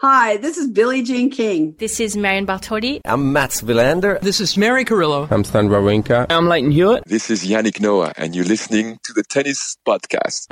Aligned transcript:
Hi, 0.00 0.36
this 0.36 0.58
is 0.58 0.68
Billie 0.68 1.02
Jean 1.02 1.30
King. 1.30 1.74
This 1.78 2.00
is 2.00 2.18
Marion 2.18 2.46
Bartoli. 2.46 3.00
I'm 3.06 3.32
Mats 3.32 3.62
Wilander. 3.62 4.20
This 4.20 4.42
is 4.42 4.54
Mary 4.54 4.84
Carillo. 4.84 5.26
I'm 5.30 5.42
Stan 5.42 5.70
Wawrinka. 5.70 6.26
I'm 6.28 6.48
Lleyton 6.48 6.70
Hewitt. 6.70 7.04
This 7.06 7.30
is 7.30 7.46
Yannick 7.46 7.80
Noah, 7.80 8.12
and 8.18 8.36
you're 8.36 8.44
listening 8.44 8.98
to 9.04 9.14
the 9.14 9.22
Tennis 9.22 9.78
Podcast. 9.88 10.48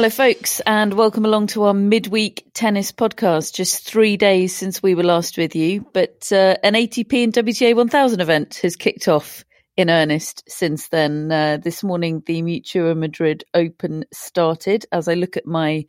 Hello, 0.00 0.08
folks, 0.08 0.60
and 0.60 0.94
welcome 0.94 1.26
along 1.26 1.48
to 1.48 1.64
our 1.64 1.74
midweek 1.74 2.46
tennis 2.54 2.90
podcast. 2.90 3.52
Just 3.52 3.86
three 3.86 4.16
days 4.16 4.56
since 4.56 4.82
we 4.82 4.94
were 4.94 5.02
last 5.02 5.36
with 5.36 5.54
you, 5.54 5.86
but 5.92 6.32
uh, 6.32 6.56
an 6.62 6.72
ATP 6.72 7.22
and 7.22 7.34
WTA 7.34 7.76
1000 7.76 8.18
event 8.18 8.60
has 8.62 8.76
kicked 8.76 9.08
off 9.08 9.44
in 9.76 9.90
earnest 9.90 10.42
since 10.48 10.88
then. 10.88 11.30
Uh, 11.30 11.58
this 11.58 11.84
morning, 11.84 12.22
the 12.24 12.40
Mutua 12.40 12.96
Madrid 12.96 13.44
Open 13.52 14.06
started. 14.10 14.86
As 14.90 15.06
I 15.06 15.12
look 15.12 15.36
at 15.36 15.44
my 15.44 15.84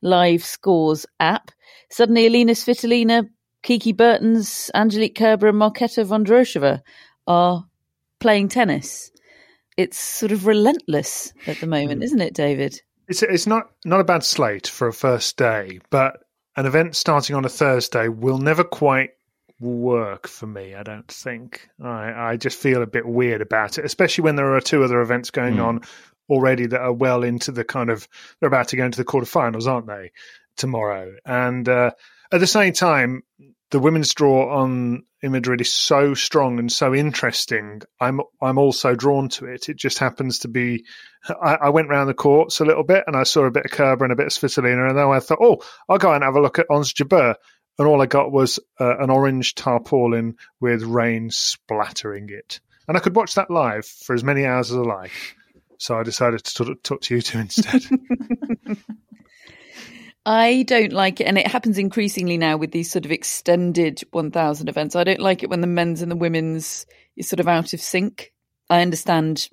live 0.00 0.44
scores 0.44 1.04
app, 1.18 1.50
suddenly 1.90 2.28
Alina 2.28 2.52
Svitolina, 2.52 3.28
Kiki 3.64 3.92
Bertens, 3.92 4.70
Angelique 4.76 5.16
Kerber, 5.16 5.48
and 5.48 5.58
Marketa 5.58 6.06
Vondrousova 6.06 6.82
are 7.26 7.66
playing 8.20 8.48
tennis. 8.48 9.10
It's 9.76 9.98
sort 9.98 10.30
of 10.30 10.46
relentless 10.46 11.32
at 11.48 11.58
the 11.58 11.66
moment, 11.66 12.04
isn't 12.04 12.20
it, 12.20 12.32
David? 12.32 12.80
It's 13.08 13.22
it's 13.22 13.46
not 13.46 13.70
not 13.84 14.00
a 14.00 14.04
bad 14.04 14.24
slate 14.24 14.66
for 14.66 14.88
a 14.88 14.92
first 14.92 15.36
day, 15.36 15.80
but 15.90 16.24
an 16.56 16.66
event 16.66 16.96
starting 16.96 17.36
on 17.36 17.44
a 17.44 17.48
Thursday 17.48 18.08
will 18.08 18.38
never 18.38 18.64
quite 18.64 19.10
work 19.60 20.26
for 20.28 20.46
me. 20.46 20.74
I 20.74 20.82
don't 20.82 21.08
think. 21.08 21.68
I 21.82 22.12
I 22.32 22.36
just 22.36 22.58
feel 22.58 22.82
a 22.82 22.86
bit 22.86 23.06
weird 23.06 23.40
about 23.40 23.78
it, 23.78 23.84
especially 23.84 24.22
when 24.22 24.36
there 24.36 24.54
are 24.54 24.60
two 24.60 24.82
other 24.82 25.00
events 25.00 25.30
going 25.30 25.56
mm. 25.56 25.64
on 25.64 25.80
already 26.28 26.66
that 26.66 26.80
are 26.80 26.92
well 26.92 27.22
into 27.22 27.52
the 27.52 27.64
kind 27.64 27.90
of 27.90 28.08
they're 28.40 28.48
about 28.48 28.68
to 28.68 28.76
go 28.76 28.84
into 28.84 28.98
the 28.98 29.04
quarterfinals, 29.04 29.66
aren't 29.66 29.86
they? 29.86 30.10
Tomorrow, 30.56 31.14
and 31.24 31.68
uh, 31.68 31.90
at 32.32 32.40
the 32.40 32.46
same 32.46 32.72
time, 32.72 33.22
the 33.70 33.80
women's 33.80 34.14
draw 34.14 34.60
on 34.60 35.04
Madrid 35.22 35.60
is 35.60 35.72
so 35.72 36.14
strong 36.14 36.58
and 36.58 36.70
so 36.70 36.94
interesting. 36.94 37.82
I'm 38.00 38.20
I'm 38.40 38.58
also 38.58 38.94
drawn 38.94 39.28
to 39.30 39.46
it. 39.46 39.68
It 39.68 39.76
just 39.76 39.98
happens 39.98 40.40
to 40.40 40.48
be. 40.48 40.84
I, 41.28 41.56
I 41.62 41.68
went 41.70 41.88
round 41.88 42.08
the 42.08 42.14
courts 42.14 42.60
a 42.60 42.64
little 42.64 42.84
bit 42.84 43.04
and 43.06 43.16
I 43.16 43.24
saw 43.24 43.44
a 43.44 43.50
bit 43.50 43.64
of 43.64 43.72
Kerber 43.72 44.04
and 44.04 44.12
a 44.12 44.16
bit 44.16 44.26
of 44.26 44.32
Svitolina, 44.32 44.88
and 44.88 44.96
then 44.96 45.08
I 45.08 45.20
thought, 45.20 45.38
oh, 45.40 45.62
I'll 45.88 45.98
go 45.98 46.12
and 46.12 46.22
have 46.22 46.36
a 46.36 46.40
look 46.40 46.58
at 46.58 46.66
Ons 46.70 46.92
Jabeur. 46.92 47.34
And 47.78 47.86
all 47.86 48.00
I 48.00 48.06
got 48.06 48.32
was 48.32 48.58
uh, 48.80 48.96
an 48.98 49.10
orange 49.10 49.54
tarpaulin 49.54 50.36
with 50.60 50.82
rain 50.82 51.30
splattering 51.30 52.30
it, 52.30 52.60
and 52.88 52.96
I 52.96 53.00
could 53.00 53.14
watch 53.14 53.34
that 53.34 53.50
live 53.50 53.84
for 53.84 54.14
as 54.14 54.24
many 54.24 54.46
hours 54.46 54.70
as 54.70 54.78
I 54.78 54.80
like. 54.80 55.12
So 55.78 55.98
I 55.98 56.02
decided 56.02 56.42
to 56.44 56.74
talk 56.82 57.02
to 57.02 57.14
you 57.14 57.20
two 57.20 57.38
instead. 57.38 57.82
I 60.26 60.64
don't 60.64 60.92
like 60.92 61.20
it, 61.20 61.26
and 61.26 61.38
it 61.38 61.46
happens 61.48 61.78
increasingly 61.78 62.38
now 62.38 62.58
with 62.58 62.72
these 62.72 62.90
sort 62.90 63.06
of 63.06 63.12
extended 63.12 64.02
1000 64.10 64.68
events. 64.68 64.96
I 64.96 65.04
don't 65.04 65.20
like 65.20 65.44
it 65.44 65.50
when 65.50 65.62
the 65.62 65.68
men's 65.68 66.02
and 66.02 66.10
the 66.10 66.16
women's 66.16 66.86
is 67.16 67.28
sort 67.28 67.40
of 67.40 67.48
out 67.48 67.74
of 67.74 67.80
sync. 67.80 68.32
I 68.68 68.82
understand 68.82 69.48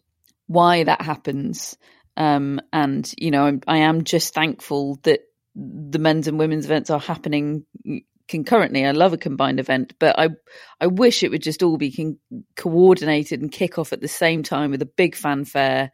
why 0.48 0.84
that 0.86 1.04
happens. 1.04 1.78
Um, 2.18 2.62
and, 2.74 3.12
you 3.20 3.32
know, 3.32 3.46
I'm, 3.46 3.62
I 3.68 3.80
am 3.80 4.04
just 4.04 4.34
thankful 4.34 5.00
that 5.04 5.22
the 5.56 6.00
men's 6.00 6.28
and 6.28 6.40
women's 6.40 6.66
events 6.66 6.90
are 6.90 7.00
happening 7.00 7.66
concurrently. 8.28 8.86
I 8.86 8.92
love 8.92 9.14
a 9.14 9.18
combined 9.20 9.60
event, 9.60 9.94
but 10.00 10.18
I 10.18 10.30
I 10.82 10.88
wish 10.88 11.24
it 11.24 11.30
would 11.32 11.44
just 11.44 11.64
all 11.64 11.78
be 11.78 11.92
con- 11.92 12.20
coordinated 12.56 13.42
and 13.42 13.52
kick 13.52 13.78
off 13.78 13.94
at 13.94 14.02
the 14.02 14.08
same 14.08 14.44
time 14.44 14.72
with 14.72 14.82
a 14.82 14.88
big 14.88 15.16
fanfare 15.16 15.92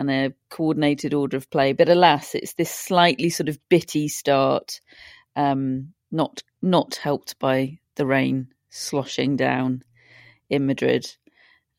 and 0.00 0.10
a 0.10 0.32
coordinated 0.48 1.12
order 1.12 1.36
of 1.36 1.50
play. 1.50 1.74
But 1.74 1.90
alas, 1.90 2.34
it's 2.34 2.54
this 2.54 2.70
slightly 2.70 3.28
sort 3.28 3.50
of 3.50 3.58
bitty 3.68 4.08
start, 4.08 4.80
um, 5.36 5.92
not 6.10 6.42
not 6.62 6.96
helped 6.96 7.38
by 7.38 7.78
the 7.96 8.06
rain 8.06 8.48
sloshing 8.70 9.36
down 9.36 9.82
in 10.48 10.66
Madrid. 10.66 11.06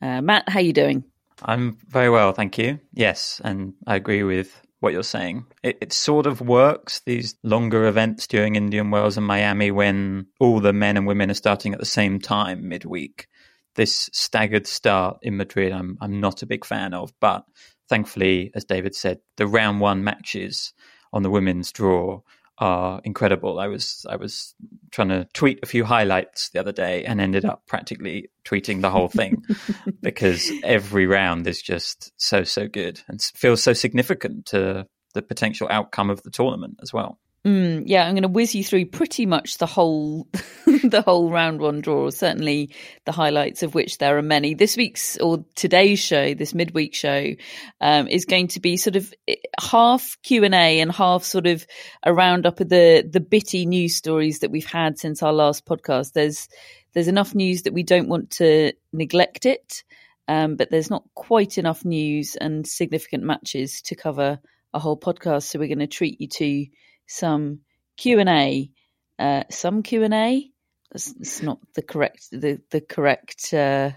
Uh, 0.02 0.22
Matt, 0.22 0.48
how 0.48 0.60
are 0.60 0.64
you 0.64 0.72
doing? 0.72 1.04
I'm 1.42 1.80
very 1.88 2.12
well, 2.12 2.32
thank 2.32 2.60
you. 2.60 2.80
Yes, 2.94 3.42
and 3.44 3.74
I 3.88 3.96
agree 3.96 4.22
with 4.22 4.56
what 4.82 4.94
you're 4.94 5.04
saying. 5.04 5.46
It, 5.64 5.80
it, 5.82 5.94
sort 5.94 6.28
of 6.28 6.42
works, 6.42 7.02
these 7.06 7.36
longer 7.42 7.86
events 7.86 8.28
during 8.28 8.56
Indian 8.56 8.92
Wells 8.92 9.18
and 9.18 9.26
Miami 9.26 9.72
when 9.72 10.28
all 10.40 10.60
the 10.60 10.74
men 10.74 10.98
and 10.98 11.08
women 11.08 11.32
are 11.32 11.36
starting 11.36 11.74
at 11.74 11.80
the 11.80 11.86
same 11.86 12.20
time 12.20 12.68
midweek. 12.68 13.28
This 13.76 14.10
staggered 14.14 14.68
start 14.68 15.20
in 15.22 15.38
Madrid, 15.38 15.72
I'm, 15.72 15.98
I'm 16.02 16.20
not 16.20 16.44
a 16.44 16.48
big 16.48 16.66
fan 16.66 16.94
of, 16.94 17.14
but 17.20 17.46
thankfully, 17.92 18.52
as 18.56 18.64
David 18.64 18.96
said, 18.96 19.20
the 19.36 19.46
round 19.46 19.82
one 19.82 20.02
matches 20.02 20.72
on 21.12 21.24
the 21.24 21.30
women's 21.30 21.74
draw 21.74 22.22
are 22.58 23.02
incredible. 23.04 23.60
I 23.60 23.68
was 23.68 24.06
I 24.10 24.16
was 24.16 24.56
trying 24.92 25.10
to 25.10 25.28
tweet 25.34 25.60
a 25.62 25.66
few 25.66 25.84
highlights 25.84 26.50
the 26.50 26.60
other 26.60 26.72
day 26.72 27.04
and 27.04 27.20
ended 27.20 27.44
up 27.44 27.68
practically 27.68 28.30
tweeting 28.46 28.80
the 28.82 28.90
whole 28.90 29.10
thing 29.10 29.44
because 30.02 30.50
every 30.64 31.06
round 31.06 31.46
is 31.48 31.62
just 31.62 32.14
so 32.16 32.46
so 32.46 32.68
good 32.68 33.02
and 33.10 33.22
feels 33.36 33.62
so 33.62 33.74
significant 33.74 34.46
to 34.48 34.88
the 35.14 35.22
potential 35.22 35.68
outcome 35.70 36.10
of 36.10 36.24
the 36.24 36.32
tournament 36.32 36.78
as 36.82 36.94
well. 36.94 37.20
Mm, 37.46 37.84
yeah, 37.88 38.04
I'm 38.04 38.14
going 38.14 38.22
to 38.22 38.28
whiz 38.28 38.54
you 38.54 38.64
through 38.64 38.86
pretty 38.88 39.26
much 39.26 39.58
the 39.58 39.66
whole 39.66 40.28
the 40.66 41.02
whole 41.04 41.32
round 41.32 41.60
one 41.60 41.82
draw. 41.82 42.12
Certainly, 42.12 42.76
the 43.06 43.12
highlights 43.12 43.64
of 43.64 43.74
which 43.74 43.98
there 43.98 44.16
are 44.16 44.22
many. 44.22 44.54
This 44.54 44.78
week's 44.78 45.18
or 45.18 45.44
today's 45.56 45.98
show, 45.98 46.36
this 46.36 46.54
midweek 46.54 46.94
show, 46.94 47.32
um, 47.80 48.08
is 48.08 48.26
going 48.26 48.50
to 48.50 48.60
be 48.60 48.78
sort 48.78 48.96
of 48.96 49.12
eh, 49.28 49.38
half 49.60 50.18
Q 50.22 50.44
and 50.44 50.54
A 50.54 50.82
and 50.82 50.92
half 50.92 51.24
sort 51.24 51.48
of 51.48 51.66
a 52.04 52.14
roundup 52.14 52.60
of 52.60 52.70
the 52.70 53.10
the 53.12 53.20
bitty 53.20 53.66
news 53.66 53.96
stories 53.96 54.40
that 54.40 54.52
we've 54.52 54.72
had 54.72 55.00
since 55.00 55.24
our 55.24 55.34
last 55.34 55.66
podcast. 55.66 56.14
There's 56.14 56.48
there's 56.94 57.08
enough 57.08 57.34
news 57.34 57.64
that 57.64 57.74
we 57.74 57.82
don't 57.82 58.10
want 58.10 58.30
to 58.32 58.74
neglect 58.94 59.48
it, 59.48 59.84
um, 60.28 60.58
but 60.58 60.70
there's 60.70 60.92
not 60.92 61.06
quite 61.16 61.58
enough 61.58 61.86
news 61.86 62.36
and 62.36 62.68
significant 62.68 63.24
matches 63.24 63.82
to 63.84 63.96
cover 63.96 64.40
a 64.76 64.80
whole 64.80 65.00
podcast. 65.00 65.44
So 65.44 65.58
we're 65.58 65.68
going 65.70 65.80
to 65.80 65.88
treat 65.88 66.22
you 66.22 66.28
to 66.28 66.68
some 67.12 67.60
Q 67.98 68.20
and 68.20 68.30
A, 68.30 68.72
uh, 69.20 69.44
some 69.50 69.84
Q 69.84 70.04
and 70.04 70.14
A. 70.14 70.50
That's, 70.92 71.42
not 71.42 71.60
the 71.76 71.82
correct 71.82 72.28
the 72.32 72.60
the 72.70 72.82
correct 72.82 73.54
uh, 73.54 73.92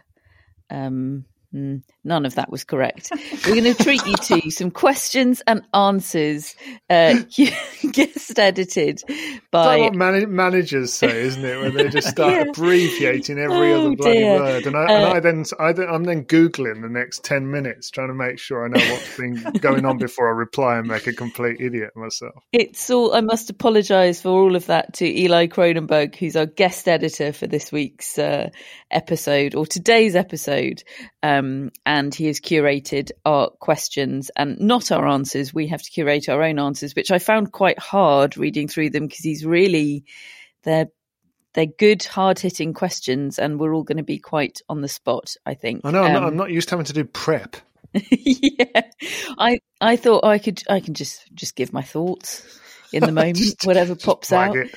um, 0.70 1.24
Mm, 1.54 1.82
none 2.02 2.26
of 2.26 2.34
that 2.34 2.50
was 2.50 2.64
correct. 2.64 3.12
We're 3.46 3.54
going 3.54 3.72
to 3.72 3.80
treat 3.80 4.04
you 4.04 4.16
to 4.16 4.50
some 4.50 4.72
questions 4.72 5.40
and 5.46 5.62
answers, 5.72 6.56
uh, 6.90 7.14
guest 7.92 8.36
edited 8.40 9.00
by 9.52 9.78
what 9.78 9.94
man- 9.94 10.34
managers 10.34 10.92
say, 10.92 11.22
isn't 11.22 11.44
it? 11.44 11.60
When 11.60 11.74
they 11.74 11.88
just 11.90 12.08
start 12.08 12.32
yeah. 12.32 12.50
abbreviating 12.50 13.38
every 13.38 13.72
oh, 13.72 13.86
other 13.86 13.96
bloody 13.96 14.18
dear. 14.18 14.40
word, 14.40 14.66
and 14.66 14.76
I, 14.76 14.80
uh, 14.80 14.88
and 14.88 15.04
I 15.04 15.20
then 15.20 15.44
I 15.60 15.72
then, 15.72 15.88
I'm 15.88 16.02
then 16.02 16.24
googling 16.24 16.82
the 16.82 16.88
next 16.88 17.22
ten 17.22 17.48
minutes, 17.48 17.88
trying 17.88 18.08
to 18.08 18.14
make 18.14 18.40
sure 18.40 18.64
I 18.64 18.68
know 18.68 18.84
what's 18.92 19.16
been 19.16 19.36
going 19.60 19.84
on 19.84 19.98
before 19.98 20.26
I 20.26 20.32
reply 20.36 20.78
and 20.78 20.88
make 20.88 21.06
a 21.06 21.12
complete 21.12 21.60
idiot 21.60 21.90
myself. 21.94 22.34
It's 22.52 22.90
all. 22.90 23.14
I 23.14 23.20
must 23.20 23.48
apologise 23.48 24.22
for 24.22 24.30
all 24.30 24.56
of 24.56 24.66
that 24.66 24.94
to 24.94 25.06
Eli 25.06 25.46
Kronenberg, 25.46 26.16
who's 26.16 26.34
our 26.34 26.46
guest 26.46 26.88
editor 26.88 27.32
for 27.32 27.46
this 27.46 27.70
week's 27.70 28.18
uh, 28.18 28.50
episode 28.90 29.54
or 29.54 29.66
today's 29.66 30.16
episode. 30.16 30.82
Um, 31.22 31.43
um, 31.44 31.70
and 31.86 32.14
he 32.14 32.26
has 32.26 32.40
curated 32.40 33.10
our 33.24 33.50
questions 33.50 34.30
and 34.36 34.58
not 34.60 34.90
our 34.90 35.06
answers. 35.06 35.54
We 35.54 35.68
have 35.68 35.82
to 35.82 35.90
curate 35.90 36.28
our 36.28 36.42
own 36.42 36.58
answers, 36.58 36.94
which 36.94 37.10
I 37.10 37.18
found 37.18 37.52
quite 37.52 37.78
hard 37.78 38.36
reading 38.36 38.68
through 38.68 38.90
them 38.90 39.06
because 39.06 39.24
he's 39.24 39.44
really 39.44 40.04
they're 40.62 40.88
they're 41.54 41.66
good, 41.66 42.02
hard 42.02 42.40
hitting 42.40 42.74
questions, 42.74 43.38
and 43.38 43.60
we're 43.60 43.74
all 43.74 43.84
going 43.84 43.98
to 43.98 44.02
be 44.02 44.18
quite 44.18 44.60
on 44.68 44.80
the 44.80 44.88
spot. 44.88 45.34
I 45.46 45.54
think. 45.54 45.82
I 45.84 45.92
know. 45.92 46.02
I'm, 46.02 46.16
um, 46.16 46.22
not, 46.22 46.28
I'm 46.28 46.36
not 46.36 46.50
used 46.50 46.68
to 46.68 46.72
having 46.72 46.86
to 46.86 46.92
do 46.92 47.04
prep. 47.04 47.56
yeah, 48.10 48.82
I 49.38 49.60
I 49.80 49.96
thought 49.96 50.24
I 50.24 50.38
could 50.38 50.62
I 50.68 50.80
can 50.80 50.94
just 50.94 51.32
just 51.34 51.54
give 51.54 51.72
my 51.72 51.82
thoughts 51.82 52.60
in 52.92 53.04
the 53.04 53.12
moment, 53.12 53.54
whatever 53.64 53.94
pops 53.94 54.32
out. 54.32 54.56
It. 54.56 54.74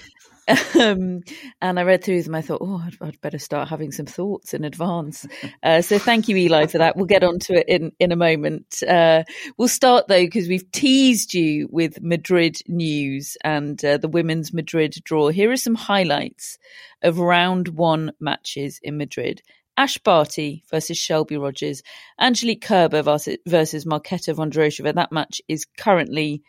Um, 0.79 1.21
and 1.61 1.79
I 1.79 1.83
read 1.83 2.03
through 2.03 2.23
them. 2.23 2.35
I 2.35 2.41
thought, 2.41 2.61
oh, 2.61 2.81
I'd, 2.85 2.95
I'd 3.01 3.21
better 3.21 3.39
start 3.39 3.67
having 3.67 3.91
some 3.91 4.05
thoughts 4.05 4.53
in 4.53 4.63
advance. 4.63 5.25
Uh, 5.61 5.81
so 5.81 5.99
thank 5.99 6.27
you, 6.27 6.37
Eli, 6.37 6.67
for 6.67 6.77
that. 6.77 6.95
We'll 6.95 7.05
get 7.05 7.23
onto 7.23 7.53
it 7.53 7.67
in, 7.67 7.91
in 7.99 8.11
a 8.11 8.15
moment. 8.15 8.81
Uh, 8.87 9.23
we'll 9.57 9.67
start 9.67 10.07
though, 10.07 10.23
because 10.23 10.47
we've 10.47 10.71
teased 10.71 11.33
you 11.33 11.67
with 11.71 12.01
Madrid 12.01 12.59
news 12.67 13.37
and 13.43 13.83
uh, 13.83 13.97
the 13.97 14.07
women's 14.07 14.53
Madrid 14.53 14.95
draw. 15.03 15.29
Here 15.29 15.51
are 15.51 15.57
some 15.57 15.75
highlights 15.75 16.57
of 17.01 17.19
round 17.19 17.69
one 17.69 18.11
matches 18.19 18.79
in 18.81 18.97
Madrid. 18.97 19.41
Ash 19.75 19.99
Barty 19.99 20.63
versus 20.71 20.97
Shelby 20.97 21.37
Rogers, 21.37 21.83
Angelique 22.19 22.63
Kerber 22.63 23.03
versus, 23.03 23.37
versus 23.45 23.85
Marketa. 23.85 24.93
That 24.95 25.11
match 25.11 25.39
is 25.47 25.67
currently 25.77 26.41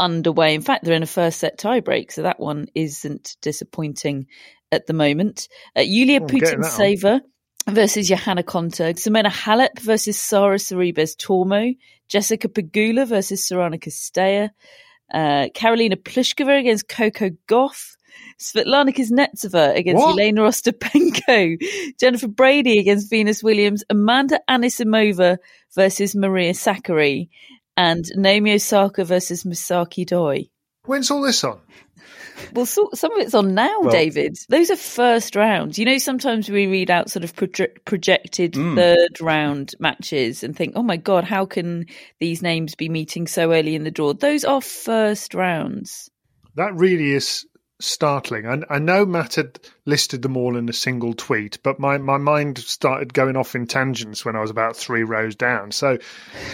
underway. 0.00 0.54
In 0.54 0.62
fact, 0.62 0.84
they're 0.84 0.94
in 0.94 1.02
a 1.04 1.06
first 1.06 1.38
set 1.38 1.58
tiebreak, 1.58 2.10
so 2.10 2.22
that 2.22 2.40
one 2.40 2.66
isn't 2.74 3.36
disappointing 3.40 4.26
at 4.72 4.86
the 4.86 4.92
moment. 4.92 5.48
Uh, 5.76 5.82
Yulia 5.82 6.20
oh, 6.22 6.26
Putintseva 6.26 7.20
versus 7.68 8.08
Johanna 8.08 8.42
Konta, 8.42 8.94
Simona 8.94 9.30
Halep 9.30 9.78
versus 9.80 10.18
Sara 10.18 10.56
Sorribes 10.56 11.14
Tormo, 11.16 11.76
Jessica 12.08 12.48
Pegula 12.48 13.06
versus 13.06 13.48
Sorana 13.48 13.78
Cirstea, 13.78 14.50
uh, 15.12 15.48
Karolina 15.54 15.94
Pliskova 15.94 16.58
against 16.58 16.88
Coco 16.88 17.30
Gauff, 17.46 17.96
Svetlana 18.40 18.94
Kuznetsova 18.94 19.76
against 19.76 20.02
what? 20.02 20.12
Elena 20.12 20.42
Ostapenko, 20.42 21.60
Jennifer 21.98 22.28
Brady 22.28 22.78
against 22.78 23.10
Venus 23.10 23.42
Williams, 23.42 23.84
Amanda 23.90 24.40
Anisimova 24.48 25.38
versus 25.74 26.16
Maria 26.16 26.52
Sakkari, 26.52 27.28
and 27.76 28.04
Naomi 28.16 28.54
Osaka 28.54 29.04
versus 29.04 29.44
Misaki 29.44 30.06
Doi. 30.06 30.48
When's 30.84 31.10
all 31.10 31.22
this 31.22 31.44
on? 31.44 31.60
Well, 32.54 32.66
so, 32.66 32.88
some 32.94 33.12
of 33.12 33.18
it's 33.18 33.34
on 33.34 33.54
now, 33.54 33.80
well, 33.82 33.90
David. 33.90 34.36
Those 34.48 34.70
are 34.70 34.76
first 34.76 35.36
rounds. 35.36 35.78
You 35.78 35.84
know, 35.84 35.98
sometimes 35.98 36.48
we 36.48 36.66
read 36.66 36.90
out 36.90 37.10
sort 37.10 37.24
of 37.24 37.34
projected 37.84 38.54
mm. 38.54 38.74
third 38.74 39.20
round 39.20 39.74
matches 39.78 40.42
and 40.42 40.56
think, 40.56 40.72
oh 40.74 40.82
my 40.82 40.96
God, 40.96 41.24
how 41.24 41.44
can 41.44 41.86
these 42.18 42.42
names 42.42 42.74
be 42.74 42.88
meeting 42.88 43.26
so 43.26 43.52
early 43.52 43.74
in 43.74 43.84
the 43.84 43.90
draw? 43.90 44.14
Those 44.14 44.44
are 44.44 44.60
first 44.60 45.34
rounds. 45.34 46.10
That 46.56 46.74
really 46.74 47.12
is 47.12 47.46
startling. 47.80 48.46
And 48.46 48.64
I 48.70 48.78
know 48.78 49.04
Matt 49.04 49.34
had 49.36 49.58
listed 49.86 50.22
them 50.22 50.36
all 50.36 50.56
in 50.56 50.68
a 50.68 50.72
single 50.72 51.14
tweet, 51.14 51.58
but 51.62 51.78
my, 51.78 51.98
my 51.98 52.18
mind 52.18 52.58
started 52.58 53.14
going 53.14 53.36
off 53.36 53.54
in 53.54 53.66
tangents 53.66 54.24
when 54.24 54.36
I 54.36 54.40
was 54.40 54.50
about 54.50 54.76
three 54.76 55.02
rows 55.02 55.34
down. 55.34 55.72
So, 55.72 55.98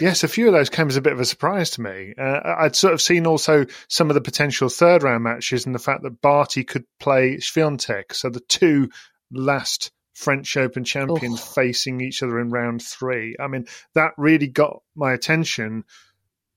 yes, 0.00 0.24
a 0.24 0.28
few 0.28 0.46
of 0.46 0.52
those 0.52 0.70
came 0.70 0.88
as 0.88 0.96
a 0.96 1.02
bit 1.02 1.12
of 1.12 1.20
a 1.20 1.24
surprise 1.24 1.70
to 1.70 1.82
me. 1.82 2.14
Uh, 2.16 2.40
I'd 2.58 2.76
sort 2.76 2.94
of 2.94 3.02
seen 3.02 3.26
also 3.26 3.66
some 3.88 4.10
of 4.10 4.14
the 4.14 4.20
potential 4.20 4.68
third 4.68 5.02
round 5.02 5.24
matches 5.24 5.66
and 5.66 5.74
the 5.74 5.80
fact 5.80 6.02
that 6.02 6.20
Barty 6.20 6.64
could 6.64 6.84
play 6.98 7.36
Swiatek. 7.36 8.14
So 8.14 8.30
the 8.30 8.40
two 8.40 8.90
last 9.30 9.90
French 10.14 10.56
Open 10.56 10.84
champions 10.84 11.40
oh. 11.40 11.52
facing 11.52 12.00
each 12.00 12.22
other 12.22 12.40
in 12.40 12.50
round 12.50 12.82
three. 12.82 13.36
I 13.38 13.48
mean, 13.48 13.66
that 13.94 14.12
really 14.16 14.48
got 14.48 14.82
my 14.94 15.12
attention 15.12 15.84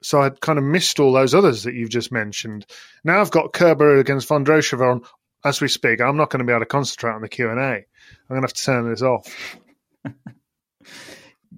so 0.01 0.21
I'd 0.21 0.41
kind 0.41 0.57
of 0.57 0.65
missed 0.65 0.99
all 0.99 1.11
those 1.11 1.33
others 1.33 1.63
that 1.63 1.73
you've 1.73 1.89
just 1.89 2.11
mentioned. 2.11 2.65
Now 3.03 3.21
I've 3.21 3.31
got 3.31 3.53
Kerber 3.53 3.99
against 3.99 4.29
Vondrousova 4.29 4.91
on 4.91 5.01
as 5.43 5.61
we 5.61 5.67
speak. 5.67 6.01
I'm 6.01 6.17
not 6.17 6.29
going 6.29 6.39
to 6.39 6.45
be 6.45 6.51
able 6.51 6.61
to 6.61 6.65
concentrate 6.65 7.13
on 7.13 7.21
the 7.21 7.29
Q 7.29 7.49
and 7.49 7.59
A. 7.59 7.63
I'm 7.63 7.85
going 8.29 8.41
to 8.41 8.45
have 8.47 8.53
to 8.53 8.63
turn 8.63 8.89
this 8.89 9.01
off. 9.01 9.57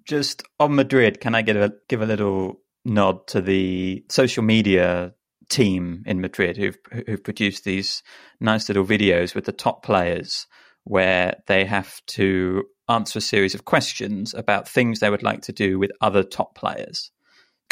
just 0.05 0.43
on 0.59 0.75
Madrid, 0.75 1.19
can 1.19 1.35
I 1.35 1.41
give 1.41 1.57
a 1.57 1.73
give 1.87 2.01
a 2.01 2.05
little 2.05 2.61
nod 2.83 3.27
to 3.27 3.41
the 3.41 4.03
social 4.09 4.43
media 4.43 5.13
team 5.49 6.03
in 6.05 6.21
Madrid 6.21 6.57
who've 6.57 6.77
who've 7.05 7.23
produced 7.23 7.63
these 7.63 8.01
nice 8.39 8.69
little 8.69 8.85
videos 8.85 9.35
with 9.35 9.45
the 9.45 9.51
top 9.51 9.83
players 9.83 10.47
where 10.83 11.35
they 11.47 11.65
have 11.65 12.01
to 12.07 12.63
answer 12.89 13.19
a 13.19 13.21
series 13.21 13.53
of 13.53 13.65
questions 13.65 14.33
about 14.33 14.67
things 14.67 14.99
they 14.99 15.09
would 15.09 15.23
like 15.23 15.41
to 15.41 15.51
do 15.51 15.77
with 15.77 15.91
other 16.01 16.23
top 16.23 16.55
players 16.55 17.11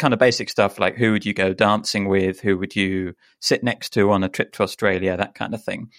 kind 0.00 0.14
of 0.14 0.18
basic 0.18 0.48
stuff 0.48 0.80
like 0.80 0.96
who 0.96 1.12
would 1.12 1.26
you 1.26 1.34
go 1.34 1.52
dancing 1.52 2.08
with, 2.08 2.40
who 2.40 2.56
would 2.56 2.74
you 2.74 3.14
sit 3.38 3.62
next 3.62 3.90
to 3.90 4.10
on 4.10 4.24
a 4.24 4.28
trip 4.28 4.52
to 4.54 4.62
Australia, 4.62 5.16
that 5.16 5.34
kind 5.34 5.54
of 5.54 5.62
thing. 5.62 5.90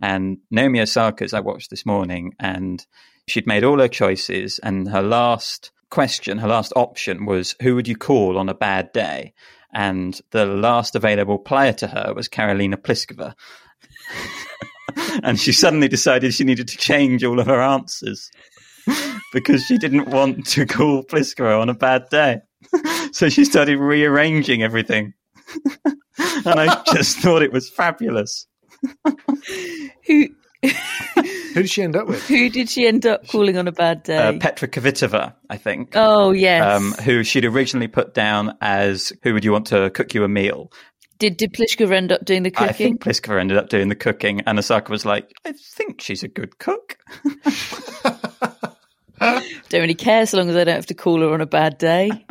And 0.00 0.38
Naomi 0.50 0.78
Osaka's 0.80 1.34
I 1.34 1.40
watched 1.40 1.68
this 1.68 1.84
morning, 1.84 2.34
and 2.38 2.86
she'd 3.26 3.48
made 3.48 3.64
all 3.64 3.80
her 3.80 3.88
choices, 3.88 4.60
and 4.60 4.88
her 4.88 5.02
last 5.02 5.72
question, 5.90 6.38
her 6.38 6.48
last 6.48 6.72
option 6.76 7.26
was 7.26 7.56
who 7.60 7.74
would 7.74 7.88
you 7.88 7.96
call 7.96 8.38
on 8.38 8.48
a 8.48 8.54
bad 8.54 8.92
day? 8.92 9.34
And 9.74 10.18
the 10.30 10.46
last 10.46 10.94
available 10.94 11.38
player 11.38 11.72
to 11.74 11.88
her 11.88 12.14
was 12.14 12.28
Karolina 12.28 12.76
Pliskova. 12.76 13.34
and 15.22 15.38
she 15.38 15.52
suddenly 15.52 15.88
decided 15.88 16.32
she 16.32 16.44
needed 16.44 16.68
to 16.68 16.78
change 16.78 17.24
all 17.24 17.40
of 17.40 17.48
her 17.48 17.60
answers 17.60 18.30
because 19.32 19.64
she 19.64 19.78
didn't 19.78 20.08
want 20.08 20.46
to 20.46 20.64
call 20.64 21.02
Pliskova 21.02 21.60
on 21.60 21.68
a 21.68 21.74
bad 21.74 22.08
day. 22.08 22.40
so 23.12 23.28
she 23.28 23.44
started 23.44 23.78
rearranging 23.78 24.62
everything. 24.62 25.14
and 25.84 25.96
I 26.46 26.82
just 26.92 27.18
thought 27.20 27.42
it 27.42 27.52
was 27.52 27.68
fabulous. 27.68 28.46
Who 30.06 30.28
Who 30.62 31.62
did 31.62 31.70
she 31.70 31.82
end 31.82 31.96
up 31.96 32.08
with? 32.08 32.26
Who 32.26 32.48
did 32.50 32.68
she 32.68 32.86
end 32.86 33.06
up 33.06 33.26
calling 33.28 33.56
on 33.56 33.68
a 33.68 33.72
bad 33.72 34.02
day? 34.02 34.16
Uh, 34.16 34.38
Petra 34.38 34.68
Kvitova, 34.68 35.34
I 35.48 35.56
think. 35.56 35.92
Oh, 35.94 36.32
yes. 36.32 36.64
Um, 36.64 36.92
who 37.04 37.22
she'd 37.22 37.44
originally 37.44 37.88
put 37.88 38.14
down 38.14 38.56
as 38.60 39.12
who 39.22 39.34
would 39.34 39.44
you 39.44 39.52
want 39.52 39.66
to 39.68 39.90
cook 39.90 40.14
you 40.14 40.24
a 40.24 40.28
meal? 40.28 40.72
Did, 41.18 41.36
did 41.36 41.52
Pliskova 41.52 41.92
end 41.92 42.12
up 42.12 42.24
doing 42.24 42.44
the 42.44 42.50
cooking? 42.50 42.68
I 42.68 42.72
think 42.72 43.02
Pliskova 43.02 43.40
ended 43.40 43.56
up 43.56 43.68
doing 43.68 43.88
the 43.88 43.96
cooking, 43.96 44.42
and 44.42 44.56
Osaka 44.58 44.92
was 44.92 45.04
like, 45.04 45.32
I 45.44 45.52
think 45.52 46.00
she's 46.00 46.22
a 46.22 46.28
good 46.28 46.58
cook. 46.58 46.96
don't 49.18 49.42
really 49.72 49.94
care 49.94 50.26
so 50.26 50.38
long 50.38 50.48
as 50.48 50.54
I 50.54 50.62
don't 50.62 50.76
have 50.76 50.86
to 50.86 50.94
call 50.94 51.20
her 51.20 51.32
on 51.32 51.40
a 51.40 51.46
bad 51.46 51.78
day. 51.78 52.24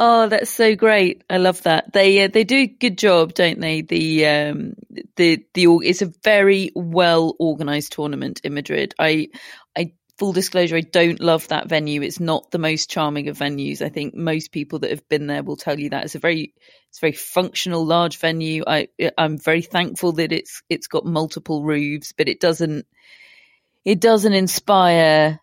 Oh, 0.00 0.28
that's 0.28 0.50
so 0.50 0.76
great! 0.76 1.24
I 1.28 1.38
love 1.38 1.62
that. 1.64 1.92
They 1.92 2.22
uh, 2.22 2.28
they 2.28 2.44
do 2.44 2.56
a 2.58 2.66
good 2.68 2.96
job, 2.96 3.34
don't 3.34 3.58
they? 3.60 3.82
The 3.82 4.26
um 4.26 4.74
the 5.16 5.44
the 5.54 5.66
it's 5.82 6.02
a 6.02 6.12
very 6.22 6.70
well 6.76 7.34
organized 7.40 7.92
tournament 7.92 8.40
in 8.44 8.54
Madrid. 8.54 8.94
I 9.00 9.30
I 9.76 9.94
full 10.18 10.32
disclosure, 10.32 10.76
I 10.76 10.80
don't 10.80 11.20
love 11.20 11.48
that 11.48 11.68
venue. 11.68 12.02
It's 12.02 12.20
not 12.20 12.50
the 12.50 12.58
most 12.58 12.90
charming 12.90 13.28
of 13.28 13.38
venues. 13.38 13.80
I 13.80 13.88
think 13.88 14.14
most 14.14 14.50
people 14.52 14.80
that 14.80 14.90
have 14.90 15.08
been 15.08 15.28
there 15.28 15.42
will 15.44 15.56
tell 15.56 15.78
you 15.78 15.90
that 15.90 16.04
it's 16.04 16.16
a 16.16 16.18
very 16.20 16.54
it's 16.88 16.98
a 16.98 17.00
very 17.00 17.12
functional, 17.12 17.84
large 17.84 18.18
venue. 18.18 18.64
I 18.66 18.88
I'm 19.16 19.38
very 19.38 19.62
thankful 19.62 20.12
that 20.12 20.32
it's 20.32 20.62
it's 20.68 20.88
got 20.88 21.06
multiple 21.06 21.64
roofs, 21.64 22.12
but 22.12 22.28
it 22.28 22.40
doesn't 22.40 22.86
it 23.84 24.00
doesn't 24.00 24.32
inspire 24.32 25.40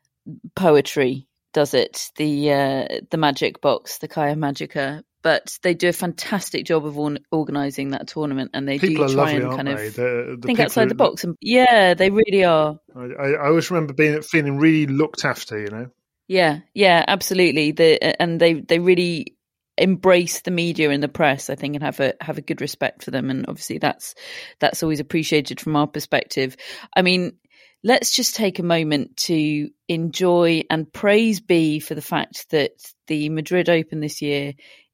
poetry 0.55 1.27
does 1.55 1.73
it, 1.73 2.11
the 2.17 2.51
uh, 2.51 2.87
the 3.09 3.17
Magic 3.17 3.61
Box, 3.61 3.97
the 3.97 4.09
Caja 4.09 4.35
Magica. 4.35 5.01
But 5.23 5.57
they 5.63 5.73
do 5.73 5.89
a 5.89 5.93
fantastic 5.93 6.65
job 6.65 6.85
of 6.85 6.99
or- 6.99 7.17
organising 7.31 7.91
that 7.91 8.07
tournament, 8.07 8.51
and 8.53 8.67
they 8.67 8.77
people 8.77 9.07
do 9.07 9.13
try 9.15 9.37
lovely, 9.37 9.43
and 9.47 9.55
kind 9.55 9.69
of 9.69 9.95
the, 9.95 10.37
the 10.39 10.45
think 10.45 10.59
outside 10.59 10.89
the 10.89 10.95
box. 10.95 11.23
And 11.23 11.35
yeah, 11.41 11.95
they 11.95 12.11
really 12.11 12.43
are. 12.43 12.77
I, 12.95 13.31
I 13.31 13.47
always 13.47 13.71
remember 13.71 13.93
being 13.93 14.21
feeling 14.21 14.59
really 14.59 14.85
looked 14.85 15.25
after. 15.25 15.57
You 15.57 15.69
know. 15.69 15.87
Yeah, 16.27 16.59
yeah, 16.75 17.03
absolutely. 17.07 17.71
The 17.71 18.21
and 18.21 18.39
they 18.39 18.53
they 18.53 18.77
really 18.77 19.35
embrace 19.77 20.41
the 20.41 20.51
media 20.51 20.89
and 20.89 21.03
the 21.03 21.07
press, 21.07 21.49
I 21.49 21.55
think, 21.55 21.75
and 21.75 21.83
have 21.83 21.99
a 21.99 22.13
have 22.21 22.37
a 22.37 22.41
good 22.41 22.61
respect 22.61 23.03
for 23.03 23.11
them. 23.11 23.29
And 23.29 23.45
obviously, 23.47 23.79
that's 23.79 24.13
that's 24.59 24.83
always 24.83 24.99
appreciated 24.99 25.59
from 25.59 25.75
our 25.75 25.87
perspective. 25.87 26.55
I 26.95 27.01
mean, 27.01 27.37
let's 27.85 28.09
just 28.09 28.35
take 28.35 28.57
a 28.57 28.63
moment 28.63 29.15
to 29.15 29.69
enjoy 29.87 30.63
and 30.71 30.91
praise 30.91 31.39
be 31.39 31.79
for 31.79 31.93
the 31.93 32.01
fact 32.01 32.49
that 32.49 32.71
the 33.05 33.29
Madrid 33.29 33.69
Open 33.69 33.99
this 33.99 34.23
year 34.23 34.53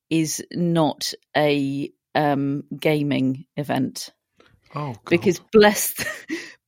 is 0.10 0.44
not 0.52 1.14
a 1.36 1.90
um, 2.14 2.64
gaming 2.78 3.46
event. 3.56 4.10
Oh, 4.76 4.94
God. 4.94 5.00
because 5.10 5.40
bless 5.52 5.94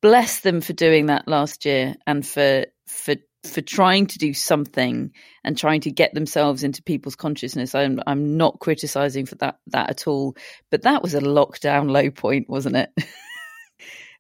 bless 0.02 0.42
them 0.42 0.60
for 0.60 0.74
doing 0.74 1.06
that 1.06 1.28
last 1.28 1.64
year 1.66 1.96
and 2.08 2.26
for 2.26 2.66
for 2.88 3.16
for 3.46 3.62
trying 3.62 4.08
to 4.08 4.18
do 4.18 4.34
something 4.34 5.12
and 5.44 5.58
trying 5.58 5.82
to 5.82 5.92
get 5.92 6.14
themselves 6.14 6.64
into 6.64 6.84
people's 6.84 7.16
consciousness. 7.16 7.76
I'm 7.76 8.00
I'm 8.08 8.38
not 8.38 8.60
criticizing 8.60 9.26
for 9.26 9.36
that 9.36 9.58
that 9.68 9.90
at 9.90 10.08
all, 10.08 10.36
but 10.72 10.84
that 10.84 11.02
was 11.02 11.16
a 11.16 11.22
lockdown 11.22 11.92
low 11.92 12.10
point, 12.12 12.50
wasn't 12.50 12.78
it? 12.78 12.90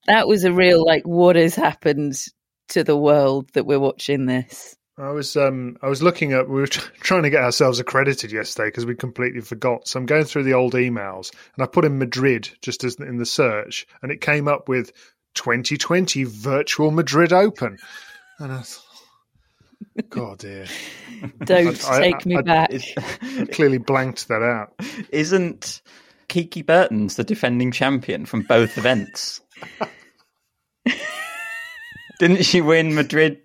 that 0.08 0.28
was 0.28 0.44
a 0.44 0.54
real 0.54 0.86
like 0.86 1.08
what 1.08 1.36
has 1.36 1.56
happened 1.56 2.16
to 2.70 2.84
the 2.84 2.98
world 2.98 3.50
that 3.54 3.66
we're 3.66 3.80
watching 3.80 4.26
this. 4.26 4.76
I 4.98 5.10
was 5.10 5.36
um 5.36 5.78
I 5.82 5.88
was 5.90 6.04
looking 6.04 6.34
at 6.34 6.48
we 6.48 6.62
were 6.62 6.68
tr- 6.68 6.92
trying 7.00 7.24
to 7.24 7.30
get 7.30 7.44
ourselves 7.44 7.80
accredited 7.80 8.32
yesterday 8.32 8.68
because 8.68 8.86
we 8.86 8.96
completely 8.96 9.42
forgot. 9.42 9.88
So 9.88 10.00
I'm 10.00 10.06
going 10.06 10.26
through 10.26 10.44
the 10.44 10.54
old 10.54 10.74
emails 10.74 11.32
and 11.56 11.64
I 11.64 11.68
put 11.68 11.86
in 11.86 11.98
Madrid 11.98 12.50
just 12.62 12.84
as 12.84 12.96
in 12.96 13.18
the 13.18 13.26
search 13.26 13.88
and 14.02 14.12
it 14.12 14.22
came 14.22 14.48
up 14.48 14.70
with 14.70 14.92
2020 15.36 16.26
virtual 16.26 16.92
Madrid 16.92 17.34
Open. 17.34 17.78
And 18.40 18.52
I 18.52 18.62
thought, 18.62 18.84
God 20.10 20.38
dear, 20.40 20.66
Don't 21.44 21.84
I- 21.90 21.98
I- 21.98 22.02
take 22.02 22.26
me 22.26 22.38
I- 22.38 22.42
back. 22.42 22.72
I 23.24 23.46
clearly 23.52 23.80
blanked 23.80 24.28
that 24.28 24.44
out. 24.44 24.74
Isn't 25.10 25.82
Kiki 26.34 26.64
Bertens 26.64 27.16
the 27.16 27.24
defending 27.24 27.72
champion 27.72 28.26
from 28.26 28.42
both 28.42 28.76
events? 28.80 29.40
Didn't 32.20 32.44
she 32.44 32.60
win 32.60 32.96
Madrid, 32.96 33.40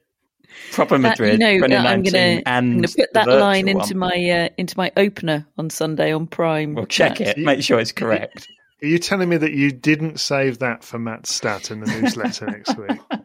proper 0.72 0.96
That- 0.96 1.18
Madrid, 1.18 1.32
you 1.34 1.38
know, 1.38 1.50
uh, 1.76 1.80
I'm 1.80 2.02
2019, 2.02 2.12
gonna 2.12 2.42
and 2.46 2.46
I'm 2.46 2.76
gonna 2.76 2.88
put 2.88 3.12
that 3.12 3.28
line 3.28 3.68
into 3.68 3.94
one? 3.94 3.98
my 3.98 4.30
uh, 4.30 4.48
into 4.56 4.74
my 4.78 4.90
opener 4.96 5.46
on 5.58 5.68
Sunday 5.68 6.12
on 6.14 6.26
Prime. 6.26 6.74
Well, 6.74 6.86
check 6.86 7.20
Matt. 7.20 7.36
it. 7.36 7.44
Make 7.44 7.62
sure 7.62 7.78
it's 7.78 7.92
correct. 7.92 8.48
Are 8.82 8.86
you 8.86 8.98
telling 8.98 9.28
me 9.28 9.36
that 9.36 9.52
you 9.52 9.70
didn't 9.70 10.18
save 10.20 10.60
that 10.60 10.82
for 10.82 10.98
Matt 10.98 11.26
Stat 11.26 11.70
in 11.70 11.80
the 11.80 11.86
newsletter 11.86 12.46
next 12.46 12.76
week? 12.78 12.98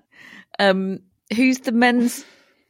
Um, 0.60 1.00
who's 1.36 1.58
the 1.62 1.72
men's 1.72 2.24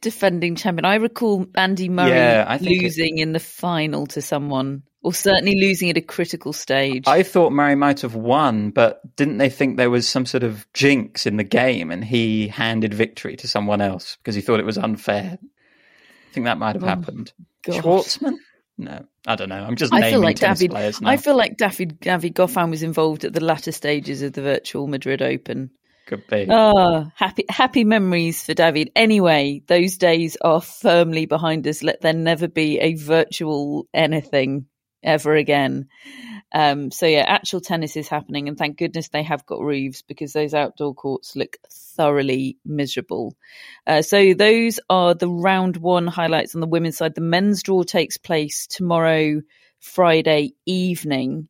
defending 0.04 0.54
champion? 0.54 0.84
I 0.84 0.94
recall 0.96 1.46
Andy 1.56 1.88
Murray 1.88 2.10
Yeah, 2.10 2.56
think 2.58 2.70
it- 2.70 2.82
losing 2.82 3.18
in 3.18 3.32
the 3.32 3.40
final 3.40 4.06
to 4.08 4.22
someone, 4.22 4.82
or 5.02 5.12
certainly 5.12 5.56
losing 5.60 5.90
at 5.90 5.96
a 5.96 6.00
critical 6.00 6.52
stage. 6.52 7.04
I 7.08 7.22
thought 7.24 7.52
Murray 7.52 7.74
might 7.74 8.00
have 8.02 8.14
won, 8.14 8.70
but 8.70 9.00
didn't 9.16 9.38
they 9.38 9.50
think 9.50 9.76
there 9.76 9.90
was 9.90 10.06
some 10.08 10.24
sort 10.26 10.42
of 10.44 10.66
jinx 10.72 11.26
in 11.26 11.36
the 11.36 11.44
game 11.44 11.90
and 11.90 12.04
he 12.04 12.46
handed 12.48 12.94
victory 12.94 13.34
to 13.36 13.48
someone 13.48 13.80
else 13.80 14.16
because 14.16 14.34
he 14.36 14.40
thought 14.40 14.60
it 14.60 14.66
was 14.66 14.78
unfair? 14.78 15.38
I 15.42 16.32
think 16.34 16.46
that 16.46 16.58
might 16.58 16.74
have 16.76 16.84
Oh, 16.84 16.86
happened. 16.86 17.32
God. 17.64 17.82
Schwartzman? 17.82 18.36
No, 18.76 19.04
I 19.26 19.36
don't 19.36 19.48
know. 19.50 19.62
I'm 19.64 19.76
just 19.76 19.92
I 19.94 20.00
naming 20.00 20.14
feel 20.14 20.20
like 20.20 20.38
David. 20.40 20.70
players 20.70 21.00
now. 21.00 21.08
I 21.10 21.16
feel 21.16 21.36
like 21.36 21.56
David 21.56 22.00
David 22.00 22.34
Goffin 22.34 22.70
was 22.70 22.82
involved 22.82 23.24
at 23.24 23.32
the 23.32 23.44
latter 23.44 23.70
stages 23.72 24.20
of 24.22 24.32
the 24.32 24.42
virtual 24.42 24.86
Madrid 24.88 25.22
Open. 25.22 25.70
Could 26.06 26.26
be. 26.26 26.46
Oh, 26.50 27.10
happy 27.14 27.46
happy 27.48 27.84
memories 27.84 28.44
for 28.44 28.52
David. 28.52 28.90
Anyway, 28.94 29.62
those 29.66 29.96
days 29.96 30.36
are 30.40 30.60
firmly 30.60 31.24
behind 31.24 31.66
us. 31.66 31.82
Let 31.82 32.02
there 32.02 32.12
never 32.12 32.46
be 32.46 32.78
a 32.78 32.94
virtual 32.94 33.88
anything 33.94 34.66
ever 35.02 35.34
again. 35.34 35.88
Um, 36.52 36.90
so 36.90 37.06
yeah, 37.06 37.24
actual 37.26 37.60
tennis 37.60 37.96
is 37.96 38.08
happening, 38.08 38.48
and 38.48 38.58
thank 38.58 38.76
goodness 38.76 39.08
they 39.08 39.22
have 39.22 39.46
got 39.46 39.62
roofs 39.62 40.02
because 40.02 40.34
those 40.34 40.52
outdoor 40.52 40.94
courts 40.94 41.36
look 41.36 41.56
thoroughly 41.72 42.58
miserable. 42.66 43.34
Uh, 43.86 44.02
so 44.02 44.34
those 44.34 44.80
are 44.90 45.14
the 45.14 45.28
round 45.28 45.78
one 45.78 46.06
highlights 46.06 46.54
on 46.54 46.60
the 46.60 46.66
women's 46.66 46.98
side. 46.98 47.14
The 47.14 47.22
men's 47.22 47.62
draw 47.62 47.82
takes 47.82 48.18
place 48.18 48.66
tomorrow, 48.66 49.40
Friday 49.80 50.52
evening 50.66 51.48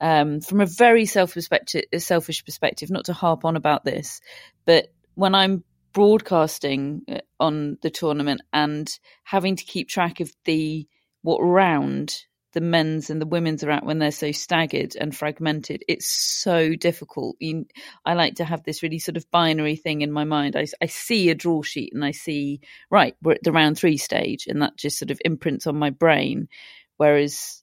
um, 0.00 0.40
from 0.40 0.60
a 0.60 0.66
very 0.66 1.06
self 1.06 1.34
perspective, 1.34 1.84
selfish 1.98 2.44
perspective, 2.44 2.90
not 2.90 3.06
to 3.06 3.12
harp 3.12 3.44
on 3.44 3.56
about 3.56 3.84
this, 3.84 4.20
but 4.64 4.88
when 5.14 5.34
I'm 5.34 5.64
broadcasting 5.92 7.02
uh, 7.10 7.20
on 7.40 7.78
the 7.82 7.90
tournament 7.90 8.42
and 8.52 8.88
having 9.24 9.56
to 9.56 9.64
keep 9.64 9.88
track 9.88 10.20
of 10.20 10.30
the 10.44 10.86
what 11.22 11.38
round 11.38 12.14
the 12.52 12.60
men's 12.60 13.10
and 13.10 13.20
the 13.20 13.26
women's 13.26 13.64
are 13.64 13.70
at 13.70 13.84
when 13.84 13.98
they're 13.98 14.10
so 14.10 14.32
staggered 14.32 14.94
and 14.98 15.14
fragmented, 15.14 15.82
it's 15.88 16.06
so 16.06 16.74
difficult. 16.74 17.36
You, 17.38 17.66
I 18.04 18.14
like 18.14 18.36
to 18.36 18.44
have 18.44 18.62
this 18.62 18.82
really 18.82 18.98
sort 18.98 19.18
of 19.18 19.30
binary 19.30 19.76
thing 19.76 20.00
in 20.00 20.10
my 20.10 20.24
mind. 20.24 20.56
I, 20.56 20.66
I 20.80 20.86
see 20.86 21.28
a 21.28 21.34
draw 21.34 21.60
sheet 21.60 21.92
and 21.92 22.02
I 22.04 22.12
see, 22.12 22.60
right, 22.90 23.14
we're 23.22 23.32
at 23.32 23.42
the 23.42 23.52
round 23.52 23.76
three 23.76 23.98
stage, 23.98 24.46
and 24.46 24.62
that 24.62 24.76
just 24.76 24.98
sort 24.98 25.10
of 25.10 25.20
imprints 25.24 25.66
on 25.66 25.76
my 25.76 25.90
brain. 25.90 26.48
Whereas 26.96 27.62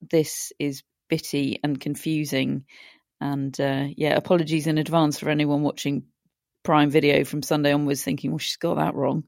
this 0.00 0.52
is 0.58 0.82
bitty 1.08 1.60
and 1.62 1.80
confusing. 1.80 2.64
And 3.20 3.58
uh, 3.60 3.86
yeah, 3.96 4.16
apologies 4.16 4.66
in 4.66 4.78
advance 4.78 5.18
for 5.18 5.28
anyone 5.28 5.62
watching 5.62 6.04
Prime 6.62 6.90
Video 6.90 7.24
from 7.24 7.42
Sunday 7.42 7.72
onwards 7.72 8.02
thinking, 8.02 8.30
well, 8.30 8.38
she's 8.38 8.56
got 8.56 8.76
that 8.76 8.94
wrong. 8.94 9.24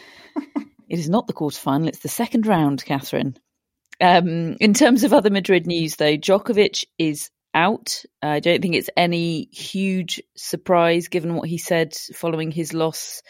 it 0.36 0.98
is 0.98 1.08
not 1.08 1.26
the 1.26 1.32
quarterfinal, 1.32 1.88
it's 1.88 2.00
the 2.00 2.08
second 2.08 2.46
round, 2.46 2.84
Catherine. 2.84 3.36
Um, 4.00 4.56
in 4.60 4.74
terms 4.74 5.04
of 5.04 5.12
other 5.12 5.30
Madrid 5.30 5.66
news, 5.66 5.96
though, 5.96 6.16
Djokovic 6.16 6.84
is 6.98 7.30
out. 7.54 8.02
I 8.20 8.40
don't 8.40 8.60
think 8.60 8.74
it's 8.74 8.90
any 8.96 9.48
huge 9.52 10.20
surprise 10.36 11.08
given 11.08 11.34
what 11.34 11.48
he 11.48 11.58
said 11.58 11.94
following 12.14 12.50
his 12.50 12.74
loss 12.74 13.22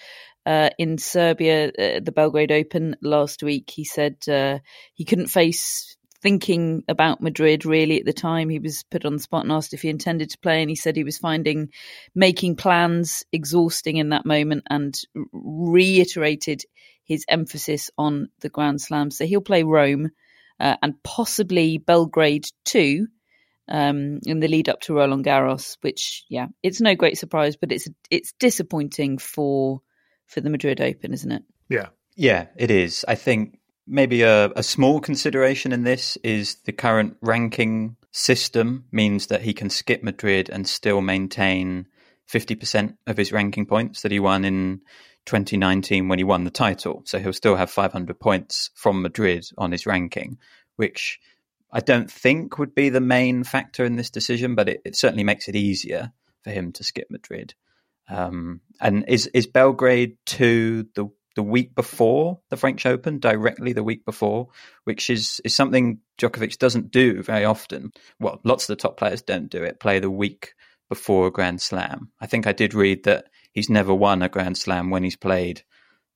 uh, 0.46 0.70
in 0.78 0.98
Serbia, 0.98 1.68
uh, 1.68 2.00
the 2.02 2.12
Belgrade 2.14 2.52
Open 2.52 2.96
last 3.02 3.42
week. 3.42 3.70
He 3.70 3.84
said 3.84 4.16
uh, 4.28 4.58
he 4.94 5.04
couldn't 5.04 5.28
face 5.28 5.96
thinking 6.24 6.82
about 6.88 7.20
Madrid 7.20 7.66
really 7.66 8.00
at 8.00 8.06
the 8.06 8.12
time. 8.14 8.48
He 8.48 8.58
was 8.58 8.82
put 8.84 9.04
on 9.04 9.12
the 9.12 9.18
spot 9.18 9.42
and 9.44 9.52
asked 9.52 9.74
if 9.74 9.82
he 9.82 9.90
intended 9.90 10.30
to 10.30 10.38
play, 10.38 10.62
and 10.62 10.70
he 10.70 10.74
said 10.74 10.96
he 10.96 11.04
was 11.04 11.18
finding 11.18 11.68
making 12.14 12.56
plans 12.56 13.24
exhausting 13.30 13.98
in 13.98 14.08
that 14.08 14.24
moment 14.24 14.64
and 14.70 14.98
reiterated 15.32 16.62
his 17.04 17.26
emphasis 17.28 17.90
on 17.98 18.30
the 18.40 18.48
Grand 18.48 18.80
Slam. 18.80 19.10
So 19.10 19.26
he'll 19.26 19.42
play 19.42 19.64
Rome 19.64 20.12
uh, 20.58 20.76
and 20.82 21.00
possibly 21.04 21.76
Belgrade 21.76 22.46
too. 22.64 23.06
Um, 23.66 24.20
in 24.26 24.40
the 24.40 24.48
lead 24.48 24.68
up 24.68 24.80
to 24.82 24.94
Roland 24.94 25.24
Garros, 25.24 25.78
which 25.80 26.24
yeah, 26.28 26.48
it's 26.62 26.82
no 26.82 26.94
great 26.94 27.16
surprise, 27.16 27.56
but 27.56 27.72
it's 27.72 27.88
it's 28.10 28.32
disappointing 28.38 29.18
for 29.18 29.80
for 30.26 30.40
the 30.40 30.50
Madrid 30.50 30.80
Open, 30.80 31.12
isn't 31.12 31.32
it? 31.32 31.42
Yeah. 31.68 31.88
Yeah, 32.16 32.46
it 32.56 32.70
is. 32.70 33.04
I 33.08 33.14
think 33.14 33.58
maybe 33.86 34.22
a, 34.22 34.50
a 34.56 34.62
small 34.62 35.00
consideration 35.00 35.72
in 35.72 35.84
this 35.84 36.16
is 36.18 36.56
the 36.64 36.72
current 36.72 37.16
ranking 37.20 37.96
system 38.12 38.84
means 38.92 39.26
that 39.26 39.42
he 39.42 39.52
can 39.52 39.70
skip 39.70 40.02
Madrid 40.02 40.48
and 40.50 40.66
still 40.66 41.00
maintain 41.00 41.86
50% 42.30 42.96
of 43.06 43.16
his 43.16 43.32
ranking 43.32 43.66
points 43.66 44.02
that 44.02 44.12
he 44.12 44.20
won 44.20 44.44
in 44.44 44.80
2019 45.26 46.08
when 46.08 46.18
he 46.18 46.24
won 46.24 46.44
the 46.44 46.50
title. 46.50 47.02
So 47.06 47.18
he'll 47.18 47.32
still 47.32 47.56
have 47.56 47.70
500 47.70 48.18
points 48.18 48.70
from 48.74 49.02
Madrid 49.02 49.46
on 49.58 49.72
his 49.72 49.86
ranking, 49.86 50.38
which 50.76 51.18
I 51.72 51.80
don't 51.80 52.10
think 52.10 52.58
would 52.58 52.74
be 52.74 52.88
the 52.88 53.00
main 53.00 53.44
factor 53.44 53.84
in 53.84 53.96
this 53.96 54.10
decision, 54.10 54.54
but 54.54 54.68
it, 54.68 54.82
it 54.84 54.96
certainly 54.96 55.24
makes 55.24 55.48
it 55.48 55.56
easier 55.56 56.12
for 56.42 56.50
him 56.50 56.72
to 56.72 56.84
skip 56.84 57.08
Madrid. 57.10 57.54
Um, 58.08 58.60
and 58.80 59.04
is 59.08 59.28
is 59.28 59.46
Belgrade 59.46 60.18
to 60.26 60.86
the 60.94 61.10
the 61.34 61.42
week 61.42 61.74
before 61.74 62.40
the 62.50 62.56
French 62.56 62.86
Open, 62.86 63.18
directly 63.18 63.72
the 63.72 63.82
week 63.82 64.04
before, 64.04 64.48
which 64.84 65.10
is 65.10 65.40
is 65.44 65.54
something 65.54 66.00
Djokovic 66.18 66.58
doesn't 66.58 66.90
do 66.90 67.22
very 67.22 67.44
often. 67.44 67.92
Well, 68.20 68.40
lots 68.44 68.64
of 68.64 68.68
the 68.68 68.80
top 68.82 68.96
players 68.96 69.22
don't 69.22 69.50
do 69.50 69.62
it. 69.62 69.80
Play 69.80 69.98
the 69.98 70.10
week 70.10 70.54
before 70.88 71.26
a 71.26 71.32
Grand 71.32 71.60
Slam. 71.60 72.10
I 72.20 72.26
think 72.26 72.46
I 72.46 72.52
did 72.52 72.74
read 72.74 73.04
that 73.04 73.26
he's 73.52 73.70
never 73.70 73.94
won 73.94 74.22
a 74.22 74.28
Grand 74.28 74.56
Slam 74.58 74.90
when 74.90 75.04
he's 75.04 75.16
played 75.16 75.62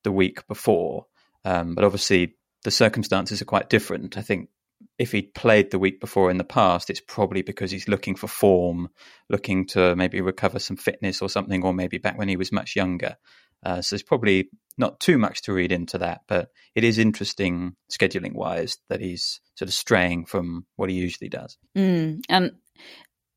the 0.04 0.12
week 0.12 0.46
before. 0.46 1.06
Um, 1.44 1.75
but 1.75 1.84
obviously, 1.84 2.37
the 2.64 2.70
circumstances 2.70 3.40
are 3.42 3.46
quite 3.46 3.70
different. 3.70 4.16
I 4.16 4.22
think 4.22 4.50
if 4.98 5.12
he'd 5.12 5.34
played 5.34 5.70
the 5.70 5.78
week 5.78 6.00
before 6.00 6.30
in 6.30 6.38
the 6.38 6.44
past, 6.44 6.90
it's 6.90 7.00
probably 7.00 7.42
because 7.42 7.70
he's 7.70 7.88
looking 7.88 8.14
for 8.14 8.28
form, 8.28 8.88
looking 9.28 9.66
to 9.66 9.94
maybe 9.96 10.20
recover 10.20 10.58
some 10.58 10.76
fitness 10.76 11.22
or 11.22 11.28
something, 11.28 11.64
or 11.64 11.72
maybe 11.72 11.98
back 11.98 12.18
when 12.18 12.28
he 12.28 12.37
was 12.37 12.52
much 12.52 12.76
younger. 12.76 13.16
Uh, 13.64 13.82
so 13.82 13.94
there's 13.94 14.02
probably 14.02 14.48
not 14.76 15.00
too 15.00 15.18
much 15.18 15.42
to 15.42 15.52
read 15.52 15.72
into 15.72 15.98
that, 15.98 16.20
but 16.28 16.48
it 16.74 16.84
is 16.84 16.98
interesting 16.98 17.74
scheduling 17.90 18.34
wise 18.34 18.78
that 18.88 19.00
he's 19.00 19.40
sort 19.56 19.68
of 19.68 19.74
straying 19.74 20.24
from 20.24 20.64
what 20.76 20.88
he 20.88 20.96
usually 20.96 21.28
does. 21.28 21.58
Mm. 21.76 22.20
And 22.28 22.52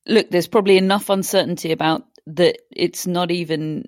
look, 0.06 0.30
there's 0.30 0.48
probably 0.48 0.78
enough 0.78 1.10
uncertainty 1.10 1.72
about 1.72 2.04
that. 2.28 2.58
It's 2.72 3.08
not 3.08 3.32
even 3.32 3.86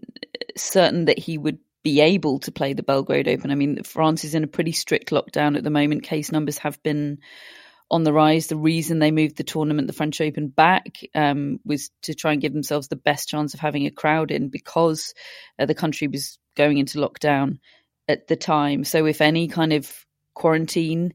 certain 0.58 1.06
that 1.06 1.20
he 1.20 1.38
would 1.38 1.60
be 1.84 2.00
able 2.02 2.40
to 2.40 2.52
play 2.52 2.74
the 2.74 2.82
Belgrade 2.84 3.28
Open. 3.28 3.52
I 3.52 3.56
mean, 3.56 3.84
France 3.84 4.24
is 4.24 4.36
in 4.36 4.44
a 4.44 4.48
pretty 4.48 4.72
strict 4.72 5.12
lockdown 5.12 5.58
at 5.58 5.64
the 5.64 5.70
moment. 5.70 6.04
Case 6.04 6.32
numbers 6.32 6.58
have 6.60 6.82
been 6.82 7.20
on 7.94 8.04
the 8.04 8.12
rise. 8.12 8.48
The 8.48 8.58
reason 8.58 8.98
they 8.98 9.12
moved 9.12 9.38
the 9.38 9.44
tournament, 9.44 9.86
the 9.86 9.94
French 9.94 10.20
Open, 10.20 10.48
back 10.48 10.98
um, 11.14 11.60
was 11.64 11.92
to 12.02 12.16
try 12.16 12.32
and 12.32 12.42
give 12.42 12.52
themselves 12.52 12.88
the 12.88 12.96
best 12.96 13.30
chance 13.30 13.54
of 13.54 13.60
having 13.60 13.86
a 13.86 13.92
crowd 13.92 14.32
in 14.32 14.50
because 14.50 15.14
uh, 15.60 15.68
the 15.68 15.76
country 15.76 16.08
was 16.08 16.40
going 16.56 16.80
into 16.80 16.98
lockdown 16.98 17.60
at 18.08 18.28
the 18.28 18.36
time. 18.36 18.84
So, 18.84 19.06
if 19.06 19.22
any 19.22 19.48
kind 19.48 19.74
of 19.74 20.06
quarantine 20.34 21.14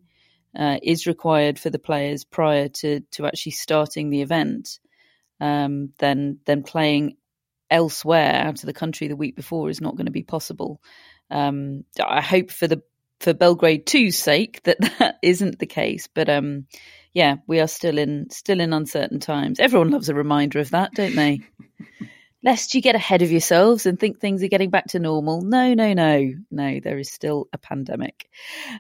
uh, 0.57 0.79
is 0.81 1.09
required 1.09 1.59
for 1.59 1.69
the 1.69 1.81
players 1.81 2.23
prior 2.23 2.69
to 2.69 3.01
to 3.13 3.27
actually 3.27 3.53
starting 3.53 4.11
the 4.11 4.23
event, 4.23 4.79
um, 5.41 5.93
then 5.99 6.39
then 6.47 6.63
playing 6.63 7.17
elsewhere 7.71 8.35
out 8.35 8.63
of 8.63 8.67
the 8.67 8.73
country 8.73 9.09
the 9.09 9.17
week 9.17 9.35
before 9.35 9.69
is 9.69 9.81
not 9.81 9.97
going 9.97 10.07
to 10.07 10.13
be 10.13 10.23
possible. 10.23 10.81
Um, 11.29 11.85
I 12.01 12.21
hope 12.21 12.53
for 12.53 12.69
the 12.69 12.83
for 13.21 13.35
Belgrade 13.35 13.87
2's 13.87 14.17
sake 14.17 14.63
that 14.65 14.79
that 14.99 15.17
isn't 15.23 15.59
the 15.59 15.67
case, 15.67 16.09
but 16.13 16.29
um, 16.29 16.67
yeah, 17.13 17.37
we 17.47 17.61
are 17.61 17.69
still 17.69 17.99
in 17.99 18.31
still 18.31 18.61
in 18.61 18.73
uncertain 18.73 19.21
times. 19.21 19.61
Everyone 19.61 19.91
loves 19.91 20.09
a 20.09 20.15
reminder 20.15 20.61
of 20.61 20.71
that, 20.71 20.93
don't 20.95 21.17
they? 21.17 21.41
Lest 22.45 22.75
you 22.75 22.81
get 22.81 22.95
ahead 22.95 23.23
of 23.23 23.33
yourselves 23.33 23.85
and 23.85 23.99
think 23.99 24.21
things 24.21 24.45
are 24.45 24.49
getting 24.49 24.71
back 24.71 24.87
to 24.89 25.01
normal. 25.01 25.41
No, 25.41 25.75
no, 25.75 25.93
no, 25.93 26.31
no. 26.53 26.79
There 26.81 26.99
is 26.99 27.11
still 27.11 27.49
a 27.53 27.59
pandemic. 27.59 28.29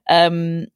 Um, 0.08 0.66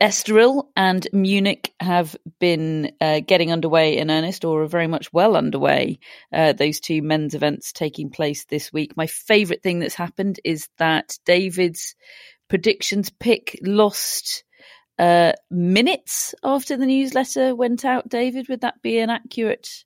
Estoril 0.00 0.68
and 0.76 1.06
Munich 1.12 1.72
have 1.80 2.16
been 2.38 2.92
uh, 3.00 3.20
getting 3.20 3.50
underway 3.50 3.96
in 3.96 4.10
earnest, 4.10 4.44
or 4.44 4.62
are 4.62 4.66
very 4.66 4.86
much 4.86 5.10
well 5.12 5.36
underway. 5.36 5.98
Uh, 6.32 6.52
those 6.52 6.80
two 6.80 7.00
men's 7.00 7.34
events 7.34 7.72
taking 7.72 8.10
place 8.10 8.44
this 8.44 8.72
week. 8.72 8.96
My 8.96 9.06
favourite 9.06 9.62
thing 9.62 9.78
that's 9.78 9.94
happened 9.94 10.38
is 10.44 10.68
that 10.78 11.18
David's 11.24 11.94
predictions 12.48 13.10
pick 13.10 13.58
lost 13.62 14.44
uh, 14.98 15.32
minutes 15.50 16.34
after 16.42 16.76
the 16.76 16.86
newsletter 16.86 17.54
went 17.54 17.84
out. 17.84 18.08
David, 18.08 18.48
would 18.48 18.62
that 18.62 18.80
be 18.82 18.98
an 18.98 19.10
accurate 19.10 19.84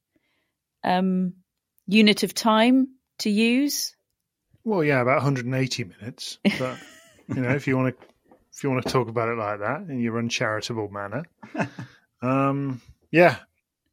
um, 0.85 1.35
unit 1.87 2.23
of 2.23 2.35
time 2.35 2.89
to 3.19 3.31
use? 3.31 3.95
Well, 4.65 4.85
yeah, 4.85 5.01
about 5.01 5.17
180 5.17 5.85
minutes. 5.85 6.39
But 6.59 6.79
you 7.29 7.43
know, 7.43 7.51
if 7.51 7.67
you 7.67 7.77
want 7.77 7.99
to 7.99 8.07
if 8.53 8.65
you 8.65 8.71
want 8.71 8.85
to 8.85 8.93
talk 8.93 9.09
about 9.09 9.29
it 9.29 9.39
like 9.39 9.61
that 9.61 9.87
in 9.89 10.01
your 10.01 10.19
uncharitable 10.19 10.89
manner. 10.89 11.25
um, 12.23 12.81
yeah, 13.11 13.37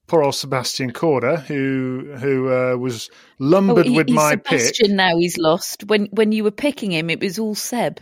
poor 0.07 0.23
old 0.23 0.35
Sebastian 0.35 0.91
Korda, 0.91 1.39
who 1.39 2.13
who 2.19 2.51
uh, 2.51 2.75
was 2.75 3.09
lumbered 3.39 3.85
oh, 3.85 3.89
he, 3.89 3.95
with 3.95 4.09
my 4.09 4.31
Sebastian 4.31 4.87
pick. 4.87 4.95
Now 4.95 5.17
he's 5.17 5.37
lost. 5.37 5.85
When 5.85 6.07
when 6.07 6.31
you 6.31 6.43
were 6.43 6.51
picking 6.51 6.91
him, 6.91 7.09
it 7.09 7.21
was 7.21 7.39
all 7.39 7.55
Seb. 7.55 8.01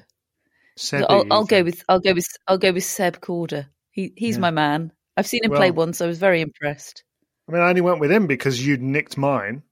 Seb, 0.77 1.05
I'll, 1.09 1.25
I'll 1.31 1.45
go 1.45 1.63
with 1.63 1.83
I'll 1.87 1.99
go 1.99 2.13
with 2.13 2.27
I'll 2.47 2.57
go 2.57 2.73
with 2.73 2.83
Seb 2.83 3.21
Korda. 3.21 3.67
He 3.91 4.13
he's 4.15 4.35
yeah. 4.35 4.41
my 4.41 4.51
man. 4.51 4.91
I've 5.17 5.27
seen 5.27 5.43
him 5.43 5.51
well, 5.51 5.59
play 5.59 5.71
once. 5.71 6.01
I 6.01 6.07
was 6.07 6.19
very 6.19 6.41
impressed. 6.41 7.03
I 7.47 7.53
mean, 7.53 7.61
I 7.61 7.69
only 7.69 7.81
went 7.81 7.99
with 7.99 8.11
him 8.11 8.27
because 8.27 8.65
you'd 8.65 8.81
nicked 8.81 9.17
mine. 9.17 9.63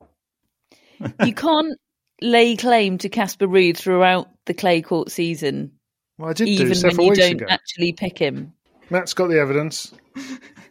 you 1.23 1.33
can't 1.35 1.77
lay 2.21 2.55
claim 2.55 2.97
to 2.99 3.09
Casper 3.09 3.47
Ruud 3.47 3.75
throughout 3.75 4.29
the 4.45 4.53
clay 4.53 4.81
court 4.81 5.11
season 5.11 5.73
well, 6.17 6.29
I 6.29 6.33
did 6.33 6.47
even 6.47 6.71
do 6.71 6.97
when 6.97 7.07
you 7.07 7.15
don't 7.15 7.41
ago. 7.41 7.45
actually 7.49 7.93
pick 7.93 8.17
him. 8.17 8.53
Matt's 8.89 9.13
got 9.13 9.27
the 9.27 9.39
evidence. 9.39 9.93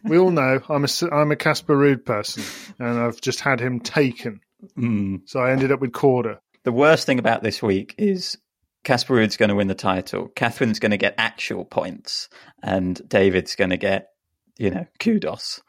we 0.03 0.17
all 0.17 0.31
know 0.31 0.61
I'm 0.69 0.85
a 0.85 0.87
I'm 1.11 1.31
a 1.31 1.35
Casper 1.35 1.75
Ruud 1.75 2.05
person, 2.05 2.43
and 2.79 2.99
I've 2.99 3.19
just 3.19 3.41
had 3.41 3.59
him 3.59 3.79
taken. 3.79 4.39
Mm. 4.77 5.21
So 5.25 5.39
I 5.39 5.51
ended 5.51 5.71
up 5.71 5.81
with 5.81 5.91
Korda. 5.91 6.39
The 6.63 6.71
worst 6.71 7.05
thing 7.05 7.19
about 7.19 7.43
this 7.43 7.61
week 7.61 7.93
is 7.97 8.37
Casper 8.83 9.13
Ruud's 9.15 9.37
going 9.37 9.49
to 9.49 9.55
win 9.55 9.67
the 9.67 9.75
title. 9.75 10.27
Catherine's 10.35 10.79
going 10.79 10.91
to 10.91 10.97
get 10.97 11.15
actual 11.17 11.65
points, 11.65 12.29
and 12.61 13.01
David's 13.07 13.55
going 13.55 13.69
to 13.69 13.77
get, 13.77 14.09
you 14.57 14.69
know, 14.69 14.85
kudos. 14.99 15.61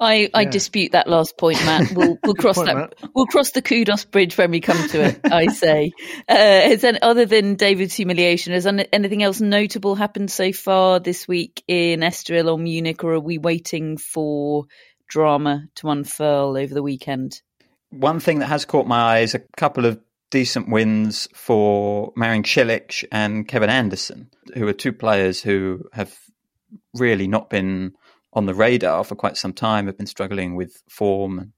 I, 0.00 0.28
I 0.34 0.42
yeah. 0.42 0.50
dispute 0.50 0.92
that 0.92 1.06
last 1.06 1.38
point, 1.38 1.64
Matt. 1.64 1.92
We'll 1.94 2.18
we'll 2.24 2.34
cross 2.34 2.56
point, 2.56 2.66
that 2.66 2.76
Matt. 2.76 3.10
we'll 3.14 3.26
cross 3.26 3.52
the 3.52 3.62
kudos 3.62 4.04
bridge 4.04 4.36
when 4.36 4.50
we 4.50 4.60
come 4.60 4.88
to 4.88 5.04
it. 5.04 5.20
I 5.24 5.46
say. 5.52 5.92
Uh, 6.28 6.34
has 6.34 6.82
any, 6.82 7.00
other 7.00 7.26
than 7.26 7.54
David's 7.54 7.94
humiliation, 7.94 8.52
has 8.52 8.66
anything 8.66 9.22
else 9.22 9.40
notable 9.40 9.94
happened 9.94 10.30
so 10.30 10.52
far 10.52 10.98
this 10.98 11.28
week 11.28 11.62
in 11.68 12.00
Estoril 12.00 12.52
or 12.52 12.58
Munich, 12.58 13.04
or 13.04 13.14
are 13.14 13.20
we 13.20 13.38
waiting 13.38 13.96
for 13.96 14.64
drama 15.08 15.68
to 15.76 15.88
unfurl 15.88 16.56
over 16.56 16.74
the 16.74 16.82
weekend? 16.82 17.40
One 17.90 18.18
thing 18.18 18.40
that 18.40 18.46
has 18.46 18.64
caught 18.64 18.88
my 18.88 19.18
eye 19.18 19.18
is 19.20 19.34
a 19.36 19.42
couple 19.56 19.86
of 19.86 20.00
decent 20.34 20.68
wins 20.68 21.28
for 21.32 22.12
Marin 22.16 22.42
Cilic 22.42 23.04
and 23.12 23.46
Kevin 23.46 23.70
Anderson, 23.70 24.30
who 24.54 24.66
are 24.66 24.72
two 24.72 24.92
players 24.92 25.40
who 25.40 25.84
have 25.92 26.12
really 26.92 27.28
not 27.28 27.48
been 27.48 27.92
on 28.32 28.46
the 28.46 28.52
radar 28.52 29.04
for 29.04 29.14
quite 29.14 29.36
some 29.36 29.52
time, 29.52 29.86
have 29.86 29.96
been 29.96 30.08
struggling 30.08 30.56
with 30.56 30.82
form 30.90 31.38
and 31.38 31.52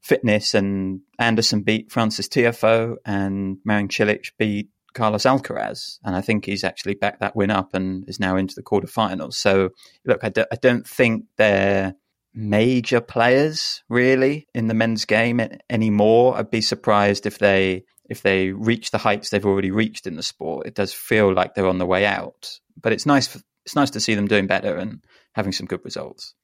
fitness. 0.00 0.54
And 0.54 1.02
Anderson 1.18 1.60
beat 1.60 1.92
Frances 1.92 2.30
Tiafoe 2.30 2.96
and 3.04 3.58
Marin 3.66 3.88
Cilic 3.88 4.32
beat 4.38 4.70
Carlos 4.94 5.24
Alcaraz. 5.24 5.98
And 6.02 6.16
I 6.16 6.22
think 6.22 6.46
he's 6.46 6.64
actually 6.64 6.94
backed 6.94 7.20
that 7.20 7.36
win 7.36 7.50
up 7.50 7.74
and 7.74 8.08
is 8.08 8.18
now 8.18 8.36
into 8.36 8.54
the 8.54 8.62
quarterfinals. 8.62 9.34
So, 9.34 9.68
look, 10.06 10.24
I 10.24 10.30
don't, 10.30 10.48
I 10.50 10.56
don't 10.56 10.88
think 10.88 11.26
they're 11.36 11.94
major 12.32 13.02
players 13.02 13.82
really 13.90 14.48
in 14.54 14.68
the 14.68 14.74
men's 14.74 15.04
game 15.04 15.42
anymore. 15.68 16.38
I'd 16.38 16.50
be 16.50 16.62
surprised 16.62 17.26
if 17.26 17.38
they 17.38 17.84
if 18.08 18.22
they 18.22 18.50
reach 18.50 18.90
the 18.90 18.98
heights 18.98 19.30
they've 19.30 19.44
already 19.44 19.70
reached 19.70 20.06
in 20.06 20.16
the 20.16 20.22
sport. 20.22 20.66
It 20.66 20.74
does 20.74 20.92
feel 20.92 21.32
like 21.32 21.54
they're 21.54 21.68
on 21.68 21.78
the 21.78 21.86
way 21.86 22.06
out, 22.06 22.58
but 22.80 22.92
it's 22.92 23.06
nice. 23.06 23.26
For, 23.26 23.40
it's 23.64 23.76
nice 23.76 23.90
to 23.90 24.00
see 24.00 24.14
them 24.14 24.28
doing 24.28 24.46
better 24.46 24.76
and 24.76 25.04
having 25.32 25.52
some 25.52 25.66
good 25.66 25.84
results. 25.84 26.34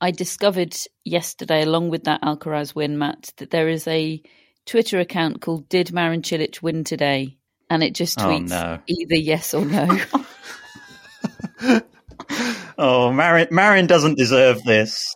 I 0.00 0.12
discovered 0.12 0.76
yesterday, 1.04 1.62
along 1.62 1.90
with 1.90 2.04
that 2.04 2.22
Alcaraz 2.22 2.74
win, 2.74 2.96
Matt, 2.96 3.32
that 3.38 3.50
there 3.50 3.68
is 3.68 3.86
a 3.86 4.22
Twitter 4.66 5.00
account 5.00 5.40
called 5.40 5.68
"Did 5.68 5.92
Marin 5.92 6.22
Cilic 6.22 6.62
win 6.62 6.84
today?" 6.84 7.38
and 7.70 7.84
it 7.84 7.94
just 7.94 8.20
oh, 8.20 8.24
tweets 8.24 8.52
oh, 8.52 8.74
no. 8.74 8.78
either 8.86 9.14
yes 9.14 9.54
or 9.54 9.64
no. 9.64 9.88
oh, 12.78 13.12
Marin, 13.12 13.48
Marin 13.50 13.86
doesn't 13.86 14.18
deserve 14.18 14.62
this. 14.64 15.14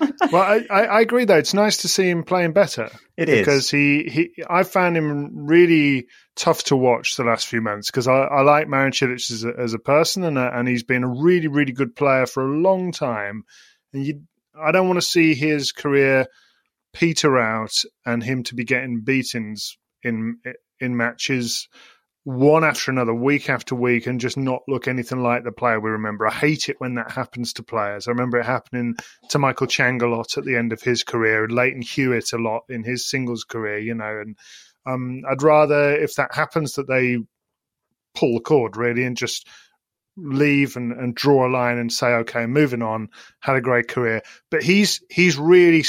well, 0.32 0.42
I, 0.42 0.66
I, 0.70 0.84
I, 0.84 1.00
agree 1.00 1.24
though. 1.24 1.38
It's 1.38 1.54
nice 1.54 1.78
to 1.78 1.88
see 1.88 2.08
him 2.08 2.24
playing 2.24 2.52
better. 2.52 2.90
It 3.16 3.28
is 3.28 3.38
because 3.38 3.70
he, 3.70 4.04
he 4.04 4.44
I 4.48 4.62
found 4.62 4.96
him 4.96 5.46
really 5.46 6.06
tough 6.34 6.64
to 6.64 6.76
watch 6.76 7.16
the 7.16 7.24
last 7.24 7.46
few 7.46 7.60
months 7.60 7.90
because 7.90 8.08
I, 8.08 8.12
I 8.12 8.42
like 8.42 8.68
Marin 8.68 8.92
Cilic 8.92 9.30
as 9.30 9.44
a, 9.44 9.52
as 9.58 9.74
a 9.74 9.78
person 9.78 10.24
and 10.24 10.38
a, 10.38 10.58
and 10.58 10.68
he's 10.68 10.82
been 10.82 11.04
a 11.04 11.08
really 11.08 11.48
really 11.48 11.72
good 11.72 11.94
player 11.94 12.26
for 12.26 12.42
a 12.42 12.58
long 12.58 12.92
time. 12.92 13.44
And 13.92 14.06
you, 14.06 14.22
I 14.58 14.72
don't 14.72 14.86
want 14.86 14.98
to 14.98 15.06
see 15.06 15.34
his 15.34 15.72
career 15.72 16.26
peter 16.92 17.38
out 17.38 17.82
and 18.06 18.22
him 18.22 18.42
to 18.42 18.54
be 18.54 18.64
getting 18.64 19.02
beatings 19.02 19.76
in 20.02 20.38
in 20.80 20.96
matches 20.96 21.68
one 22.26 22.64
after 22.64 22.90
another, 22.90 23.14
week 23.14 23.48
after 23.48 23.76
week, 23.76 24.08
and 24.08 24.18
just 24.18 24.36
not 24.36 24.62
look 24.66 24.88
anything 24.88 25.22
like 25.22 25.44
the 25.44 25.52
player 25.52 25.78
we 25.78 25.90
remember. 25.90 26.26
I 26.26 26.32
hate 26.32 26.68
it 26.68 26.80
when 26.80 26.96
that 26.96 27.12
happens 27.12 27.52
to 27.52 27.62
players. 27.62 28.08
I 28.08 28.10
remember 28.10 28.40
it 28.40 28.46
happening 28.46 28.96
to 29.28 29.38
Michael 29.38 29.68
Chang 29.68 30.02
a 30.02 30.08
lot 30.08 30.36
at 30.36 30.44
the 30.44 30.56
end 30.56 30.72
of 30.72 30.82
his 30.82 31.04
career, 31.04 31.44
and 31.44 31.52
Lleyton 31.52 31.82
Hewitt 31.82 32.32
a 32.32 32.38
lot 32.38 32.64
in 32.68 32.82
his 32.82 33.08
singles 33.08 33.44
career, 33.44 33.78
you 33.78 33.94
know. 33.94 34.20
And 34.20 34.36
um, 34.86 35.22
I'd 35.30 35.44
rather, 35.44 35.96
if 35.96 36.16
that 36.16 36.34
happens, 36.34 36.72
that 36.72 36.88
they 36.88 37.18
pull 38.16 38.34
the 38.34 38.40
cord 38.40 38.76
really 38.76 39.04
and 39.04 39.16
just 39.16 39.46
leave 40.16 40.76
and, 40.76 40.90
and 40.90 41.14
draw 41.14 41.46
a 41.46 41.48
line 41.48 41.78
and 41.78 41.92
say, 41.92 42.08
okay, 42.08 42.46
moving 42.46 42.82
on. 42.82 43.10
Had 43.38 43.54
a 43.54 43.60
great 43.60 43.86
career, 43.86 44.22
but 44.50 44.64
he's 44.64 45.00
he's 45.08 45.38
really 45.38 45.84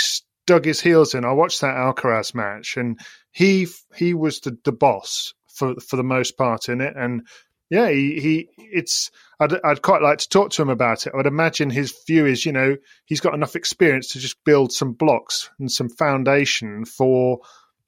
dug 0.45 0.65
his 0.65 0.81
heels 0.81 1.15
in. 1.15 1.25
I 1.25 1.31
watched 1.31 1.61
that 1.61 1.77
Alcaraz 1.77 2.35
match, 2.35 2.77
and 2.77 2.99
he 3.31 3.65
he 3.95 4.13
was 4.13 4.41
the, 4.41 4.55
the 4.63 4.71
boss 4.71 5.33
for 5.57 5.75
for 5.75 5.95
the 5.95 6.03
most 6.03 6.37
part 6.37 6.69
in 6.69 6.81
it. 6.81 6.93
And 6.95 7.27
yeah, 7.69 7.89
he, 7.89 8.19
he 8.19 8.49
it's 8.57 9.11
I'd, 9.39 9.53
I'd 9.63 9.81
quite 9.81 10.01
like 10.01 10.19
to 10.19 10.29
talk 10.29 10.51
to 10.51 10.61
him 10.61 10.69
about 10.69 11.05
it. 11.05 11.13
I 11.13 11.17
would 11.17 11.25
imagine 11.25 11.69
his 11.69 11.93
view 12.07 12.25
is, 12.25 12.45
you 12.45 12.51
know, 12.51 12.77
he's 13.05 13.19
got 13.19 13.33
enough 13.33 13.55
experience 13.55 14.09
to 14.09 14.19
just 14.19 14.37
build 14.45 14.71
some 14.71 14.93
blocks 14.93 15.49
and 15.59 15.71
some 15.71 15.89
foundation 15.89 16.85
for 16.85 17.39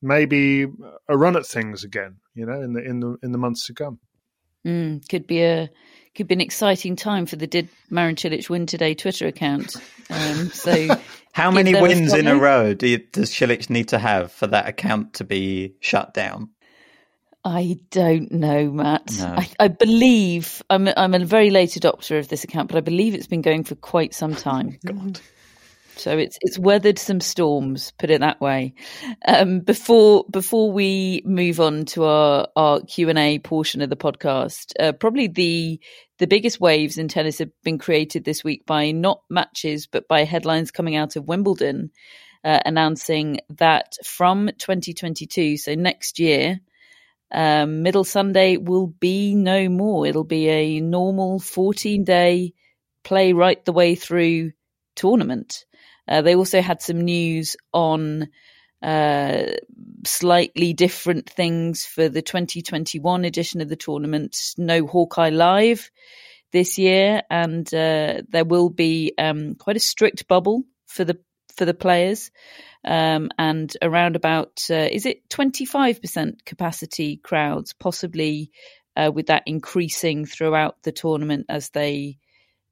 maybe 0.01 0.65
a 1.07 1.17
run 1.17 1.37
at 1.37 1.45
things 1.45 1.83
again. 1.83 2.17
You 2.33 2.45
know, 2.45 2.61
in 2.61 2.73
the 2.73 2.83
in 2.83 2.99
the 2.99 3.17
in 3.23 3.31
the 3.31 3.37
months 3.37 3.67
to 3.67 3.73
come. 3.73 3.99
Mm, 4.65 5.07
could 5.07 5.25
be 5.25 5.41
a 5.41 5.69
could 6.15 6.27
be 6.27 6.35
an 6.35 6.41
exciting 6.41 6.95
time 6.95 7.25
for 7.25 7.37
the 7.37 7.47
Did 7.47 7.69
Marin 7.89 8.15
Cilic 8.15 8.49
win 8.49 8.65
today 8.65 8.93
Twitter 8.93 9.27
account. 9.27 9.75
Um, 10.09 10.49
so, 10.49 10.99
how 11.31 11.51
many 11.51 11.79
wins 11.79 12.13
in 12.13 12.27
a 12.27 12.35
row 12.35 12.73
do 12.73 12.87
you, 12.87 12.97
does 12.97 13.31
Cilic 13.31 13.69
need 13.69 13.89
to 13.89 13.99
have 13.99 14.31
for 14.31 14.47
that 14.47 14.67
account 14.67 15.13
to 15.15 15.23
be 15.23 15.75
shut 15.79 16.13
down? 16.13 16.49
I 17.43 17.79
don't 17.89 18.31
know, 18.31 18.69
Matt. 18.69 19.17
No. 19.17 19.25
I, 19.25 19.49
I, 19.59 19.67
believe 19.69 20.61
I'm 20.69 20.89
I'm 20.97 21.13
a 21.13 21.23
very 21.23 21.49
late 21.49 21.71
adopter 21.71 22.19
of 22.19 22.27
this 22.27 22.43
account, 22.43 22.69
but 22.69 22.77
I 22.77 22.81
believe 22.81 23.15
it's 23.15 23.27
been 23.27 23.41
going 23.41 23.63
for 23.63 23.75
quite 23.75 24.13
some 24.13 24.35
time. 24.49 24.77
God. 24.85 25.19
So 25.95 26.17
it's 26.17 26.37
it's 26.41 26.57
weathered 26.57 26.97
some 26.97 27.19
storms, 27.19 27.91
put 27.99 28.09
it 28.09 28.21
that 28.21 28.39
way. 28.39 28.73
Um, 29.27 29.59
before 29.59 30.25
before 30.31 30.71
we 30.71 31.21
move 31.25 31.59
on 31.59 31.85
to 31.87 32.05
our 32.05 32.47
our 32.55 32.81
Q 32.81 33.09
and 33.09 33.19
A 33.19 33.39
portion 33.39 33.81
of 33.81 33.89
the 33.89 33.97
podcast, 33.97 34.71
uh, 34.79 34.93
probably 34.93 35.27
the 35.27 35.79
the 36.17 36.27
biggest 36.27 36.59
waves 36.59 36.97
in 36.97 37.09
tennis 37.09 37.39
have 37.39 37.51
been 37.63 37.77
created 37.77 38.23
this 38.23 38.43
week 38.43 38.65
by 38.65 38.91
not 38.91 39.21
matches, 39.29 39.87
but 39.87 40.07
by 40.07 40.23
headlines 40.23 40.71
coming 40.71 40.95
out 40.95 41.15
of 41.17 41.27
Wimbledon, 41.27 41.91
uh, 42.43 42.59
announcing 42.65 43.39
that 43.57 43.95
from 44.05 44.49
2022, 44.57 45.57
so 45.57 45.75
next 45.75 46.19
year, 46.19 46.59
um, 47.31 47.83
Middle 47.83 48.03
Sunday 48.03 48.57
will 48.57 48.87
be 48.87 49.35
no 49.35 49.69
more. 49.69 50.05
It'll 50.05 50.23
be 50.23 50.47
a 50.49 50.79
normal 50.79 51.39
14 51.39 52.03
day 52.03 52.53
play 53.03 53.33
right 53.33 53.63
the 53.65 53.73
way 53.73 53.95
through 53.95 54.51
tournament. 54.95 55.65
Uh, 56.07 56.21
they 56.21 56.35
also 56.35 56.61
had 56.61 56.81
some 56.81 57.01
news 57.01 57.55
on 57.71 58.29
uh, 58.81 59.43
slightly 60.05 60.73
different 60.73 61.29
things 61.29 61.85
for 61.85 62.09
the 62.09 62.21
2021 62.21 63.25
edition 63.25 63.61
of 63.61 63.69
the 63.69 63.75
tournament. 63.75 64.35
No 64.57 64.87
Hawkeye 64.87 65.29
Live 65.29 65.91
this 66.51 66.79
year, 66.79 67.21
and 67.29 67.71
uh, 67.73 68.21
there 68.29 68.45
will 68.45 68.69
be 68.69 69.13
um, 69.17 69.55
quite 69.55 69.75
a 69.75 69.81
strict 69.81 70.27
bubble 70.27 70.63
for 70.87 71.03
the 71.03 71.19
for 71.59 71.65
the 71.65 71.73
players, 71.73 72.31
um, 72.85 73.29
and 73.37 73.75
around 73.81 74.15
about 74.15 74.61
uh, 74.69 74.87
is 74.89 75.05
it 75.05 75.27
25% 75.29 76.45
capacity 76.45 77.17
crowds, 77.17 77.73
possibly 77.73 78.51
uh, 78.95 79.11
with 79.13 79.27
that 79.27 79.43
increasing 79.45 80.25
throughout 80.25 80.81
the 80.83 80.93
tournament 80.93 81.47
as 81.49 81.69
they 81.71 82.17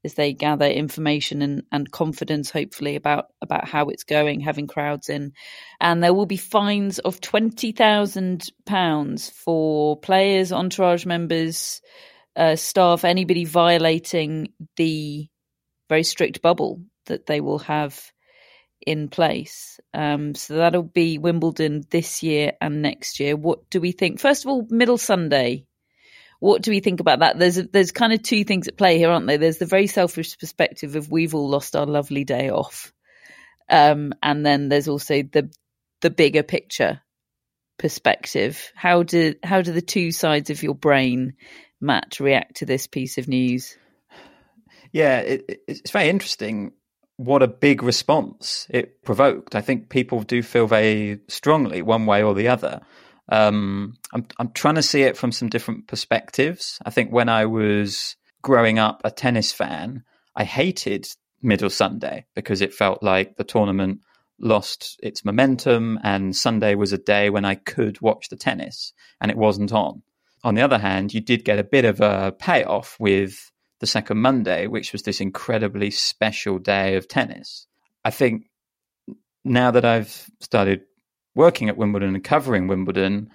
as 0.05 0.13
they 0.13 0.31
gather 0.31 0.67
information 0.67 1.41
and, 1.41 1.63
and 1.69 1.91
confidence, 1.91 2.49
hopefully, 2.49 2.95
about, 2.95 3.25
about 3.41 3.67
how 3.67 3.89
it's 3.89 4.05
going, 4.05 4.39
having 4.39 4.67
crowds 4.67 5.09
in. 5.09 5.33
And 5.81 6.01
there 6.01 6.13
will 6.13 6.27
be 6.27 6.37
fines 6.37 6.99
of 6.99 7.19
£20,000 7.19 9.31
for 9.31 9.99
players, 9.99 10.53
entourage 10.53 11.05
members, 11.05 11.81
uh, 12.37 12.55
staff, 12.55 13.03
anybody 13.03 13.43
violating 13.43 14.53
the 14.77 15.27
very 15.89 16.03
strict 16.03 16.41
bubble 16.41 16.83
that 17.07 17.25
they 17.25 17.41
will 17.41 17.59
have 17.59 17.99
in 18.85 19.09
place. 19.09 19.79
Um, 19.93 20.35
so 20.35 20.55
that'll 20.55 20.83
be 20.83 21.17
Wimbledon 21.17 21.85
this 21.89 22.23
year 22.23 22.53
and 22.61 22.81
next 22.81 23.19
year. 23.19 23.35
What 23.35 23.69
do 23.69 23.81
we 23.81 23.91
think? 23.91 24.19
First 24.19 24.45
of 24.45 24.51
all, 24.51 24.67
middle 24.69 24.97
Sunday 24.97 25.65
what 26.39 26.61
do 26.61 26.71
we 26.71 26.79
think 26.79 26.99
about 26.99 27.19
that? 27.19 27.39
There's 27.39 27.55
there's 27.55 27.91
kind 27.91 28.13
of 28.13 28.21
two 28.21 28.43
things 28.43 28.67
at 28.67 28.77
play 28.77 28.97
here, 28.97 29.09
aren't 29.09 29.27
there? 29.27 29.37
There's 29.37 29.57
the 29.57 29.65
very 29.65 29.87
selfish 29.87 30.37
perspective 30.37 30.95
of 30.95 31.11
we've 31.11 31.33
all 31.33 31.49
lost 31.49 31.75
our 31.75 31.85
lovely 31.85 32.23
day 32.23 32.49
off, 32.49 32.93
um, 33.69 34.13
and 34.21 34.45
then 34.45 34.69
there's 34.69 34.87
also 34.87 35.23
the 35.23 35.51
the 36.01 36.09
bigger 36.11 36.43
picture 36.43 37.01
perspective. 37.79 38.71
How 38.75 39.03
do 39.03 39.33
how 39.43 39.61
do 39.61 39.71
the 39.71 39.81
two 39.81 40.11
sides 40.11 40.49
of 40.51 40.61
your 40.61 40.75
brain, 40.75 41.33
Matt, 41.81 42.19
react 42.19 42.57
to 42.57 42.65
this 42.65 42.85
piece 42.85 43.17
of 43.17 43.27
news? 43.27 43.75
Yeah, 44.91 45.19
it, 45.19 45.61
it's 45.67 45.91
very 45.91 46.09
interesting. 46.09 46.71
What 47.17 47.43
a 47.43 47.47
big 47.47 47.83
response 47.83 48.67
it 48.69 49.03
provoked. 49.03 49.55
I 49.55 49.61
think 49.61 49.89
people 49.89 50.21
do 50.21 50.43
feel 50.43 50.67
very 50.67 51.19
strongly 51.27 51.81
one 51.81 52.05
way 52.05 52.23
or 52.23 52.35
the 52.35 52.47
other. 52.47 52.81
Um, 53.29 53.95
I'm 54.13 54.27
I'm 54.37 54.51
trying 54.51 54.75
to 54.75 54.83
see 54.83 55.01
it 55.01 55.17
from 55.17 55.31
some 55.31 55.49
different 55.49 55.87
perspectives. 55.87 56.79
I 56.85 56.91
think 56.91 57.11
when 57.11 57.27
I 57.27 57.45
was 57.45 58.15
growing 58.41 58.79
up 58.79 59.01
a 59.03 59.11
tennis 59.11 59.51
fan, 59.51 60.03
I 60.35 60.43
hated 60.43 61.07
Middle 61.41 61.69
Sunday 61.69 62.25
because 62.35 62.61
it 62.61 62.73
felt 62.73 63.03
like 63.03 63.35
the 63.35 63.43
tournament 63.43 64.01
lost 64.39 64.99
its 65.01 65.25
momentum 65.25 65.99
and 66.03 66.35
Sunday 66.35 66.75
was 66.75 66.93
a 66.93 66.97
day 66.97 67.29
when 67.29 67.45
I 67.45 67.55
could 67.55 67.99
watch 68.01 68.29
the 68.29 68.35
tennis 68.35 68.93
and 69.19 69.31
it 69.31 69.37
wasn't 69.37 69.73
on. 69.73 70.03
On 70.43 70.53
the 70.53 70.61
other 70.61 70.77
hand, 70.77 71.13
you 71.13 71.21
did 71.21 71.43
get 71.43 71.59
a 71.59 71.63
bit 71.63 71.85
of 71.85 71.99
a 71.99 72.31
payoff 72.37 72.95
with 72.99 73.51
the 73.79 73.87
second 73.87 74.17
Monday, 74.17 74.67
which 74.67 74.91
was 74.91 75.03
this 75.03 75.21
incredibly 75.21 75.91
special 75.91 76.59
day 76.59 76.95
of 76.95 77.07
tennis. 77.07 77.67
I 78.03 78.09
think 78.09 78.43
now 79.43 79.71
that 79.71 79.85
I've 79.85 80.29
started 80.41 80.81
working 81.35 81.69
at 81.69 81.77
Wimbledon 81.77 82.15
and 82.15 82.23
covering 82.23 82.67
Wimbledon, 82.67 83.29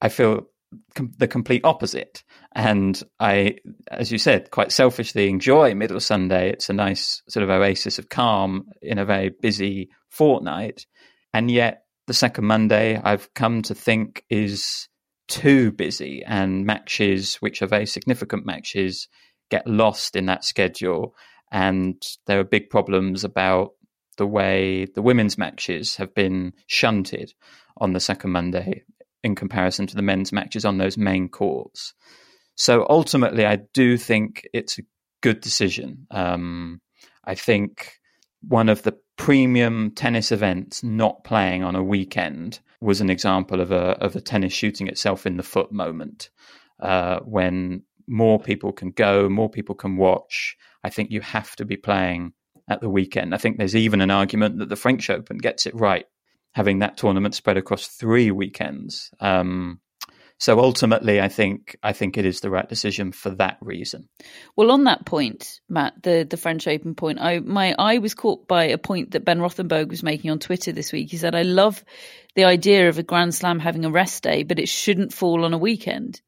I 0.00 0.08
feel 0.08 0.46
com- 0.94 1.12
the 1.18 1.28
complete 1.28 1.64
opposite. 1.64 2.24
And 2.54 3.00
I, 3.20 3.56
as 3.90 4.10
you 4.10 4.18
said, 4.18 4.50
quite 4.50 4.72
selfishly 4.72 5.28
enjoy 5.28 5.74
Middle 5.74 6.00
Sunday. 6.00 6.50
It's 6.50 6.70
a 6.70 6.74
nice 6.74 7.22
sort 7.28 7.44
of 7.44 7.50
oasis 7.50 7.98
of 7.98 8.08
calm 8.08 8.66
in 8.82 8.98
a 8.98 9.04
very 9.04 9.30
busy 9.40 9.90
fortnight. 10.08 10.86
And 11.32 11.50
yet, 11.50 11.82
the 12.06 12.14
second 12.14 12.44
Monday, 12.44 13.00
I've 13.02 13.32
come 13.34 13.62
to 13.62 13.74
think 13.74 14.24
is 14.28 14.88
too 15.26 15.72
busy, 15.72 16.22
and 16.24 16.66
matches, 16.66 17.36
which 17.36 17.62
are 17.62 17.66
very 17.66 17.86
significant 17.86 18.44
matches, 18.44 19.08
get 19.50 19.66
lost 19.66 20.16
in 20.16 20.26
that 20.26 20.44
schedule. 20.44 21.14
And 21.50 22.02
there 22.26 22.40
are 22.40 22.44
big 22.44 22.70
problems 22.70 23.24
about 23.24 23.72
the 24.16 24.26
way 24.26 24.86
the 24.94 25.02
women's 25.02 25.38
matches 25.38 25.96
have 25.96 26.14
been 26.14 26.52
shunted 26.66 27.32
on 27.76 27.92
the 27.92 28.00
second 28.00 28.30
Monday 28.30 28.84
in 29.22 29.34
comparison 29.34 29.86
to 29.86 29.96
the 29.96 30.02
men's 30.02 30.32
matches 30.32 30.64
on 30.64 30.78
those 30.78 30.96
main 30.96 31.28
courts. 31.28 31.94
So 32.56 32.86
ultimately, 32.88 33.46
I 33.46 33.56
do 33.72 33.96
think 33.96 34.46
it's 34.52 34.78
a 34.78 34.82
good 35.22 35.40
decision. 35.40 36.06
Um, 36.10 36.80
I 37.24 37.34
think 37.34 37.94
one 38.46 38.68
of 38.68 38.82
the 38.82 38.96
premium 39.16 39.92
tennis 39.92 40.30
events 40.30 40.82
not 40.82 41.24
playing 41.24 41.62
on 41.62 41.74
a 41.74 41.82
weekend 41.82 42.60
was 42.80 43.00
an 43.00 43.10
example 43.10 43.60
of 43.60 43.72
a 43.72 43.96
of 44.02 44.14
a 44.14 44.20
tennis 44.20 44.52
shooting 44.52 44.88
itself 44.88 45.26
in 45.26 45.36
the 45.36 45.42
foot 45.42 45.72
moment 45.72 46.30
uh, 46.80 47.20
when 47.20 47.82
more 48.06 48.38
people 48.38 48.72
can 48.72 48.90
go, 48.90 49.28
more 49.28 49.48
people 49.48 49.74
can 49.74 49.96
watch. 49.96 50.56
I 50.82 50.90
think 50.90 51.10
you 51.10 51.20
have 51.20 51.56
to 51.56 51.64
be 51.64 51.76
playing 51.76 52.32
at 52.68 52.80
the 52.80 52.90
weekend. 52.90 53.34
I 53.34 53.38
think 53.38 53.58
there's 53.58 53.76
even 53.76 54.00
an 54.00 54.10
argument 54.10 54.58
that 54.58 54.68
the 54.68 54.76
French 54.76 55.10
Open 55.10 55.38
gets 55.38 55.66
it 55.66 55.74
right, 55.74 56.06
having 56.52 56.80
that 56.80 56.96
tournament 56.96 57.34
spread 57.34 57.56
across 57.56 57.86
three 57.86 58.30
weekends. 58.30 59.10
Um, 59.20 59.80
so 60.38 60.58
ultimately, 60.58 61.20
I 61.20 61.28
think 61.28 61.76
I 61.82 61.92
think 61.92 62.18
it 62.18 62.26
is 62.26 62.40
the 62.40 62.50
right 62.50 62.68
decision 62.68 63.12
for 63.12 63.30
that 63.30 63.56
reason. 63.60 64.08
Well, 64.56 64.72
on 64.72 64.84
that 64.84 65.06
point, 65.06 65.60
Matt, 65.68 66.02
the 66.02 66.26
the 66.28 66.36
French 66.36 66.66
Open 66.66 66.94
point, 66.94 67.20
I 67.20 67.38
my 67.38 67.74
eye 67.78 67.98
was 67.98 68.14
caught 68.14 68.48
by 68.48 68.64
a 68.64 68.78
point 68.78 69.12
that 69.12 69.24
Ben 69.24 69.38
Rothenberg 69.38 69.88
was 69.88 70.02
making 70.02 70.30
on 70.30 70.40
Twitter 70.40 70.72
this 70.72 70.92
week. 70.92 71.10
He 71.10 71.18
said, 71.18 71.34
"I 71.34 71.42
love 71.42 71.84
the 72.34 72.44
idea 72.44 72.88
of 72.88 72.98
a 72.98 73.04
Grand 73.04 73.34
Slam 73.34 73.60
having 73.60 73.84
a 73.84 73.90
rest 73.90 74.22
day, 74.22 74.42
but 74.42 74.58
it 74.58 74.68
shouldn't 74.68 75.14
fall 75.14 75.44
on 75.44 75.54
a 75.54 75.58
weekend." 75.58 76.20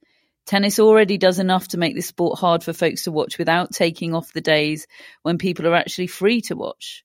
Tennis 0.46 0.78
already 0.78 1.18
does 1.18 1.40
enough 1.40 1.68
to 1.68 1.78
make 1.78 1.96
the 1.96 2.00
sport 2.00 2.38
hard 2.38 2.62
for 2.62 2.72
folks 2.72 3.04
to 3.04 3.12
watch 3.12 3.36
without 3.36 3.72
taking 3.72 4.14
off 4.14 4.32
the 4.32 4.40
days 4.40 4.86
when 5.22 5.38
people 5.38 5.66
are 5.66 5.74
actually 5.74 6.06
free 6.06 6.40
to 6.42 6.54
watch. 6.54 7.04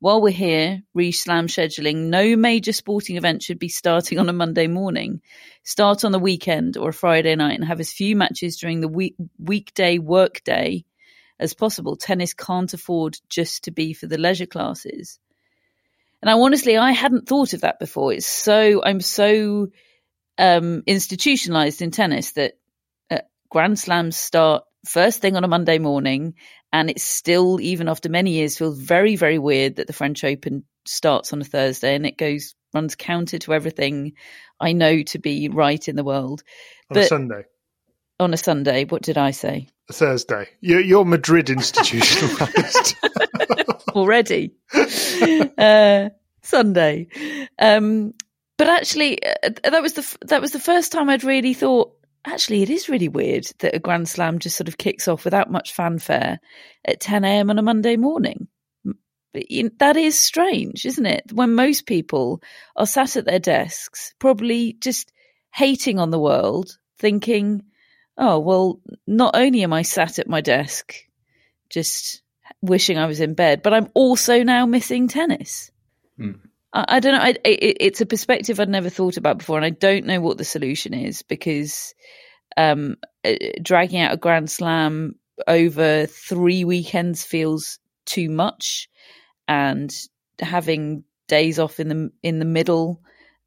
While 0.00 0.20
we're 0.20 0.32
here, 0.32 0.82
re 0.92 1.10
slam 1.12 1.46
scheduling, 1.46 2.08
no 2.08 2.36
major 2.36 2.74
sporting 2.74 3.16
event 3.16 3.42
should 3.42 3.58
be 3.58 3.70
starting 3.70 4.18
on 4.18 4.28
a 4.28 4.34
Monday 4.34 4.66
morning. 4.66 5.22
Start 5.62 6.04
on 6.04 6.12
the 6.12 6.18
weekend 6.18 6.76
or 6.76 6.90
a 6.90 6.92
Friday 6.92 7.34
night 7.36 7.58
and 7.58 7.64
have 7.64 7.80
as 7.80 7.90
few 7.90 8.16
matches 8.16 8.58
during 8.58 8.82
the 8.82 8.88
week- 8.88 9.16
weekday 9.38 9.96
workday 9.98 10.84
as 11.40 11.54
possible. 11.54 11.96
Tennis 11.96 12.34
can't 12.34 12.74
afford 12.74 13.16
just 13.30 13.64
to 13.64 13.70
be 13.70 13.94
for 13.94 14.06
the 14.06 14.18
leisure 14.18 14.44
classes. 14.44 15.18
And 16.20 16.30
I 16.30 16.34
honestly, 16.34 16.76
I 16.76 16.92
hadn't 16.92 17.26
thought 17.26 17.54
of 17.54 17.62
that 17.62 17.78
before. 17.78 18.12
It's 18.12 18.26
so, 18.26 18.82
I'm 18.84 19.00
so 19.00 19.68
um, 20.36 20.82
institutionalized 20.86 21.80
in 21.80 21.90
tennis 21.90 22.32
that 22.32 22.58
Grand 23.54 23.78
Slams 23.78 24.16
start 24.16 24.64
first 24.84 25.22
thing 25.22 25.36
on 25.36 25.44
a 25.44 25.48
Monday 25.48 25.78
morning, 25.78 26.34
and 26.72 26.90
it's 26.90 27.04
still, 27.04 27.60
even 27.60 27.88
after 27.88 28.08
many 28.08 28.32
years, 28.32 28.58
feels 28.58 28.76
very, 28.76 29.14
very 29.14 29.38
weird 29.38 29.76
that 29.76 29.86
the 29.86 29.92
French 29.92 30.24
Open 30.24 30.64
starts 30.86 31.32
on 31.32 31.40
a 31.40 31.44
Thursday 31.44 31.94
and 31.94 32.04
it 32.04 32.18
goes 32.18 32.56
runs 32.74 32.96
counter 32.96 33.38
to 33.38 33.54
everything 33.54 34.14
I 34.58 34.72
know 34.72 35.04
to 35.04 35.20
be 35.20 35.48
right 35.50 35.86
in 35.86 35.94
the 35.94 36.02
world. 36.02 36.42
On 36.90 36.94
but 36.94 37.04
a 37.04 37.06
Sunday. 37.06 37.44
On 38.18 38.34
a 38.34 38.36
Sunday, 38.36 38.86
what 38.86 39.02
did 39.02 39.18
I 39.18 39.30
say? 39.30 39.68
Thursday. 39.88 40.48
You're, 40.60 40.80
you're 40.80 41.04
Madrid 41.04 41.48
institutionalized 41.48 42.96
already. 43.94 44.52
uh, 45.56 46.08
Sunday. 46.42 47.06
Um, 47.60 48.14
but 48.58 48.68
actually, 48.68 49.24
uh, 49.24 49.50
that 49.62 49.80
was 49.80 49.92
the 49.92 50.16
that 50.22 50.40
was 50.40 50.50
the 50.50 50.58
first 50.58 50.90
time 50.90 51.08
I'd 51.08 51.22
really 51.22 51.54
thought 51.54 51.92
actually, 52.26 52.62
it 52.62 52.70
is 52.70 52.88
really 52.88 53.08
weird 53.08 53.46
that 53.58 53.74
a 53.74 53.78
Grand 53.78 54.08
Slam 54.08 54.38
just 54.38 54.56
sort 54.56 54.68
of 54.68 54.78
kicks 54.78 55.08
off 55.08 55.24
without 55.24 55.50
much 55.50 55.72
fanfare 55.72 56.40
at 56.84 57.00
10 57.00 57.24
a.m. 57.24 57.50
on 57.50 57.58
a 57.58 57.62
Monday 57.62 57.96
morning. 57.96 58.48
That 59.78 59.96
is 59.96 60.18
strange, 60.18 60.86
isn't 60.86 61.06
it? 61.06 61.32
When 61.32 61.54
most 61.54 61.86
people 61.86 62.40
are 62.76 62.86
sat 62.86 63.16
at 63.16 63.24
their 63.24 63.40
desks, 63.40 64.14
probably 64.20 64.74
just 64.80 65.12
hating 65.52 65.98
on 65.98 66.10
the 66.10 66.20
world, 66.20 66.78
thinking, 66.98 67.62
oh, 68.16 68.38
well, 68.38 68.80
not 69.06 69.34
only 69.36 69.64
am 69.64 69.72
I 69.72 69.82
sat 69.82 70.18
at 70.20 70.28
my 70.28 70.40
desk, 70.40 70.94
just 71.68 72.22
wishing 72.62 72.96
I 72.96 73.06
was 73.06 73.20
in 73.20 73.34
bed, 73.34 73.62
but 73.62 73.74
I'm 73.74 73.88
also 73.94 74.44
now 74.44 74.66
missing 74.66 75.08
tennis. 75.08 75.72
Mm. 76.18 76.38
I, 76.74 76.84
I, 76.88 77.00
don't 77.00 77.14
know. 77.14 77.20
I, 77.20 77.36
it, 77.44 77.76
it's 77.80 78.00
a 78.00 78.06
perspective 78.06 78.60
I'd 78.60 78.68
never 78.68 78.90
thought 78.90 79.16
about 79.16 79.38
before, 79.38 79.56
and 79.56 79.64
I 79.64 79.70
don't 79.70 80.04
know 80.04 80.20
what 80.20 80.36
the 80.36 80.44
solution 80.44 80.92
is 80.92 81.22
because 81.22 81.94
um, 82.56 82.96
uh, 83.24 83.34
dragging 83.62 84.00
out 84.00 84.12
a 84.12 84.18
Grand 84.18 84.50
Slam 84.50 85.14
over 85.46 86.06
three 86.06 86.64
weekends 86.64 87.24
feels 87.24 87.78
too 88.04 88.28
much, 88.28 88.88
and 89.48 89.94
having 90.40 91.04
days 91.28 91.58
off 91.58 91.80
in 91.80 91.88
the 91.88 92.10
in 92.22 92.38
the 92.40 92.44
middle 92.44 93.00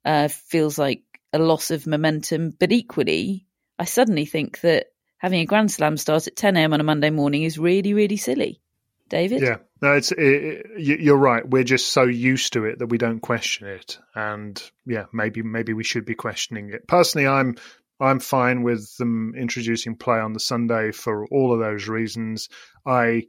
uh, 0.05 0.29
feels 0.29 0.77
like 0.77 1.03
a 1.33 1.39
loss 1.39 1.69
of 1.69 1.85
momentum. 1.85 2.53
But 2.57 2.71
equally, 2.71 3.45
I 3.77 3.85
suddenly 3.85 4.25
think 4.25 4.61
that 4.61 4.87
having 5.17 5.41
a 5.41 5.45
Grand 5.45 5.71
Slam 5.71 5.97
start 5.97 6.27
at 6.27 6.35
10 6.35 6.57
a.m. 6.57 6.73
on 6.73 6.79
a 6.79 6.83
Monday 6.83 7.09
morning 7.09 7.43
is 7.43 7.59
really, 7.59 7.93
really 7.93 8.17
silly. 8.17 8.61
David? 9.09 9.41
Yeah, 9.41 9.57
no, 9.81 9.93
it's 9.93 10.11
it, 10.11 10.65
you're 10.77 11.17
right. 11.17 11.47
We're 11.47 11.63
just 11.63 11.89
so 11.89 12.03
used 12.03 12.53
to 12.53 12.65
it 12.65 12.79
that 12.79 12.87
we 12.87 12.97
don't 12.97 13.19
question 13.19 13.67
it, 13.67 13.99
and 14.15 14.61
yeah, 14.85 15.05
maybe 15.13 15.41
maybe 15.41 15.73
we 15.73 15.83
should 15.83 16.05
be 16.05 16.15
questioning 16.15 16.71
it. 16.71 16.87
Personally, 16.87 17.27
I'm 17.27 17.55
I'm 17.99 18.19
fine 18.19 18.63
with 18.63 18.95
them 18.97 19.33
introducing 19.37 19.95
play 19.95 20.19
on 20.19 20.33
the 20.33 20.39
Sunday 20.39 20.91
for 20.91 21.25
all 21.27 21.53
of 21.53 21.59
those 21.59 21.87
reasons. 21.87 22.49
I 22.85 23.23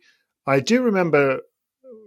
I 0.46 0.60
do 0.60 0.82
remember 0.82 1.40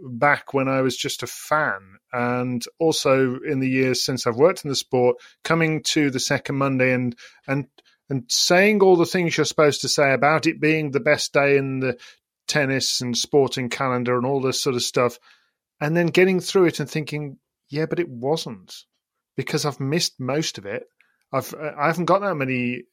back 0.04 0.54
when 0.54 0.68
I 0.68 0.82
was 0.82 0.98
just 0.98 1.24
a 1.24 1.28
fan, 1.28 1.98
and 2.12 2.64
also 2.80 3.40
in 3.40 3.60
the 3.60 3.70
years 3.70 4.04
since 4.04 4.26
I've 4.26 4.36
worked 4.38 4.66
in 4.66 4.70
the 4.70 4.76
sport, 4.76 5.18
coming 5.44 5.84
to 5.90 6.10
the 6.10 6.20
second 6.20 6.58
Monday 6.58 6.94
and 6.94 7.16
and 7.48 7.68
and 8.10 8.26
saying 8.28 8.82
all 8.82 8.98
the 8.98 9.06
things 9.06 9.38
you're 9.38 9.46
supposed 9.46 9.82
to 9.82 9.90
say 9.90 10.12
about 10.12 10.46
it 10.46 10.60
being 10.60 10.92
the 10.92 11.00
best 11.00 11.32
day 11.32 11.58
in 11.58 11.80
the 11.80 11.98
tennis 12.52 13.00
and 13.00 13.18
sporting 13.18 13.70
calendar 13.70 14.18
and 14.18 14.26
all 14.26 14.42
this 14.42 14.62
sort 14.62 14.76
of 14.76 14.84
stuff, 14.84 15.18
and 15.80 15.96
then 15.96 16.08
getting 16.08 16.42
through 16.42 16.66
it 16.66 16.82
and 16.82 16.90
thinking, 16.90 17.38
yeah, 17.70 17.86
but 17.86 18.00
it 18.00 18.10
wasn't 18.10 18.76
because 19.38 19.66
I've 19.66 19.80
missed 19.80 20.20
most 20.20 20.58
of 20.58 20.66
it. 20.66 20.84
I've 21.32 21.56
I 21.56 21.88
haven't 21.88 22.06
got 22.06 22.20
that 22.20 22.36
many 22.36 22.84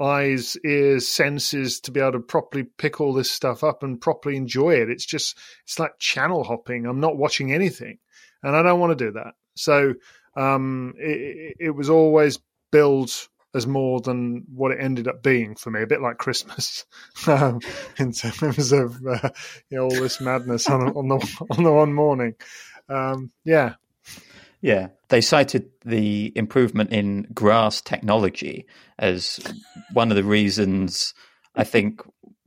eyes, 0.00 0.56
ears, 0.64 1.08
senses 1.08 1.80
to 1.80 1.90
be 1.90 1.98
able 1.98 2.12
to 2.12 2.20
properly 2.20 2.62
pick 2.62 3.00
all 3.00 3.12
this 3.12 3.30
stuff 3.30 3.64
up 3.64 3.82
and 3.82 4.00
properly 4.00 4.36
enjoy 4.36 4.74
it. 4.74 4.88
It's 4.88 5.04
just 5.04 5.36
it's 5.64 5.80
like 5.80 5.98
channel 5.98 6.44
hopping. 6.44 6.86
I'm 6.86 7.00
not 7.00 7.16
watching 7.16 7.52
anything, 7.52 7.98
and 8.44 8.54
I 8.54 8.62
don't 8.62 8.78
want 8.78 8.96
to 8.96 9.04
do 9.04 9.12
that. 9.12 9.34
So 9.56 9.94
um, 10.36 10.94
it, 10.96 11.56
it 11.58 11.70
was 11.70 11.90
always 11.90 12.38
build 12.70 13.10
as 13.54 13.66
more 13.66 14.00
than 14.00 14.44
what 14.54 14.72
it 14.72 14.78
ended 14.80 15.08
up 15.08 15.22
being 15.22 15.54
for 15.54 15.70
me, 15.70 15.82
a 15.82 15.86
bit 15.86 16.02
like 16.02 16.18
Christmas 16.18 16.84
um, 17.26 17.60
in 17.98 18.12
terms 18.12 18.72
of 18.72 18.98
uh, 19.06 19.30
you 19.70 19.78
know 19.78 19.84
all 19.84 19.90
this 19.90 20.20
madness 20.20 20.68
on, 20.68 20.88
on 20.96 21.08
the 21.08 21.46
on 21.50 21.64
the 21.64 21.72
one 21.72 21.92
morning. 21.92 22.34
Um, 22.88 23.30
yeah, 23.44 23.74
yeah, 24.60 24.88
they 25.08 25.20
cited 25.20 25.70
the 25.84 26.32
improvement 26.36 26.92
in 26.92 27.28
grass 27.32 27.80
technology 27.80 28.66
as 28.98 29.38
one 29.92 30.10
of 30.10 30.16
the 30.16 30.24
reasons. 30.24 31.14
I 31.54 31.64
think 31.64 32.02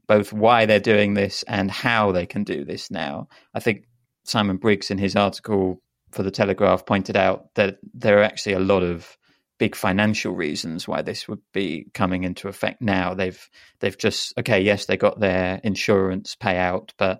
both 0.08 0.34
why 0.34 0.66
they're 0.66 0.80
doing 0.80 1.14
this 1.14 1.44
and 1.44 1.72
how 1.72 2.12
they 2.12 2.26
can 2.26 2.44
do 2.44 2.66
this 2.66 2.92
now. 2.92 3.28
I 3.54 3.60
think 3.60 3.86
Simon 4.26 4.58
Briggs 4.58 4.92
in 4.92 4.98
his 4.98 5.16
article 5.16 5.82
for 6.12 6.24
the 6.24 6.32
Telegraph 6.32 6.86
pointed 6.86 7.16
out 7.16 7.54
that 7.56 7.78
there 7.94 8.20
are 8.20 8.24
actually 8.24 8.54
a 8.54 8.60
lot 8.60 8.84
of 8.84 9.18
big 9.62 9.76
financial 9.76 10.34
reasons 10.34 10.88
why 10.88 11.04
this 11.04 11.28
would 11.28 11.43
be 11.54 11.86
coming 11.93 12.24
into 12.24 12.47
effect 12.47 12.82
now. 12.82 13.13
They've 13.13 13.47
they've 13.80 13.95
just 13.95 14.34
okay, 14.39 14.60
yes, 14.60 14.88
they 14.88 14.97
got 14.97 15.19
their 15.19 15.62
insurance 15.63 16.36
payout, 16.36 16.89
but 16.97 17.19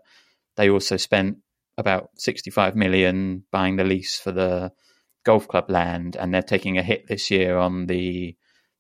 they 0.58 0.72
also 0.72 0.98
spent 0.98 1.38
about 1.78 2.10
65 2.16 2.76
million 2.76 3.44
buying 3.52 3.76
the 3.76 3.84
lease 3.84 4.20
for 4.20 4.32
the 4.32 4.72
golf 5.24 5.48
club 5.48 5.70
land 5.70 6.16
and 6.16 6.34
they're 6.34 6.42
taking 6.42 6.80
a 6.80 6.84
hit 6.84 7.08
this 7.08 7.30
year 7.30 7.60
on 7.60 7.86
the 7.86 8.36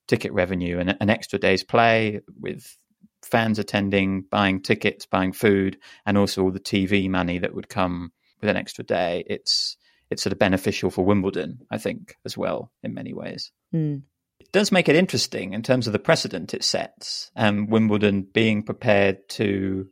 ticket 0.07 0.33
revenue 0.33 0.79
and 0.79 0.97
an 0.99 1.11
extra 1.11 1.37
day's 1.37 1.63
play 1.63 2.21
with 2.39 2.75
fans 3.21 3.59
attending, 3.59 4.25
buying 4.31 4.63
tickets, 4.63 5.05
buying 5.05 5.33
food, 5.33 5.77
and 6.07 6.17
also 6.17 6.41
all 6.41 6.51
the 6.51 6.59
TV 6.59 7.07
money 7.07 7.37
that 7.37 7.53
would 7.53 7.69
come 7.69 8.11
with 8.41 8.49
an 8.49 8.57
extra 8.57 8.83
day. 8.83 9.23
It's 9.27 9.77
it's 10.11 10.21
sort 10.21 10.33
of 10.33 10.39
beneficial 10.39 10.91
for 10.91 11.05
Wimbledon, 11.05 11.65
I 11.71 11.77
think, 11.77 12.17
as 12.25 12.37
well, 12.37 12.71
in 12.83 12.93
many 12.93 13.13
ways. 13.13 13.51
Mm. 13.73 14.03
It 14.39 14.51
does 14.51 14.71
make 14.71 14.89
it 14.89 14.95
interesting 14.95 15.53
in 15.53 15.63
terms 15.63 15.87
of 15.87 15.93
the 15.93 15.99
precedent 15.99 16.53
it 16.53 16.63
sets, 16.63 17.31
and 17.35 17.69
Wimbledon 17.69 18.27
being 18.33 18.61
prepared 18.61 19.27
to 19.29 19.87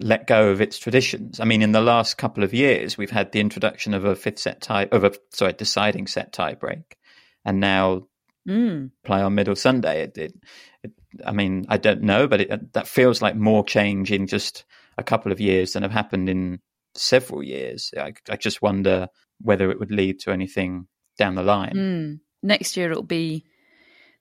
let 0.00 0.26
go 0.26 0.48
of 0.48 0.60
its 0.60 0.78
traditions. 0.78 1.38
I 1.40 1.44
mean, 1.44 1.62
in 1.62 1.72
the 1.72 1.80
last 1.80 2.18
couple 2.18 2.42
of 2.42 2.52
years, 2.52 2.98
we've 2.98 3.10
had 3.10 3.32
the 3.32 3.40
introduction 3.40 3.94
of 3.94 4.04
a 4.04 4.16
fifth 4.16 4.40
set 4.40 4.60
tie, 4.60 4.88
of 4.90 5.04
a 5.04 5.12
sorry, 5.30 5.52
deciding 5.52 6.08
set 6.08 6.32
tie 6.32 6.54
break, 6.54 6.96
and 7.44 7.60
now 7.60 8.08
mm. 8.48 8.90
play 9.04 9.20
on 9.20 9.36
middle 9.36 9.56
Sunday. 9.56 10.02
It, 10.02 10.18
it, 10.18 10.34
it, 10.82 10.92
I 11.24 11.30
mean, 11.30 11.64
I 11.68 11.76
don't 11.76 12.02
know, 12.02 12.26
but 12.26 12.40
it, 12.40 12.72
that 12.72 12.88
feels 12.88 13.22
like 13.22 13.36
more 13.36 13.64
change 13.64 14.10
in 14.10 14.26
just 14.26 14.64
a 14.96 15.04
couple 15.04 15.30
of 15.30 15.40
years 15.40 15.72
than 15.72 15.84
have 15.84 15.92
happened 15.92 16.28
in 16.28 16.58
several 16.98 17.42
years. 17.42 17.92
I, 17.96 18.12
I 18.28 18.36
just 18.36 18.60
wonder 18.62 19.08
whether 19.40 19.70
it 19.70 19.78
would 19.78 19.90
lead 19.90 20.20
to 20.20 20.32
anything 20.32 20.86
down 21.18 21.34
the 21.34 21.42
line. 21.42 21.72
Mm. 21.74 22.20
Next 22.42 22.76
year 22.76 22.90
it'll 22.90 23.02
be 23.02 23.44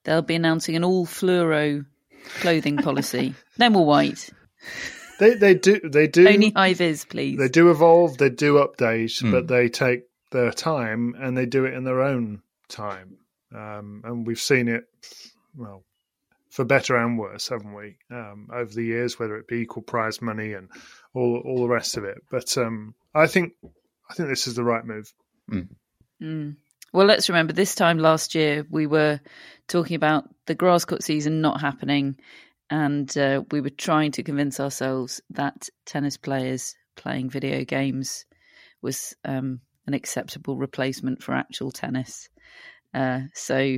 they'll 0.03 0.21
be 0.21 0.35
announcing 0.35 0.75
an 0.75 0.83
all 0.83 1.05
fluoro 1.05 1.85
clothing 2.39 2.77
policy. 2.77 3.33
no 3.57 3.69
more 3.69 3.85
white. 3.85 4.29
They 5.19 5.33
they 5.33 5.55
do 5.55 5.79
they 5.83 6.05
do 6.05 6.27
only 6.29 6.51
high 6.51 6.75
vis, 6.75 7.03
please. 7.03 7.39
They 7.39 7.47
do 7.49 7.71
evolve, 7.71 8.19
they 8.19 8.29
do 8.29 8.55
update, 8.55 9.23
Mm. 9.23 9.31
but 9.31 9.47
they 9.47 9.67
take 9.67 10.03
their 10.31 10.51
time 10.51 11.15
and 11.19 11.35
they 11.35 11.47
do 11.47 11.65
it 11.65 11.73
in 11.73 11.85
their 11.85 12.03
own 12.03 12.43
time. 12.69 13.17
Um, 13.51 14.01
and 14.03 14.27
we've 14.27 14.39
seen 14.39 14.67
it, 14.67 14.83
well, 15.55 15.83
for 16.57 16.65
better 16.65 16.95
and 16.95 17.19
worse, 17.19 17.49
haven't 17.49 17.75
we? 17.75 17.97
Um, 18.09 18.47
over 18.51 18.73
the 18.73 18.83
years, 18.83 19.19
whether 19.19 19.37
it 19.37 19.47
be 19.47 19.57
equal 19.57 19.83
prize 19.83 20.23
money 20.23 20.53
and 20.53 20.69
all 21.13 21.39
all 21.45 21.61
the 21.61 21.69
rest 21.69 21.97
of 21.97 22.03
it. 22.03 22.17
But 22.31 22.57
um, 22.57 22.95
I 23.13 23.27
think 23.27 23.53
I 24.09 24.15
think 24.15 24.27
this 24.27 24.47
is 24.47 24.55
the 24.55 24.63
right 24.63 24.83
move. 24.83 25.13
Mm. 26.19 26.55
Well, 26.91 27.05
let's 27.05 27.29
remember 27.29 27.53
this 27.53 27.75
time 27.75 27.99
last 27.99 28.33
year 28.33 28.65
we 28.71 28.87
were 28.87 29.19
talking 29.67 29.95
about 29.95 30.27
the 30.47 30.55
grass 30.55 30.83
cut 30.83 31.03
season 31.03 31.41
not 31.41 31.61
happening, 31.61 32.17
and 32.71 33.15
uh, 33.15 33.43
we 33.51 33.61
were 33.61 33.69
trying 33.69 34.13
to 34.13 34.23
convince 34.23 34.59
ourselves 34.59 35.21
that 35.29 35.69
tennis 35.85 36.17
players 36.17 36.75
playing 36.95 37.29
video 37.29 37.65
games 37.65 38.25
was 38.81 39.15
um, 39.25 39.59
an 39.85 39.93
acceptable 39.93 40.57
replacement 40.57 41.21
for 41.21 41.35
actual 41.35 41.69
tennis. 41.69 42.29
Uh, 42.95 43.21
so, 43.35 43.77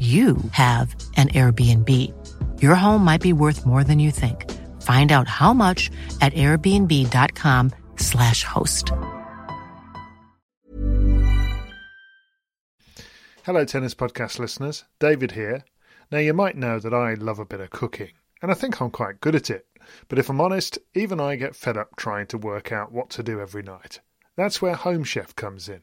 you 0.00 0.38
have 0.52 0.96
an 1.16 1.28
Airbnb. 1.28 1.90
Your 2.62 2.74
home 2.74 3.04
might 3.04 3.20
be 3.20 3.34
worth 3.34 3.66
more 3.66 3.84
than 3.84 3.98
you 3.98 4.10
think. 4.10 4.50
Find 4.80 5.12
out 5.12 5.28
how 5.28 5.52
much 5.52 5.90
at 6.22 6.32
airbnb.com/slash 6.32 8.44
host. 8.44 8.92
Hello, 13.44 13.64
Tennis 13.64 13.94
Podcast 13.94 14.38
listeners. 14.38 14.84
David 14.98 15.32
here. 15.32 15.64
Now, 16.10 16.18
you 16.18 16.32
might 16.32 16.56
know 16.56 16.78
that 16.78 16.94
I 16.94 17.12
love 17.14 17.38
a 17.38 17.44
bit 17.44 17.60
of 17.60 17.70
cooking, 17.70 18.12
and 18.40 18.50
I 18.50 18.54
think 18.54 18.80
I'm 18.80 18.90
quite 18.90 19.20
good 19.20 19.34
at 19.34 19.50
it. 19.50 19.66
But 20.08 20.18
if 20.18 20.30
I'm 20.30 20.40
honest, 20.40 20.78
even 20.94 21.20
I 21.20 21.36
get 21.36 21.56
fed 21.56 21.76
up 21.76 21.96
trying 21.96 22.26
to 22.28 22.38
work 22.38 22.72
out 22.72 22.92
what 22.92 23.10
to 23.10 23.22
do 23.22 23.40
every 23.40 23.62
night. 23.62 24.00
That's 24.36 24.62
where 24.62 24.74
Home 24.74 25.04
Chef 25.04 25.36
comes 25.36 25.68
in. 25.68 25.82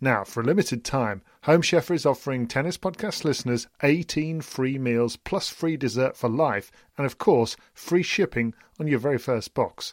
Now, 0.00 0.24
for 0.24 0.40
a 0.40 0.44
limited 0.44 0.82
time, 0.82 1.20
Home 1.42 1.60
Chef 1.60 1.90
is 1.90 2.06
offering 2.06 2.46
Tennis 2.46 2.78
Podcast 2.78 3.22
listeners 3.22 3.68
18 3.82 4.40
free 4.40 4.78
meals 4.78 5.16
plus 5.16 5.50
free 5.50 5.76
dessert 5.76 6.16
for 6.16 6.30
life, 6.30 6.72
and 6.96 7.04
of 7.04 7.18
course, 7.18 7.54
free 7.74 8.02
shipping 8.02 8.54
on 8.78 8.86
your 8.86 8.98
very 8.98 9.18
first 9.18 9.52
box. 9.52 9.92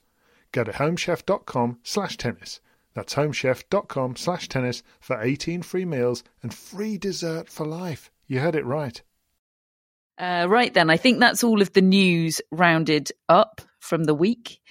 Go 0.53 0.63
to 0.63 0.71
homechef.com 0.71 1.79
slash 1.83 2.15
tennis. 2.15 2.61
That's 2.93 3.15
homechef.com 3.15 4.15
slash 4.15 4.47
tennis 4.47 4.81
for 5.01 5.21
18 5.21 5.61
free 5.61 5.85
meals 5.85 6.23
and 6.41 6.53
free 6.53 6.97
dessert 6.97 7.49
for 7.49 7.65
life. 7.65 8.09
You 8.27 8.39
heard 8.39 8.55
it 8.55 8.65
right. 8.65 9.01
Uh, 10.17 10.47
right 10.49 10.73
then, 10.73 10.89
I 10.89 10.97
think 10.97 11.19
that's 11.19 11.43
all 11.43 11.61
of 11.61 11.73
the 11.73 11.81
news 11.81 12.41
rounded 12.49 13.11
up 13.27 13.61
from 13.79 14.05
the 14.05 14.15
week. 14.15 14.61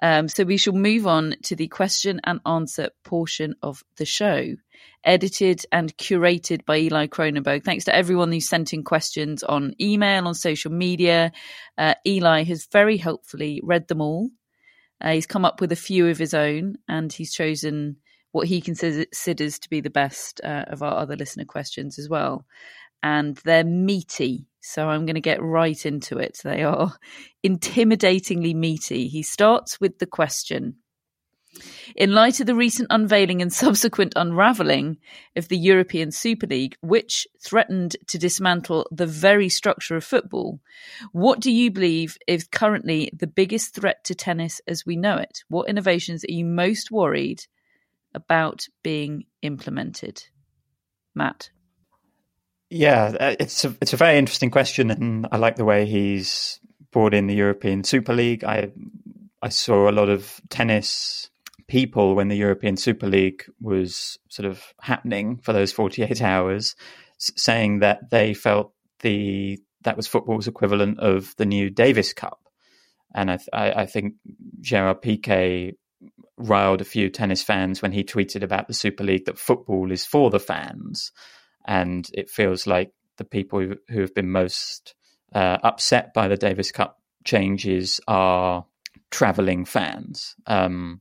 Um, 0.00 0.28
so 0.28 0.44
we 0.44 0.56
shall 0.56 0.72
move 0.72 1.06
on 1.06 1.34
to 1.42 1.56
the 1.56 1.68
question 1.68 2.20
and 2.24 2.40
answer 2.46 2.90
portion 3.04 3.54
of 3.62 3.84
the 3.96 4.04
show, 4.04 4.54
edited 5.04 5.64
and 5.72 5.96
curated 5.96 6.64
by 6.64 6.78
Eli 6.78 7.06
Kronenberg. 7.06 7.64
Thanks 7.64 7.84
to 7.84 7.94
everyone 7.94 8.32
who 8.32 8.40
sent 8.40 8.72
in 8.72 8.82
questions 8.82 9.42
on 9.42 9.74
email, 9.80 10.26
on 10.26 10.34
social 10.34 10.72
media. 10.72 11.32
Uh, 11.76 11.94
Eli 12.06 12.44
has 12.44 12.66
very 12.70 12.96
helpfully 12.96 13.60
read 13.62 13.88
them 13.88 14.00
all. 14.00 14.30
Uh, 15.00 15.12
he's 15.12 15.26
come 15.26 15.44
up 15.44 15.60
with 15.60 15.72
a 15.72 15.76
few 15.76 16.08
of 16.08 16.18
his 16.18 16.34
own, 16.34 16.76
and 16.88 17.12
he's 17.12 17.34
chosen 17.34 17.96
what 18.32 18.46
he 18.46 18.60
considers 18.60 19.58
to 19.58 19.70
be 19.70 19.80
the 19.80 19.90
best 19.90 20.40
uh, 20.42 20.64
of 20.68 20.82
our 20.82 20.96
other 20.96 21.16
listener 21.16 21.44
questions 21.44 21.98
as 21.98 22.08
well. 22.08 22.46
And 23.02 23.36
they're 23.44 23.64
meaty 23.64 24.48
so 24.66 24.88
I'm 24.88 25.04
going 25.04 25.14
to 25.14 25.20
get 25.20 25.42
right 25.42 25.84
into 25.84 26.16
it. 26.16 26.40
They 26.42 26.64
are 26.64 26.94
intimidatingly 27.46 28.54
meaty. 28.54 29.08
He 29.08 29.22
starts 29.22 29.78
with 29.78 29.98
the 29.98 30.06
question 30.06 30.76
In 31.96 32.12
light 32.12 32.40
of 32.40 32.46
the 32.46 32.54
recent 32.54 32.88
unveiling 32.90 33.40
and 33.42 33.52
subsequent 33.52 34.14
unravelling 34.16 34.98
of 35.36 35.48
the 35.48 35.58
European 35.58 36.10
Super 36.10 36.46
League, 36.46 36.76
which 36.80 37.26
threatened 37.40 37.96
to 38.08 38.18
dismantle 38.18 38.86
the 38.90 39.06
very 39.06 39.48
structure 39.48 39.96
of 39.96 40.04
football, 40.04 40.60
what 41.12 41.40
do 41.40 41.50
you 41.52 41.70
believe 41.70 42.18
is 42.26 42.44
currently 42.44 43.10
the 43.16 43.26
biggest 43.26 43.74
threat 43.74 44.02
to 44.04 44.14
tennis 44.14 44.60
as 44.66 44.84
we 44.84 44.96
know 44.96 45.16
it? 45.16 45.44
What 45.48 45.68
innovations 45.68 46.24
are 46.24 46.32
you 46.32 46.44
most 46.44 46.90
worried 46.90 47.42
about 48.14 48.66
being 48.82 49.24
implemented? 49.42 50.24
Matt. 51.14 51.50
Yeah, 52.70 53.14
uh, 53.20 53.36
it's 53.38 53.64
a 53.64 53.76
it's 53.80 53.92
a 53.92 53.96
very 53.96 54.18
interesting 54.18 54.50
question, 54.50 54.90
and 54.90 55.28
I 55.30 55.36
like 55.36 55.56
the 55.56 55.64
way 55.64 55.86
he's 55.86 56.58
brought 56.90 57.14
in 57.14 57.26
the 57.26 57.34
European 57.34 57.84
Super 57.84 58.14
League. 58.14 58.42
I 58.42 58.72
I 59.40 59.50
saw 59.50 59.88
a 59.88 59.92
lot 59.92 60.08
of 60.08 60.40
tennis 60.48 61.30
people 61.66 62.14
when 62.14 62.28
the 62.28 62.36
European 62.36 62.76
Super 62.76 63.06
League 63.06 63.44
was 63.60 64.18
sort 64.28 64.46
of 64.46 64.62
happening 64.80 65.38
for 65.38 65.52
those 65.52 65.72
48 65.72 66.22
hours, 66.22 66.76
saying 67.18 67.80
that 67.80 68.10
they 68.10 68.34
felt 68.34 68.72
the 69.00 69.58
that 69.82 69.96
was 69.96 70.06
football's 70.06 70.48
equivalent 70.48 70.98
of 70.98 71.34
the 71.36 71.44
new 71.44 71.68
Davis 71.68 72.12
Cup, 72.12 72.40
and 73.14 73.30
I 73.30 73.38
I, 73.52 73.72
I 73.82 73.86
think 73.86 74.14
Gerard 74.60 75.02
Piqué 75.02 75.76
riled 76.36 76.80
a 76.80 76.84
few 76.84 77.10
tennis 77.10 77.42
fans 77.42 77.80
when 77.80 77.92
he 77.92 78.02
tweeted 78.02 78.42
about 78.42 78.66
the 78.66 78.74
Super 78.74 79.04
League 79.04 79.26
that 79.26 79.38
football 79.38 79.92
is 79.92 80.04
for 80.04 80.30
the 80.30 80.40
fans 80.40 81.12
and 81.64 82.08
it 82.12 82.28
feels 82.28 82.66
like 82.66 82.92
the 83.16 83.24
people 83.24 83.60
who, 83.60 83.76
who 83.88 84.00
have 84.00 84.14
been 84.14 84.30
most 84.30 84.94
uh, 85.34 85.58
upset 85.62 86.12
by 86.12 86.28
the 86.28 86.36
Davis 86.36 86.70
Cup 86.70 87.00
changes 87.24 88.00
are 88.06 88.66
traveling 89.10 89.64
fans. 89.64 90.34
Um, 90.46 91.00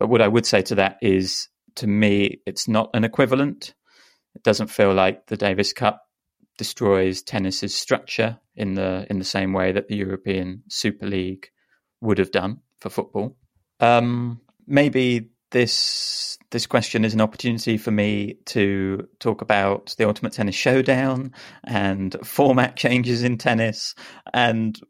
but 0.00 0.08
what 0.08 0.22
I 0.22 0.28
would 0.28 0.46
say 0.46 0.62
to 0.62 0.74
that 0.76 0.96
is, 1.02 1.48
to 1.76 1.86
me, 1.86 2.40
it's 2.46 2.66
not 2.66 2.90
an 2.94 3.04
equivalent. 3.04 3.74
It 4.34 4.42
doesn't 4.42 4.68
feel 4.68 4.94
like 4.94 5.26
the 5.26 5.36
Davis 5.36 5.72
Cup 5.74 6.02
destroys 6.56 7.22
tennis's 7.22 7.74
structure 7.74 8.38
in 8.56 8.74
the 8.74 9.06
in 9.10 9.18
the 9.18 9.24
same 9.24 9.52
way 9.52 9.72
that 9.72 9.88
the 9.88 9.96
European 9.96 10.62
Super 10.68 11.06
League 11.06 11.48
would 12.00 12.18
have 12.18 12.30
done 12.30 12.60
for 12.78 12.88
football. 12.88 13.36
Um, 13.78 14.40
maybe 14.66 15.30
this 15.50 16.38
this 16.50 16.66
question 16.66 17.04
is 17.04 17.12
an 17.12 17.20
opportunity 17.20 17.76
for 17.76 17.90
me 17.90 18.38
to 18.46 19.06
talk 19.18 19.42
about 19.42 19.94
the 19.98 20.06
Ultimate 20.06 20.32
Tennis 20.32 20.54
Showdown 20.54 21.34
and 21.62 22.16
format 22.24 22.76
changes 22.76 23.22
in 23.22 23.36
tennis. 23.36 23.94
And 24.32 24.80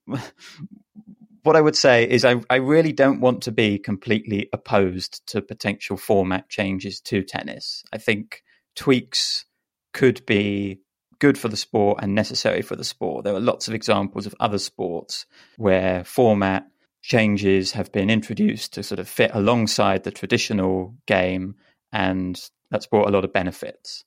what 1.43 1.57
I 1.57 1.61
would 1.61 1.77
say 1.77 2.09
is, 2.09 2.25
I, 2.25 2.41
I 2.49 2.57
really 2.57 2.93
don't 2.93 3.21
want 3.21 3.43
to 3.43 3.53
be 3.53 3.79
completely 3.79 4.49
opposed 4.53 5.27
to 5.29 5.43
potential 5.43 5.97
format 5.97 6.49
changes 6.49 7.01
to 7.03 7.23
tennis. 7.23 7.83
I 7.93 7.99
think 7.99 8.43
tweaks 8.77 9.45
could 9.93 10.25
be 10.27 10.81
good 11.19 11.37
for 11.37 11.49
the 11.49 11.57
sport 11.57 11.99
and 12.03 12.15
necessary 12.15 12.63
for 12.63 12.77
the 12.77 12.85
sport. 12.85 13.25
There 13.25 13.35
are 13.35 13.41
lots 13.41 13.69
of 13.69 13.75
examples 13.75 14.27
of 14.27 14.35
other 14.41 14.59
sports 14.59 15.27
where 15.57 16.05
format 16.05 16.67
changes 17.03 17.73
have 17.73 17.93
been 17.93 18.11
introduced 18.11 18.75
to 18.75 18.83
sort 18.83 18.99
of 18.99 19.09
fit 19.09 19.31
alongside 19.35 20.05
the 20.05 20.11
traditional 20.11 20.95
game, 21.07 21.57
and 21.93 22.41
that's 22.71 22.87
brought 22.87 23.09
a 23.09 23.13
lot 23.13 23.25
of 23.25 23.33
benefits. 23.33 24.05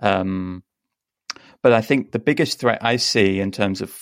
Um, 0.00 0.62
but 1.62 1.72
I 1.72 1.80
think 1.80 2.12
the 2.12 2.18
biggest 2.18 2.60
threat 2.60 2.78
I 2.82 2.96
see 2.96 3.40
in 3.40 3.50
terms 3.50 3.80
of 3.80 3.98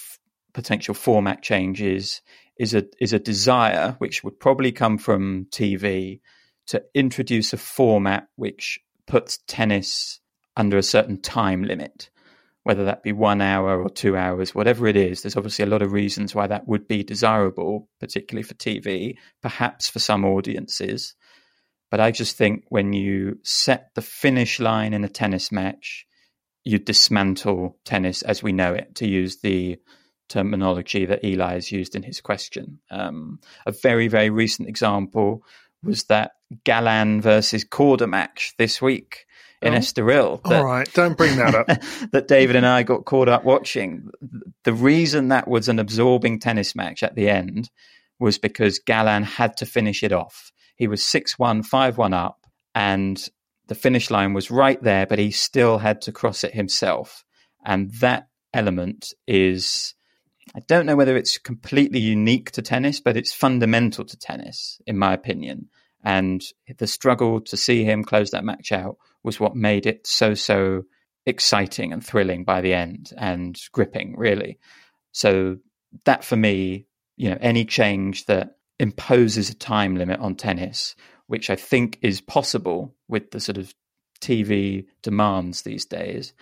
potential 0.52 0.94
format 0.94 1.42
changes 1.42 2.22
is 2.58 2.74
a 2.74 2.84
is 3.00 3.12
a 3.12 3.18
desire, 3.18 3.96
which 3.98 4.24
would 4.24 4.38
probably 4.38 4.72
come 4.72 4.98
from 4.98 5.46
TV, 5.46 6.20
to 6.68 6.82
introduce 6.94 7.52
a 7.52 7.58
format 7.58 8.28
which 8.36 8.80
puts 9.06 9.38
tennis 9.46 10.20
under 10.56 10.78
a 10.78 10.82
certain 10.82 11.20
time 11.20 11.62
limit 11.62 12.10
whether 12.64 12.86
that 12.86 13.02
be 13.02 13.12
one 13.12 13.42
hour 13.42 13.80
or 13.80 13.90
two 13.90 14.16
hours, 14.16 14.54
whatever 14.54 14.86
it 14.86 14.96
is, 14.96 15.22
there's 15.22 15.36
obviously 15.36 15.64
a 15.64 15.68
lot 15.68 15.82
of 15.82 15.92
reasons 15.92 16.34
why 16.34 16.46
that 16.46 16.66
would 16.66 16.88
be 16.88 17.04
desirable, 17.04 17.88
particularly 18.00 18.42
for 18.42 18.54
TV, 18.54 19.16
perhaps 19.42 19.88
for 19.88 19.98
some 19.98 20.24
audiences. 20.24 21.14
But 21.90 22.00
I 22.00 22.10
just 22.10 22.38
think 22.38 22.64
when 22.70 22.94
you 22.94 23.38
set 23.42 23.90
the 23.94 24.02
finish 24.02 24.58
line 24.60 24.94
in 24.94 25.04
a 25.04 25.10
tennis 25.10 25.52
match, 25.52 26.06
you 26.64 26.78
dismantle 26.78 27.76
tennis 27.84 28.22
as 28.22 28.42
we 28.42 28.52
know 28.52 28.72
it, 28.72 28.94
to 28.96 29.06
use 29.06 29.42
the 29.42 29.76
terminology 30.28 31.06
that 31.06 31.24
Eli 31.24 31.54
has 31.54 31.70
used 31.70 31.94
in 31.94 32.02
his 32.02 32.20
question. 32.20 32.80
Um, 32.90 33.40
a 33.66 33.72
very, 33.72 34.08
very 34.08 34.30
recent 34.30 34.68
example 34.68 35.42
was 35.82 36.04
that 36.04 36.32
Galan 36.64 37.20
versus 37.20 37.64
Korda 37.64 38.08
match 38.08 38.54
this 38.58 38.80
week 38.80 39.26
in 39.64 39.74
oh. 39.74 39.78
Estoril. 39.78 40.42
That, 40.44 40.60
All 40.60 40.64
right, 40.64 40.92
don't 40.92 41.16
bring 41.16 41.36
that 41.36 41.54
up. 41.54 41.66
that 42.12 42.28
David 42.28 42.56
and 42.56 42.66
I 42.66 42.82
got 42.82 43.04
caught 43.04 43.28
up 43.28 43.44
watching. 43.44 44.10
The 44.64 44.72
reason 44.72 45.28
that 45.28 45.48
was 45.48 45.68
an 45.68 45.78
absorbing 45.78 46.38
tennis 46.38 46.76
match 46.76 47.02
at 47.02 47.14
the 47.14 47.28
end 47.28 47.70
was 48.20 48.38
because 48.38 48.78
Galan 48.78 49.24
had 49.24 49.56
to 49.58 49.66
finish 49.66 50.02
it 50.02 50.12
off. 50.12 50.52
He 50.76 50.86
was 50.86 51.02
6 51.02 51.38
1, 51.38 51.62
5 51.62 51.98
1 51.98 52.14
up, 52.14 52.46
and 52.74 53.28
the 53.66 53.74
finish 53.74 54.10
line 54.10 54.34
was 54.34 54.50
right 54.50 54.82
there, 54.82 55.06
but 55.06 55.18
he 55.18 55.30
still 55.30 55.78
had 55.78 56.02
to 56.02 56.12
cross 56.12 56.44
it 56.44 56.54
himself. 56.54 57.24
And 57.64 57.90
that 58.00 58.28
element 58.52 59.12
is. 59.26 59.94
I 60.54 60.60
don't 60.60 60.86
know 60.86 60.96
whether 60.96 61.16
it's 61.16 61.38
completely 61.38 62.00
unique 62.00 62.50
to 62.52 62.62
tennis, 62.62 63.00
but 63.00 63.16
it's 63.16 63.32
fundamental 63.32 64.04
to 64.04 64.16
tennis, 64.16 64.80
in 64.86 64.98
my 64.98 65.12
opinion. 65.12 65.68
And 66.04 66.42
the 66.78 66.86
struggle 66.86 67.40
to 67.42 67.56
see 67.56 67.84
him 67.84 68.04
close 68.04 68.30
that 68.30 68.44
match 68.44 68.72
out 68.72 68.96
was 69.22 69.40
what 69.40 69.56
made 69.56 69.86
it 69.86 70.06
so, 70.06 70.34
so 70.34 70.82
exciting 71.24 71.92
and 71.92 72.04
thrilling 72.04 72.44
by 72.44 72.60
the 72.60 72.74
end 72.74 73.12
and 73.16 73.58
gripping, 73.72 74.14
really. 74.18 74.58
So, 75.12 75.58
that 76.04 76.24
for 76.24 76.36
me, 76.36 76.86
you 77.16 77.30
know, 77.30 77.38
any 77.40 77.64
change 77.64 78.26
that 78.26 78.56
imposes 78.78 79.48
a 79.48 79.54
time 79.54 79.96
limit 79.96 80.20
on 80.20 80.34
tennis, 80.34 80.96
which 81.26 81.48
I 81.50 81.56
think 81.56 81.98
is 82.02 82.20
possible 82.20 82.94
with 83.08 83.30
the 83.30 83.40
sort 83.40 83.56
of 83.56 83.72
TV 84.20 84.86
demands 85.02 85.62
these 85.62 85.84
days, 85.84 86.32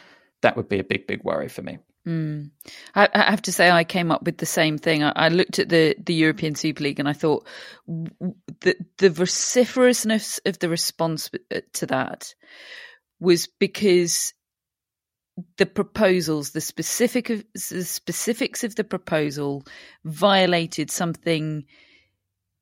that 0.40 0.56
would 0.56 0.68
be 0.68 0.78
a 0.78 0.84
big, 0.84 1.06
big 1.06 1.22
worry 1.22 1.48
for 1.48 1.62
me. 1.62 1.78
Mm. 2.06 2.50
I, 2.96 3.08
I, 3.14 3.30
have 3.30 3.42
to 3.42 3.52
say, 3.52 3.70
I 3.70 3.84
came 3.84 4.10
up 4.10 4.24
with 4.24 4.38
the 4.38 4.46
same 4.46 4.76
thing. 4.76 5.04
I, 5.04 5.12
I, 5.14 5.28
looked 5.28 5.60
at 5.60 5.68
the, 5.68 5.94
the 6.04 6.14
European 6.14 6.56
Super 6.56 6.82
League 6.82 6.98
and 6.98 7.08
I 7.08 7.12
thought 7.12 7.46
the 7.86 8.74
the 8.98 9.08
vociferousness 9.08 10.40
of 10.44 10.58
the 10.58 10.68
response 10.68 11.30
uh, 11.54 11.60
to 11.74 11.86
that 11.86 12.34
was 13.20 13.46
because 13.46 14.34
the 15.58 15.66
proposals, 15.66 16.50
the 16.50 16.60
specific 16.60 17.30
of, 17.30 17.44
the 17.54 17.84
specifics 17.84 18.64
of 18.64 18.74
the 18.74 18.84
proposal, 18.84 19.64
violated 20.04 20.90
something 20.90 21.64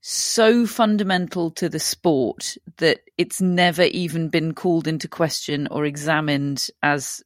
so 0.02 0.66
fundamental 0.66 1.50
to 1.50 1.68
the 1.68 1.80
sport 1.80 2.56
that 2.78 3.00
it's 3.18 3.40
never 3.40 3.82
even 3.84 4.28
been 4.28 4.54
called 4.54 4.86
into 4.86 5.08
question 5.08 5.66
or 5.70 5.84
examined 5.84 6.68
as 6.82 7.22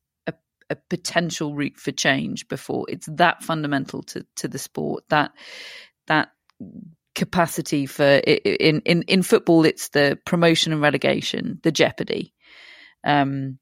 a, 0.74 0.78
potential 0.90 1.54
route 1.54 1.76
for 1.76 1.92
change 1.92 2.48
before. 2.48 2.86
It's 2.88 3.08
that 3.12 3.42
fundamental 3.42 4.02
to, 4.04 4.26
to 4.36 4.48
the 4.48 4.58
sport 4.58 5.04
that 5.10 5.32
that 6.06 6.30
capacity 7.14 7.86
for 7.86 8.04
in 8.04 8.80
in 8.84 9.02
in 9.02 9.22
football. 9.22 9.64
It's 9.64 9.88
the 9.90 10.18
promotion 10.24 10.72
and 10.72 10.82
relegation, 10.82 11.60
the 11.62 11.72
jeopardy. 11.72 12.34
Um, 13.04 13.58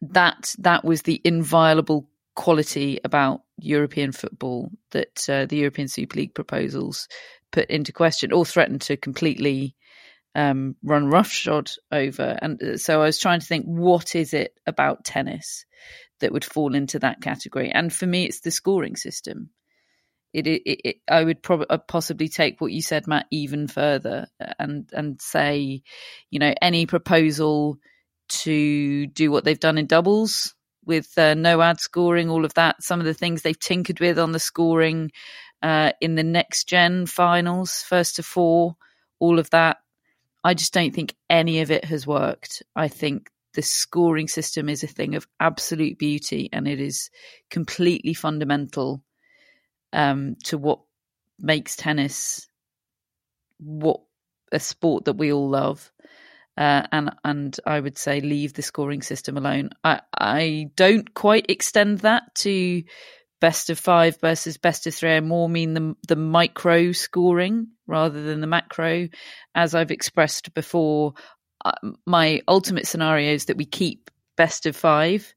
that 0.00 0.54
that 0.58 0.84
was 0.84 1.02
the 1.02 1.20
inviolable 1.24 2.08
quality 2.36 3.00
about 3.02 3.40
European 3.58 4.12
football 4.12 4.70
that 4.92 5.28
uh, 5.28 5.46
the 5.46 5.56
European 5.56 5.88
Super 5.88 6.18
League 6.18 6.34
proposals 6.34 7.08
put 7.50 7.68
into 7.68 7.92
question 7.92 8.32
or 8.32 8.44
threatened 8.44 8.80
to 8.82 8.96
completely 8.96 9.74
um, 10.38 10.76
run 10.84 11.10
roughshod 11.10 11.70
over. 11.90 12.38
And 12.40 12.62
uh, 12.62 12.76
so 12.76 13.02
I 13.02 13.06
was 13.06 13.18
trying 13.18 13.40
to 13.40 13.46
think, 13.46 13.66
what 13.66 14.14
is 14.14 14.32
it 14.32 14.54
about 14.66 15.04
tennis 15.04 15.66
that 16.20 16.32
would 16.32 16.44
fall 16.44 16.74
into 16.74 17.00
that 17.00 17.20
category? 17.20 17.70
And 17.70 17.92
for 17.92 18.06
me, 18.06 18.24
it's 18.24 18.40
the 18.40 18.52
scoring 18.52 18.94
system. 18.96 19.50
It, 20.32 20.46
it, 20.46 20.62
it 20.64 20.96
I 21.08 21.24
would 21.24 21.42
probably 21.42 21.66
uh, 21.70 21.78
possibly 21.78 22.28
take 22.28 22.60
what 22.60 22.70
you 22.70 22.82
said, 22.82 23.06
Matt, 23.06 23.26
even 23.30 23.66
further 23.66 24.28
and 24.58 24.88
and 24.92 25.20
say, 25.20 25.82
you 26.30 26.38
know, 26.38 26.54
any 26.62 26.86
proposal 26.86 27.78
to 28.28 29.06
do 29.06 29.30
what 29.30 29.44
they've 29.44 29.58
done 29.58 29.78
in 29.78 29.86
doubles 29.86 30.54
with 30.84 31.16
uh, 31.18 31.34
no 31.34 31.62
ad 31.62 31.80
scoring, 31.80 32.30
all 32.30 32.44
of 32.44 32.54
that. 32.54 32.82
Some 32.82 33.00
of 33.00 33.06
the 33.06 33.14
things 33.14 33.42
they've 33.42 33.58
tinkered 33.58 34.00
with 34.00 34.18
on 34.18 34.32
the 34.32 34.38
scoring 34.38 35.10
uh, 35.62 35.92
in 36.00 36.14
the 36.14 36.22
next 36.22 36.68
gen 36.68 37.06
finals, 37.06 37.82
first 37.82 38.16
to 38.16 38.22
four, 38.22 38.76
all 39.18 39.38
of 39.38 39.50
that. 39.50 39.78
I 40.44 40.54
just 40.54 40.72
don't 40.72 40.94
think 40.94 41.14
any 41.28 41.60
of 41.60 41.70
it 41.70 41.84
has 41.84 42.06
worked. 42.06 42.62
I 42.76 42.88
think 42.88 43.30
the 43.54 43.62
scoring 43.62 44.28
system 44.28 44.68
is 44.68 44.82
a 44.82 44.88
thing 44.88 45.14
of 45.14 45.26
absolute 45.40 45.98
beauty 45.98 46.48
and 46.52 46.68
it 46.68 46.80
is 46.80 47.10
completely 47.50 48.14
fundamental 48.14 49.02
um, 49.92 50.36
to 50.44 50.58
what 50.58 50.80
makes 51.40 51.76
tennis 51.76 52.48
what 53.58 54.00
a 54.52 54.60
sport 54.60 55.04
that 55.04 55.16
we 55.16 55.32
all 55.32 55.48
love. 55.48 55.92
Uh, 56.56 56.82
and 56.90 57.14
and 57.24 57.56
I 57.66 57.78
would 57.78 57.96
say 57.96 58.20
leave 58.20 58.54
the 58.54 58.62
scoring 58.62 59.02
system 59.02 59.36
alone. 59.36 59.70
I 59.84 60.00
I 60.16 60.70
don't 60.74 61.14
quite 61.14 61.46
extend 61.48 62.00
that 62.00 62.34
to 62.36 62.82
best 63.40 63.70
of 63.70 63.78
five 63.78 64.20
versus 64.20 64.56
best 64.56 64.86
of 64.86 64.94
three. 64.94 65.20
More 65.20 65.48
mean 65.48 65.74
the 65.74 65.96
the 66.06 66.16
micro 66.16 66.92
scoring 66.92 67.68
rather 67.86 68.22
than 68.22 68.40
the 68.40 68.46
macro. 68.46 69.08
As 69.54 69.74
I've 69.74 69.90
expressed 69.90 70.54
before, 70.54 71.14
uh, 71.64 71.72
my 72.06 72.42
ultimate 72.48 72.86
scenario 72.86 73.32
is 73.32 73.46
that 73.46 73.56
we 73.56 73.64
keep 73.64 74.10
best 74.36 74.66
of 74.66 74.76
five, 74.76 75.34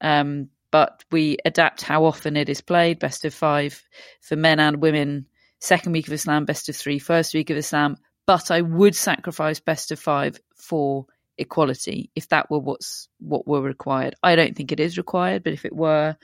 um, 0.00 0.48
but 0.70 1.04
we 1.10 1.38
adapt 1.44 1.82
how 1.82 2.04
often 2.04 2.36
it 2.36 2.48
is 2.48 2.60
played. 2.60 2.98
Best 2.98 3.24
of 3.24 3.34
five 3.34 3.82
for 4.20 4.36
men 4.36 4.60
and 4.60 4.82
women. 4.82 5.26
Second 5.60 5.92
week 5.92 6.08
of 6.08 6.12
a 6.12 6.18
slam, 6.18 6.44
best 6.44 6.68
of 6.68 6.76
three. 6.76 6.98
First 6.98 7.34
week 7.34 7.50
of 7.50 7.56
a 7.56 7.62
slam, 7.62 7.96
but 8.26 8.50
I 8.50 8.60
would 8.62 8.96
sacrifice 8.96 9.60
best 9.60 9.92
of 9.92 10.00
five 10.00 10.38
for 10.56 11.06
equality 11.38 12.10
if 12.14 12.28
that 12.28 12.50
were 12.50 12.58
what's 12.58 13.08
what 13.18 13.46
were 13.46 13.62
required. 13.62 14.14
I 14.22 14.36
don't 14.36 14.56
think 14.56 14.72
it 14.72 14.80
is 14.80 14.98
required, 14.98 15.44
but 15.44 15.52
if 15.52 15.64
it 15.64 15.74
were, 15.74 16.16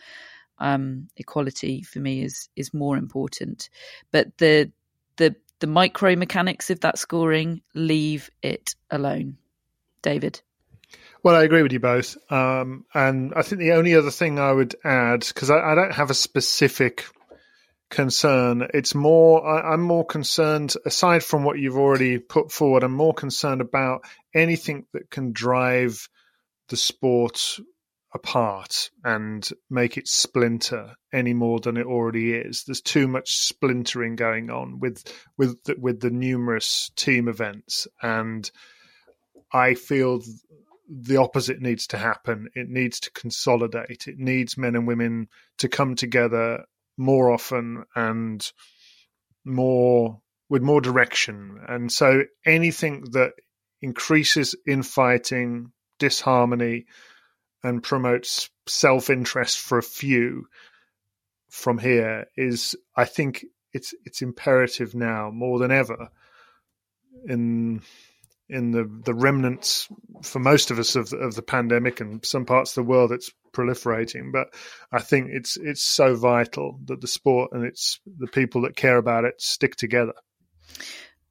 um, 0.60 1.08
equality 1.16 1.82
for 1.82 2.00
me 2.00 2.22
is 2.22 2.48
is 2.56 2.74
more 2.74 2.96
important. 2.96 3.70
But 4.10 4.36
the 4.38 4.70
the 5.16 5.34
the 5.60 5.66
micro 5.66 6.16
mechanics 6.16 6.70
of 6.70 6.80
that 6.80 6.98
scoring, 6.98 7.62
leave 7.74 8.30
it 8.42 8.74
alone. 8.90 9.38
David. 10.02 10.40
Well, 11.22 11.34
I 11.34 11.42
agree 11.42 11.62
with 11.62 11.72
you 11.72 11.80
both. 11.80 12.16
Um, 12.30 12.84
and 12.94 13.32
I 13.34 13.42
think 13.42 13.60
the 13.60 13.72
only 13.72 13.94
other 13.94 14.10
thing 14.10 14.38
I 14.38 14.52
would 14.52 14.76
add, 14.84 15.26
because 15.26 15.50
I, 15.50 15.58
I, 15.58 15.74
don't 15.74 15.92
have 15.92 16.10
a 16.10 16.14
specific 16.14 17.04
concern, 17.90 18.68
it's 18.72 18.94
more, 18.94 19.46
I, 19.46 19.72
I'm 19.72 19.82
more 19.82 20.06
concerned, 20.06 20.74
aside 20.86 21.24
from 21.24 21.44
what 21.44 21.58
you've 21.58 21.76
already 21.76 22.18
put 22.18 22.52
forward, 22.52 22.84
I'm 22.84 22.92
more 22.92 23.14
concerned 23.14 23.60
about 23.60 24.04
anything 24.32 24.86
that 24.92 25.10
can 25.10 25.32
drive 25.32 26.08
the 26.68 26.76
sport 26.76 27.58
apart 28.14 28.90
and 29.04 29.48
make 29.68 29.98
it 29.98 30.08
splinter 30.08 30.94
any 31.12 31.34
more 31.34 31.60
than 31.60 31.76
it 31.76 31.86
already 31.86 32.32
is. 32.32 32.64
There's 32.64 32.80
too 32.80 33.06
much 33.06 33.38
splintering 33.38 34.16
going 34.16 34.50
on 34.50 34.78
with 34.80 35.04
with 35.36 35.62
the, 35.64 35.76
with 35.78 36.00
the 36.00 36.10
numerous 36.10 36.90
team 36.96 37.28
events, 37.28 37.86
and 38.02 38.50
I 39.52 39.74
feel 39.74 40.22
the 40.88 41.18
opposite 41.18 41.60
needs 41.60 41.86
to 41.88 41.98
happen. 41.98 42.48
It 42.54 42.68
needs 42.68 43.00
to 43.00 43.10
consolidate. 43.12 44.06
It 44.06 44.18
needs 44.18 44.56
men 44.56 44.74
and 44.74 44.86
women 44.86 45.28
to 45.58 45.68
come 45.68 45.94
together 45.94 46.64
more 46.96 47.30
often 47.30 47.84
and 47.94 48.44
more 49.44 50.20
with 50.48 50.62
more 50.62 50.80
direction. 50.80 51.60
And 51.68 51.92
so 51.92 52.24
anything 52.46 53.04
that 53.12 53.32
increases 53.82 54.54
infighting, 54.66 55.72
disharmony, 55.98 56.86
and 57.62 57.82
promotes 57.82 58.50
self 58.66 59.10
interest 59.10 59.58
for 59.58 59.78
a 59.78 59.82
few 59.82 60.46
from 61.50 61.78
here 61.78 62.26
is 62.36 62.76
I 62.96 63.04
think 63.04 63.44
it's 63.72 63.94
it's 64.04 64.22
imperative 64.22 64.94
now 64.94 65.30
more 65.30 65.58
than 65.58 65.70
ever 65.70 66.08
in 67.26 67.82
in 68.48 68.70
the 68.70 68.90
the 69.04 69.14
remnants 69.14 69.88
for 70.22 70.38
most 70.38 70.70
of 70.70 70.78
us 70.78 70.96
of 70.96 71.10
the, 71.10 71.16
of 71.18 71.34
the 71.34 71.42
pandemic 71.42 72.00
and 72.00 72.24
some 72.24 72.44
parts 72.44 72.76
of 72.76 72.84
the 72.84 72.88
world 72.88 73.12
it's 73.12 73.30
proliferating. 73.52 74.32
But 74.32 74.48
I 74.92 75.00
think 75.00 75.30
it's 75.32 75.56
it's 75.56 75.82
so 75.82 76.14
vital 76.14 76.78
that 76.86 77.00
the 77.00 77.06
sport 77.06 77.52
and 77.52 77.64
it's 77.64 78.00
the 78.18 78.26
people 78.26 78.62
that 78.62 78.76
care 78.76 78.96
about 78.96 79.24
it 79.24 79.40
stick 79.40 79.76
together. 79.76 80.14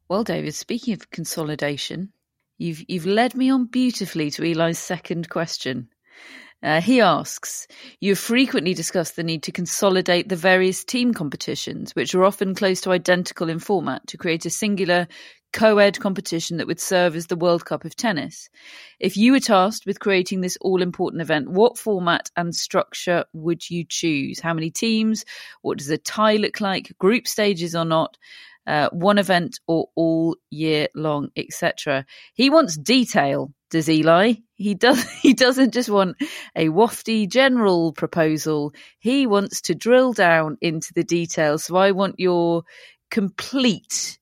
Well 0.09 0.23
David 0.23 0.55
speaking 0.55 0.93
of 0.93 1.09
consolidation 1.09 2.11
you've 2.57 2.84
you've 2.88 3.05
led 3.05 3.36
me 3.36 3.49
on 3.49 3.65
beautifully 3.65 4.32
to 4.32 4.43
Eli's 4.43 4.80
second 4.80 5.30
question 5.30 5.89
uh, 6.63 6.82
he 6.82 7.01
asks, 7.01 7.68
You 8.01 8.15
frequently 8.15 8.74
discussed 8.74 9.15
the 9.15 9.24
need 9.24 9.43
to 9.43 9.51
consolidate 9.51 10.28
the 10.28 10.36
various 10.36 10.84
team 10.84 11.13
competitions, 11.13 11.91
which 11.93 12.15
are 12.15 12.24
often 12.24 12.55
close 12.55 12.82
to 12.82 12.91
identical 12.91 13.49
in 13.49 13.59
format, 13.59 14.07
to 14.07 14.18
create 14.18 14.45
a 14.45 14.49
singular 14.49 15.07
co 15.53 15.78
ed 15.78 15.99
competition 15.99 16.57
that 16.57 16.68
would 16.68 16.80
serve 16.80 17.15
as 17.15 17.28
the 17.28 17.36
World 17.36 17.65
Cup 17.65 17.86
of 17.86 17.95
tennis. 17.95 18.49
If 18.99 19.18
you 19.18 19.32
were 19.32 19.39
tasked 19.39 19.86
with 19.86 19.99
creating 19.99 20.41
this 20.41 20.57
all 20.61 20.82
important 20.82 21.22
event, 21.22 21.49
what 21.49 21.78
format 21.78 22.32
and 22.36 22.55
structure 22.55 23.26
would 23.34 23.70
you 23.70 23.86
choose? 23.88 24.39
How 24.39 24.53
many 24.53 24.72
teams? 24.72 25.26
What 25.61 25.78
does 25.78 25.89
a 25.89 25.97
tie 25.97 26.38
look 26.38 26.59
like? 26.59 26.97
Group 26.97 27.28
stages 27.28 27.76
or 27.76 27.86
not? 27.86 28.18
Uh, 28.68 28.89
one 28.91 29.18
event 29.18 29.59
or 29.65 29.88
all 29.95 30.36
year 30.51 30.89
long, 30.93 31.30
etc. 31.38 32.05
He 32.34 32.49
wants 32.49 32.78
detail 32.78 33.53
does 33.70 33.89
Eli. 33.89 34.34
He 34.55 34.74
does 34.76 35.03
he 35.22 35.34
doesn't 35.34 35.74
just 35.74 35.89
want 35.89 36.18
a 36.55 36.68
wafty 36.70 37.30
general 37.30 37.93
proposal. 37.93 38.74
He 38.99 39.28
wants 39.28 39.61
to 39.61 39.76
drill 39.76 40.13
down 40.13 40.57
into 40.61 40.93
the 40.93 41.03
details. 41.03 41.65
So 41.65 41.78
I 41.78 41.91
want 41.91 42.20
your 42.20 42.63
complete 43.09 44.20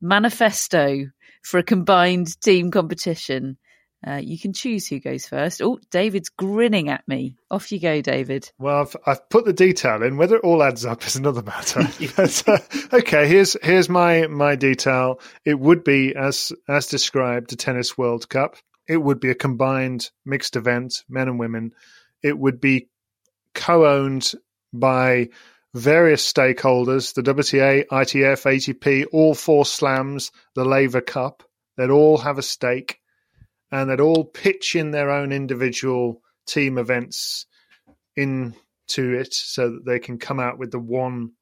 manifesto 0.00 1.06
for 1.42 1.58
a 1.58 1.62
combined 1.64 2.40
team 2.40 2.70
competition. 2.70 3.58
Uh, 4.06 4.20
you 4.22 4.38
can 4.38 4.52
choose 4.52 4.86
who 4.86 5.00
goes 5.00 5.26
first. 5.26 5.60
Oh, 5.60 5.80
David's 5.90 6.28
grinning 6.28 6.88
at 6.88 7.06
me. 7.08 7.34
Off 7.50 7.72
you 7.72 7.80
go, 7.80 8.00
David. 8.00 8.50
Well, 8.58 8.82
I've, 8.82 8.96
I've 9.06 9.28
put 9.28 9.44
the 9.44 9.52
detail 9.52 10.02
in. 10.02 10.16
Whether 10.16 10.36
it 10.36 10.44
all 10.44 10.62
adds 10.62 10.86
up 10.86 11.04
is 11.04 11.16
another 11.16 11.42
matter. 11.42 11.80
but, 12.16 12.42
uh, 12.46 12.58
okay, 12.92 13.26
here's 13.26 13.56
here's 13.62 13.88
my 13.88 14.26
my 14.28 14.54
detail. 14.54 15.20
It 15.44 15.58
would 15.58 15.82
be 15.82 16.14
as 16.14 16.52
as 16.68 16.86
described 16.86 17.50
the 17.50 17.56
tennis 17.56 17.98
World 17.98 18.28
Cup 18.28 18.56
it 18.88 18.96
would 18.96 19.20
be 19.20 19.30
a 19.30 19.34
combined 19.34 20.10
mixed 20.24 20.56
event, 20.56 21.04
men 21.08 21.28
and 21.28 21.38
women. 21.38 21.74
It 22.22 22.36
would 22.36 22.60
be 22.60 22.88
co 23.54 23.86
owned 23.86 24.32
by 24.72 25.28
various 25.74 26.30
stakeholders 26.30 27.14
the 27.14 27.22
WTA, 27.22 27.86
ITF, 27.86 28.44
ATP, 28.44 29.06
all 29.12 29.34
four 29.34 29.66
slams, 29.66 30.32
the 30.54 30.64
Laver 30.64 31.02
Cup. 31.02 31.42
They'd 31.76 31.90
all 31.90 32.18
have 32.18 32.38
a 32.38 32.42
stake 32.42 32.97
and 33.70 33.90
they'd 33.90 34.00
all 34.00 34.24
pitch 34.24 34.74
in 34.74 34.90
their 34.90 35.10
own 35.10 35.32
individual 35.32 36.22
team 36.46 36.78
events 36.78 37.46
into 38.16 38.54
it 38.94 39.34
so 39.34 39.70
that 39.70 39.84
they 39.84 39.98
can 39.98 40.18
come 40.18 40.40
out 40.40 40.58
with 40.58 40.70
the 40.70 40.78
one 40.78 41.32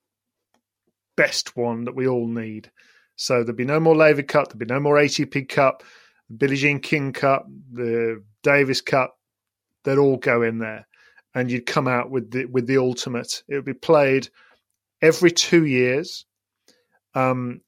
best 1.17 1.57
one 1.57 1.85
that 1.85 1.95
we 1.95 2.07
all 2.07 2.27
need. 2.27 2.71
So 3.17 3.43
there'd 3.43 3.57
be 3.57 3.65
no 3.65 3.81
more 3.81 3.97
Laver 3.97 4.23
Cup, 4.23 4.49
there'd 4.49 4.59
be 4.59 4.73
no 4.73 4.81
more 4.81 4.97
ATP 4.97 5.49
Cup, 5.49 5.83
the 6.29 6.37
Billie 6.37 6.57
Jean 6.57 6.81
King 6.81 7.13
Cup, 7.13 7.47
the 7.73 8.23
Davis 8.43 8.81
Cup. 8.81 9.17
They'd 9.85 9.99
all 9.99 10.19
go 10.19 10.43
in 10.43 10.59
there, 10.59 10.87
and 11.35 11.51
you'd 11.51 11.67
come 11.67 11.89
out 11.89 12.11
with 12.11 12.31
the 12.31 12.45
with 12.47 12.67
the 12.67 12.79
ultimate. 12.79 13.43
It 13.49 13.55
would 13.55 13.65
be 13.65 13.73
played 13.73 14.29
every 15.01 15.31
two 15.31 15.65
years. 15.65 16.27
Um, 17.15 17.63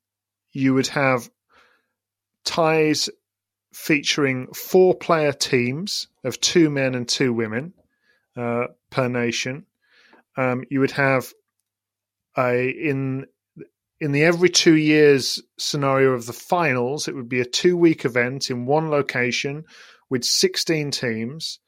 you 0.52 0.74
would 0.74 0.88
have 0.88 1.30
ties 2.44 3.08
featuring 3.72 4.48
four 4.54 4.94
player 4.94 5.32
teams 5.32 6.08
of 6.24 6.40
two 6.40 6.70
men 6.70 6.94
and 6.94 7.08
two 7.08 7.32
women 7.32 7.74
uh, 8.36 8.66
per 8.90 9.08
nation. 9.08 9.66
Um, 10.36 10.64
you 10.70 10.80
would 10.80 10.92
have 10.92 11.32
a 12.36 12.68
in 12.70 13.26
in 14.00 14.12
the 14.12 14.24
every 14.24 14.48
two 14.48 14.76
years 14.76 15.42
scenario 15.58 16.12
of 16.12 16.26
the 16.26 16.32
finals, 16.32 17.08
it 17.08 17.14
would 17.14 17.28
be 17.28 17.40
a 17.40 17.44
two 17.44 17.76
week 17.76 18.04
event 18.04 18.50
in 18.50 18.66
one 18.66 18.90
location 18.90 19.64
with 20.08 20.24
16 20.24 20.90
teams 20.92 21.58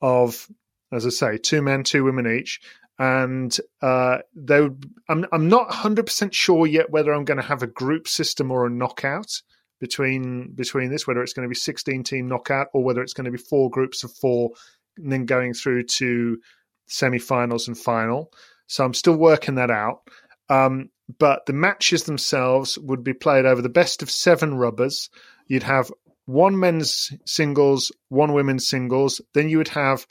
of, 0.00 0.48
as 0.92 1.06
I 1.06 1.10
say, 1.10 1.38
two 1.38 1.62
men, 1.62 1.82
two 1.82 2.04
women 2.04 2.26
each. 2.26 2.60
And 2.98 3.56
uh, 3.80 4.18
they 4.36 4.60
would, 4.60 4.84
I'm, 5.08 5.24
I'm 5.32 5.48
not 5.48 5.70
100% 5.70 6.32
sure 6.32 6.66
yet 6.66 6.90
whether 6.90 7.12
I'm 7.12 7.24
going 7.24 7.40
to 7.40 7.46
have 7.46 7.62
a 7.62 7.66
group 7.66 8.06
system 8.06 8.50
or 8.50 8.66
a 8.66 8.70
knockout 8.70 9.42
between 9.82 10.52
between 10.54 10.92
this, 10.92 11.08
whether 11.08 11.22
it's 11.24 11.32
going 11.32 11.42
to 11.42 11.50
be 11.50 11.56
16 11.56 12.04
team 12.04 12.28
knockout 12.28 12.68
or 12.72 12.84
whether 12.84 13.02
it's 13.02 13.14
going 13.14 13.24
to 13.24 13.32
be 13.32 13.36
four 13.36 13.68
groups 13.68 14.04
of 14.04 14.12
four 14.12 14.52
and 14.96 15.10
then 15.10 15.26
going 15.26 15.52
through 15.52 15.82
to 15.82 16.38
semi 16.86 17.18
finals 17.18 17.66
and 17.66 17.76
final. 17.76 18.32
So 18.68 18.84
I'm 18.84 18.94
still 18.94 19.16
working 19.16 19.56
that 19.56 19.72
out. 19.72 20.02
Um, 20.48 20.90
but 21.18 21.46
the 21.46 21.52
matches 21.52 22.04
themselves 22.04 22.78
would 22.78 23.02
be 23.02 23.12
played 23.12 23.44
over 23.44 23.60
the 23.60 23.68
best 23.68 24.02
of 24.02 24.10
seven 24.10 24.54
rubbers. 24.54 25.10
You'd 25.48 25.64
have 25.64 25.90
one 26.26 26.60
men's 26.60 27.10
singles, 27.26 27.90
one 28.08 28.34
women's 28.34 28.68
singles. 28.68 29.20
Then 29.34 29.48
you 29.48 29.58
would 29.58 29.68
have 29.68 30.06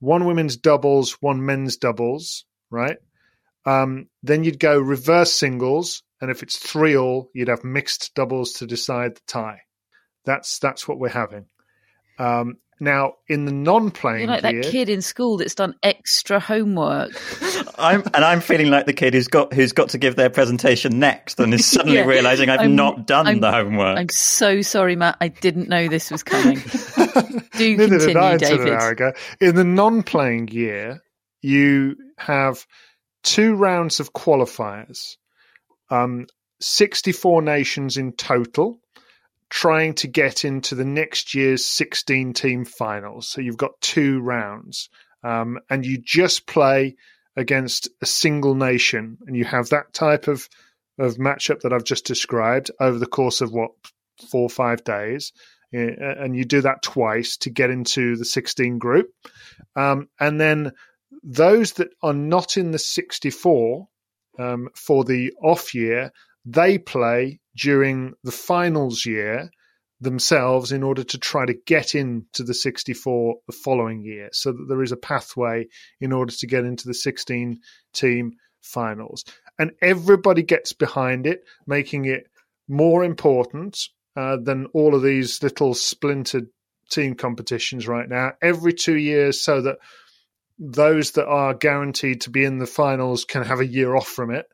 one 0.00 0.26
women's 0.26 0.58
doubles, 0.58 1.12
one 1.22 1.46
men's 1.46 1.78
doubles, 1.78 2.44
right? 2.70 2.98
Um, 3.66 4.08
then 4.22 4.44
you'd 4.44 4.60
go 4.60 4.78
reverse 4.78 5.32
singles, 5.32 6.02
and 6.20 6.30
if 6.30 6.42
it's 6.42 6.56
three 6.58 6.96
all, 6.96 7.30
you'd 7.34 7.48
have 7.48 7.64
mixed 7.64 8.14
doubles 8.14 8.52
to 8.54 8.66
decide 8.66 9.16
the 9.16 9.20
tie. 9.26 9.60
That's 10.24 10.58
that's 10.58 10.86
what 10.88 10.98
we're 10.98 11.08
having. 11.08 11.46
Um, 12.18 12.56
now, 12.80 13.14
in 13.28 13.44
the 13.44 13.52
non-playing, 13.52 14.20
You're 14.28 14.40
like 14.40 14.42
gear, 14.42 14.62
that 14.62 14.70
kid 14.72 14.88
in 14.88 15.00
school 15.00 15.36
that's 15.38 15.54
done 15.54 15.74
extra 15.82 16.40
homework. 16.40 17.10
I'm 17.78 18.02
and 18.12 18.24
I'm 18.24 18.40
feeling 18.40 18.68
like 18.68 18.86
the 18.86 18.92
kid 18.92 19.14
who's 19.14 19.28
got 19.28 19.52
who's 19.52 19.72
got 19.72 19.90
to 19.90 19.98
give 19.98 20.16
their 20.16 20.28
presentation 20.30 20.98
next 20.98 21.38
and 21.40 21.54
is 21.54 21.64
suddenly 21.70 21.98
Yeah. 21.98 22.04
realizing 22.04 22.50
I've 22.50 22.60
I'm- 22.60 22.74
not 22.76 23.06
done 23.06 23.26
I'm- 23.26 23.40
the 23.40 23.50
homework. 23.52 23.98
I'm 23.98 24.08
so 24.10 24.60
sorry, 24.62 24.96
Matt. 24.96 25.16
I 25.20 25.28
didn't 25.28 25.68
know 25.68 25.88
this 25.88 26.10
was 26.10 26.22
coming. 26.22 26.56
Do 27.56 27.76
Neither 27.76 27.98
did 27.98 28.16
I 28.16 28.30
continue, 28.32 28.32
until 28.32 28.52
an 28.52 28.58
David. 28.58 28.72
hour 28.72 28.90
ago. 28.90 29.12
In 29.40 29.54
the 29.54 29.64
non-playing 29.64 30.48
year, 30.48 31.00
you 31.42 31.96
have 32.18 32.66
two 33.24 33.54
rounds 33.54 33.98
of 33.98 34.12
qualifiers, 34.12 35.16
um, 35.90 36.26
64 36.60 37.42
nations 37.42 37.96
in 37.96 38.12
total, 38.12 38.78
trying 39.50 39.94
to 39.94 40.08
get 40.08 40.44
into 40.44 40.74
the 40.74 40.84
next 40.84 41.34
year's 41.34 41.64
16-team 41.64 42.64
finals. 42.64 43.28
So 43.28 43.40
you've 43.40 43.56
got 43.56 43.80
two 43.80 44.20
rounds, 44.20 44.88
um, 45.24 45.58
and 45.68 45.84
you 45.84 45.98
just 45.98 46.46
play 46.46 46.96
against 47.36 47.88
a 48.00 48.06
single 48.06 48.54
nation, 48.54 49.18
and 49.26 49.36
you 49.36 49.44
have 49.44 49.70
that 49.70 49.92
type 49.92 50.28
of 50.28 50.48
of 50.96 51.16
matchup 51.16 51.62
that 51.62 51.72
I've 51.72 51.82
just 51.82 52.06
described 52.06 52.70
over 52.78 53.00
the 53.00 53.06
course 53.06 53.40
of 53.40 53.50
what 53.50 53.72
four 54.30 54.42
or 54.42 54.48
five 54.48 54.84
days 54.84 55.32
uh, 55.74 56.14
and 56.18 56.36
you 56.36 56.44
do 56.44 56.60
that 56.60 56.82
twice 56.82 57.36
to 57.38 57.50
get 57.50 57.70
into 57.70 58.16
the 58.16 58.24
16 58.24 58.78
group. 58.78 59.08
Um, 59.74 60.08
and 60.20 60.40
then 60.40 60.72
those 61.24 61.72
that 61.74 61.88
are 62.02 62.14
not 62.14 62.56
in 62.56 62.70
the 62.70 62.78
64 62.78 63.88
um, 64.38 64.68
for 64.74 65.04
the 65.04 65.32
off 65.42 65.74
year, 65.74 66.12
they 66.44 66.78
play 66.78 67.40
during 67.56 68.12
the 68.22 68.32
finals 68.32 69.06
year 69.06 69.50
themselves 70.00 70.70
in 70.70 70.82
order 70.82 71.02
to 71.02 71.18
try 71.18 71.46
to 71.46 71.54
get 71.66 71.94
into 71.94 72.42
the 72.42 72.52
64 72.52 73.36
the 73.46 73.52
following 73.52 74.02
year 74.02 74.28
so 74.32 74.52
that 74.52 74.66
there 74.68 74.82
is 74.82 74.92
a 74.92 74.96
pathway 74.96 75.66
in 76.00 76.12
order 76.12 76.32
to 76.32 76.46
get 76.46 76.64
into 76.64 76.86
the 76.86 76.94
16 76.94 77.58
team 77.94 78.32
finals. 78.60 79.24
And 79.58 79.72
everybody 79.80 80.42
gets 80.42 80.72
behind 80.72 81.26
it, 81.26 81.44
making 81.66 82.04
it 82.04 82.26
more 82.68 83.02
important 83.04 83.88
uh, 84.16 84.36
than 84.42 84.66
all 84.74 84.94
of 84.94 85.02
these 85.02 85.42
little 85.42 85.74
splintered 85.74 86.48
team 86.90 87.14
competitions 87.14 87.88
right 87.88 88.08
now 88.08 88.32
every 88.42 88.72
two 88.72 88.96
years 88.96 89.40
so 89.40 89.62
that 89.62 89.78
those 90.58 91.12
that 91.12 91.26
are 91.26 91.54
guaranteed 91.54 92.22
to 92.22 92.30
be 92.30 92.44
in 92.44 92.58
the 92.58 92.66
finals 92.66 93.24
can 93.24 93.42
have 93.42 93.60
a 93.60 93.66
year 93.66 93.96
off 93.96 94.08
from 94.08 94.30
it 94.30 94.46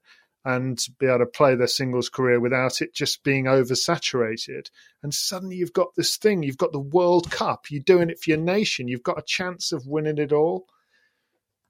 and 0.44 0.78
be 0.98 1.06
able 1.06 1.18
to 1.18 1.26
play 1.26 1.54
their 1.54 1.66
singles 1.66 2.08
career 2.08 2.40
without 2.40 2.80
it 2.80 2.94
just 2.94 3.22
being 3.22 3.44
oversaturated. 3.44 4.70
And 5.02 5.12
suddenly 5.12 5.56
you've 5.56 5.74
got 5.74 5.88
this 5.96 6.16
thing, 6.16 6.42
you've 6.42 6.56
got 6.56 6.72
the 6.72 6.80
World 6.80 7.30
Cup, 7.30 7.66
you're 7.70 7.82
doing 7.82 8.08
it 8.08 8.18
for 8.18 8.30
your 8.30 8.38
nation, 8.38 8.88
you've 8.88 9.02
got 9.02 9.18
a 9.18 9.24
chance 9.26 9.72
of 9.72 9.86
winning 9.86 10.18
it 10.18 10.32
all. 10.32 10.66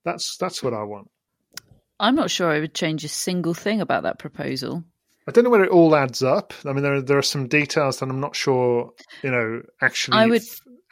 That's 0.05 0.37
that's 0.37 0.62
what 0.62 0.72
I 0.72 0.85
want. 0.85 1.11
I'm 1.99 2.14
not 2.14 2.31
sure 2.31 2.51
I 2.51 2.61
would 2.61 2.74
change 2.74 3.05
a 3.05 3.09
single 3.09 3.53
thing 3.53 3.81
about 3.81 4.05
that 4.05 4.18
proposal. 4.18 4.85
I 5.28 5.33
don't 5.33 5.45
know 5.45 5.51
whether 5.51 5.64
it 5.64 5.70
all 5.70 5.95
adds 5.95 6.22
up. 6.22 6.55
I 6.64 6.72
mean, 6.72 6.83
there 6.83 6.95
are, 6.95 7.03
there 7.03 7.18
are 7.18 7.22
some 7.22 7.47
details 7.49 7.99
that 7.99 8.09
I'm 8.09 8.20
not 8.20 8.35
sure, 8.35 8.93
you 9.22 9.31
know, 9.31 9.62
actually 9.83 10.16
I 10.16 10.26
would- 10.26 10.43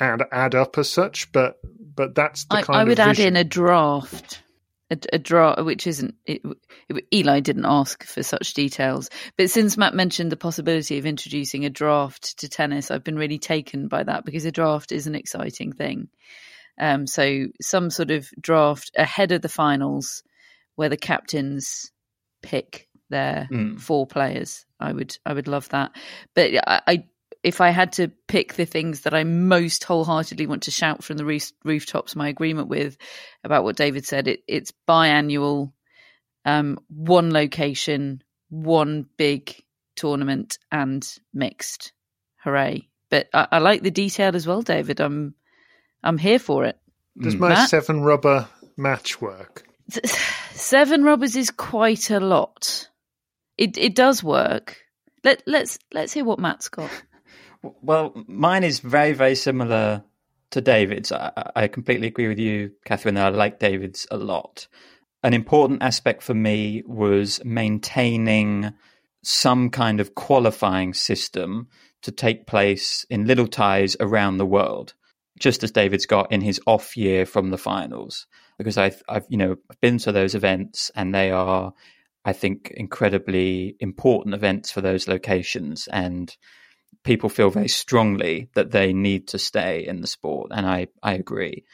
add 0.01 0.23
add 0.33 0.55
up 0.55 0.79
as 0.79 0.91
such. 0.91 1.33
But 1.33 1.59
but 1.95 2.15
that's 2.15 2.45
the 2.45 2.57
I, 2.57 2.63
kind 2.63 2.81
I 2.81 2.85
would 2.85 3.01
add 3.01 3.19
in 3.19 3.37
a 3.37 3.45
draft. 3.45 4.43
A, 4.91 4.99
a 5.13 5.19
draft, 5.19 5.63
which 5.65 5.87
isn't. 5.87 6.15
It, 6.25 6.41
it, 6.89 7.05
Eli 7.13 7.41
didn't 7.41 7.67
ask 7.67 8.05
for 8.05 8.23
such 8.23 8.55
details, 8.55 9.11
but 9.37 9.51
since 9.51 9.77
Matt 9.77 9.95
mentioned 9.95 10.33
the 10.33 10.37
possibility 10.37 10.97
of 10.97 11.05
introducing 11.05 11.67
a 11.67 11.71
draft 11.71 12.39
to 12.39 12.49
tennis, 12.49 12.91
I've 12.91 13.05
been 13.05 13.19
really 13.19 13.39
taken 13.39 13.89
by 13.89 14.03
that 14.05 14.25
because 14.25 14.47
a 14.47 14.53
draft 14.53 14.91
is 14.91 15.07
an 15.07 15.15
exciting 15.15 15.73
thing. 15.73 16.09
Um, 16.81 17.07
so 17.07 17.49
some 17.61 17.91
sort 17.91 18.11
of 18.11 18.31
draft 18.41 18.91
ahead 18.97 19.33
of 19.33 19.43
the 19.43 19.49
finals, 19.51 20.23
where 20.77 20.89
the 20.89 20.97
captains 20.97 21.93
pick 22.43 22.89
their 23.11 23.49
Mm. 23.51 23.81
four 23.81 24.07
players. 24.07 24.65
I 24.81 24.93
would 24.93 25.17
I 25.27 25.35
would 25.35 25.49
love 25.49 25.69
that. 25.71 25.93
But 26.35 26.53
I, 26.67 26.81
I 26.87 27.05
if 27.43 27.61
I 27.61 27.71
had 27.71 27.93
to 27.93 28.09
pick 28.27 28.55
the 28.55 28.67
things 28.67 29.03
that 29.03 29.15
I 29.15 29.25
most 29.25 29.85
wholeheartedly 29.85 30.47
want 30.47 30.65
to 30.65 30.71
shout 30.71 31.05
from 31.05 31.17
the 31.17 31.25
roof, 31.25 31.53
rooftops, 31.65 32.17
my 32.17 32.29
agreement 32.29 32.69
with 32.69 32.97
about 33.45 33.65
what 33.65 33.77
David 33.77 34.05
said, 34.07 34.29
it, 34.29 34.41
it's 34.49 34.73
biannual, 34.89 35.73
um, 36.45 36.79
one 36.89 37.33
location, 37.33 38.23
one 38.51 39.07
big 39.17 39.55
tournament, 39.97 40.59
and 40.73 41.07
mixed. 41.33 41.93
Hooray! 42.45 42.89
But 43.11 43.29
I, 43.33 43.47
I 43.53 43.59
like 43.59 43.83
the 43.83 43.91
detail 43.91 44.35
as 44.35 44.47
well, 44.47 44.63
David. 44.63 45.01
I'm 45.01 45.35
I'm 46.03 46.19
here 46.19 46.39
for 46.39 46.65
it. 46.65 46.79
Does 47.21 47.35
Mm. 47.35 47.41
my 47.41 47.49
Matt? 47.51 47.69
seven 47.69 48.01
rubber 48.03 48.49
match 48.77 49.21
work? 49.21 49.65
Seven 50.53 51.03
rubbers 51.05 51.35
is 51.37 51.51
quite 51.51 52.11
a 52.11 52.21
lot. 52.21 52.89
It 53.57 53.77
it 53.79 53.95
does 53.95 54.23
work. 54.23 54.77
Let 55.25 55.43
let's 55.47 55.79
let's 55.93 56.13
hear 56.13 56.25
what 56.25 56.39
Matt's 56.39 56.69
got. 56.69 56.91
Well, 57.63 58.13
mine 58.27 58.65
is 58.65 58.81
very, 58.81 59.13
very 59.13 59.35
similar 59.35 60.05
to 60.51 60.61
David's. 60.61 61.13
I, 61.13 61.33
I 61.57 61.69
completely 61.69 62.07
agree 62.07 62.29
with 62.29 62.39
you, 62.39 62.73
Catherine. 62.85 63.19
I 63.19 63.29
like 63.29 63.59
David's 63.59 64.07
a 64.11 64.17
lot. 64.17 64.69
An 65.23 65.35
important 65.35 65.83
aspect 65.83 66.23
for 66.23 66.35
me 66.35 66.83
was 66.87 67.45
maintaining 67.45 68.73
some 69.25 69.71
kind 69.71 70.01
of 70.01 70.15
qualifying 70.15 70.95
system 70.95 71.69
to 72.03 72.13
take 72.13 72.47
place 72.47 73.05
in 73.11 73.27
little 73.27 73.49
ties 73.49 73.97
around 73.99 74.37
the 74.37 74.47
world, 74.47 74.95
just 75.41 75.65
as 75.65 75.73
David's 75.73 76.07
got 76.07 76.31
in 76.31 76.41
his 76.41 76.61
off 76.67 76.97
year 76.97 77.27
from 77.27 77.51
the 77.51 77.59
finals. 77.59 78.27
Because 78.57 78.79
I've, 78.79 79.03
I've 79.09 79.27
you 79.29 79.37
know, 79.37 79.57
been 79.81 79.99
to 79.99 80.13
those 80.13 80.37
events, 80.37 80.91
and 80.95 81.13
they 81.13 81.33
are, 81.33 81.73
I 82.25 82.33
think, 82.33 82.73
incredibly 82.77 83.77
important 83.81 84.35
events 84.35 84.71
for 84.71 84.81
those 84.81 85.09
locations, 85.09 85.89
and 85.89 86.35
people 87.09 87.31
feel 87.31 87.49
very 87.49 87.69
strongly 87.69 88.51
that 88.53 88.71
they 88.71 88.93
need 88.93 89.29
to 89.29 89.39
stay 89.39 89.87
in 89.87 90.03
the 90.03 90.07
sport, 90.07 90.51
and 90.55 90.67
I 90.67 90.89
I 91.03 91.15
agree. 91.15 91.65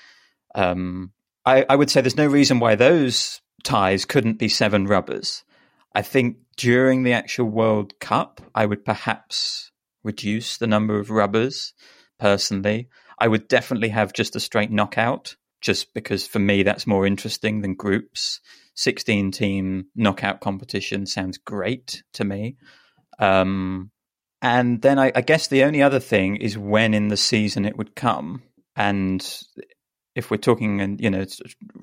Um, 0.55 1.11
I, 1.45 1.67
I 1.69 1.75
would 1.75 1.91
say 1.91 2.01
there's 2.01 2.17
no 2.17 2.29
reason 2.29 2.61
why 2.61 2.77
those 2.77 3.41
ties 3.65 4.05
couldn't 4.05 4.39
be 4.39 4.49
seven 4.49 4.87
rubbers. 4.87 5.43
I 5.93 6.03
think 6.03 6.37
during 6.57 7.03
the 7.03 7.15
actual 7.15 7.47
World 7.47 7.99
Cup, 7.99 8.41
I 8.55 8.65
would 8.65 8.85
perhaps 8.85 9.73
reduce 10.05 10.57
the 10.57 10.69
number 10.69 11.01
of 11.01 11.11
rubbers. 11.11 11.75
Personally, 12.21 12.89
I 13.19 13.27
would 13.27 13.49
definitely 13.49 13.89
have 13.89 14.13
just 14.13 14.37
a 14.37 14.41
straight 14.41 14.71
knockout 14.71 15.35
just 15.61 15.95
because 15.95 16.29
for 16.29 16.39
me 16.39 16.63
that's 16.63 16.87
more 16.87 17.07
interesting 17.07 17.61
than 17.61 17.75
groups. 17.75 18.41
16 18.77 19.33
team 19.33 19.87
knockout 19.97 20.41
competition 20.41 21.07
sounds 21.07 21.39
great 21.39 22.05
to 22.13 22.25
me. 22.25 22.57
Um, 23.19 23.91
and 24.45 24.83
then 24.83 24.99
I, 24.99 25.11
I, 25.15 25.23
guess 25.23 25.49
the 25.49 25.65
only 25.65 25.81
other 25.81 25.99
thing 25.99 26.37
is 26.37 26.59
when 26.59 26.93
in 26.93 27.09
the 27.09 27.17
season 27.17 27.65
it 27.65 27.79
would 27.79 27.95
come. 27.95 28.43
And 28.77 29.27
if 30.15 30.31
we're 30.31 30.37
talking 30.37 30.81
in, 30.81 30.99
you 30.99 31.09
know, 31.09 31.25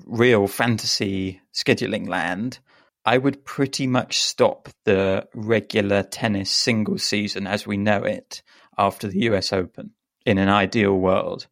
real 0.06 0.46
fantasy 0.46 1.40
scheduling 1.52 2.06
land, 2.08 2.60
I 3.04 3.18
would 3.18 3.44
pretty 3.44 3.88
much 3.88 4.20
stop 4.20 4.68
the 4.84 5.26
regular 5.34 6.04
tennis 6.04 6.52
single 6.52 6.98
season 6.98 7.48
as 7.48 7.66
we 7.66 7.76
know 7.76 8.04
it 8.04 8.44
after 8.78 9.08
the 9.08 9.22
US 9.22 9.52
Open 9.52 9.90
in 10.24 10.38
an 10.38 10.48
ideal 10.48 10.94
world. 10.94 11.48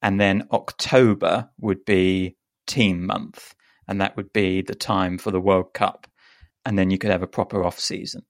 And 0.00 0.18
then 0.18 0.48
October 0.50 1.50
would 1.60 1.84
be 1.84 2.36
team 2.66 3.04
month, 3.04 3.54
and 3.86 4.00
that 4.00 4.16
would 4.16 4.32
be 4.32 4.62
the 4.62 4.74
time 4.74 5.18
for 5.18 5.30
the 5.30 5.42
World 5.42 5.74
Cup. 5.74 6.06
And 6.64 6.78
then 6.78 6.88
you 6.88 6.96
could 6.96 7.10
have 7.10 7.22
a 7.22 7.26
proper 7.26 7.62
off 7.64 7.78
season. 7.78 8.22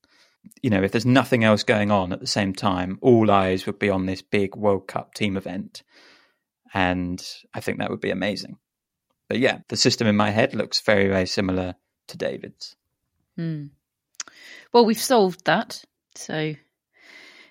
You 0.62 0.70
know, 0.70 0.82
if 0.82 0.92
there's 0.92 1.06
nothing 1.06 1.44
else 1.44 1.62
going 1.62 1.90
on 1.90 2.12
at 2.12 2.20
the 2.20 2.26
same 2.26 2.52
time, 2.52 2.98
all 3.00 3.30
eyes 3.30 3.66
would 3.66 3.78
be 3.78 3.90
on 3.90 4.06
this 4.06 4.22
big 4.22 4.56
World 4.56 4.86
Cup 4.88 5.14
team 5.14 5.36
event. 5.36 5.82
And 6.74 7.24
I 7.54 7.60
think 7.60 7.78
that 7.78 7.90
would 7.90 8.00
be 8.00 8.10
amazing. 8.10 8.58
But 9.28 9.38
yeah, 9.38 9.58
the 9.68 9.76
system 9.76 10.06
in 10.06 10.16
my 10.16 10.30
head 10.30 10.54
looks 10.54 10.80
very, 10.80 11.08
very 11.08 11.26
similar 11.26 11.74
to 12.08 12.16
David's. 12.16 12.76
Hmm. 13.36 13.66
Well, 14.72 14.84
we've 14.84 15.00
solved 15.00 15.44
that. 15.46 15.84
So 16.14 16.54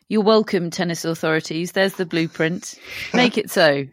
you're 0.08 0.22
welcome, 0.22 0.70
tennis 0.70 1.06
authorities. 1.06 1.72
There's 1.72 1.94
the 1.94 2.06
blueprint. 2.06 2.76
Make 3.14 3.38
it 3.38 3.50
so. 3.50 3.88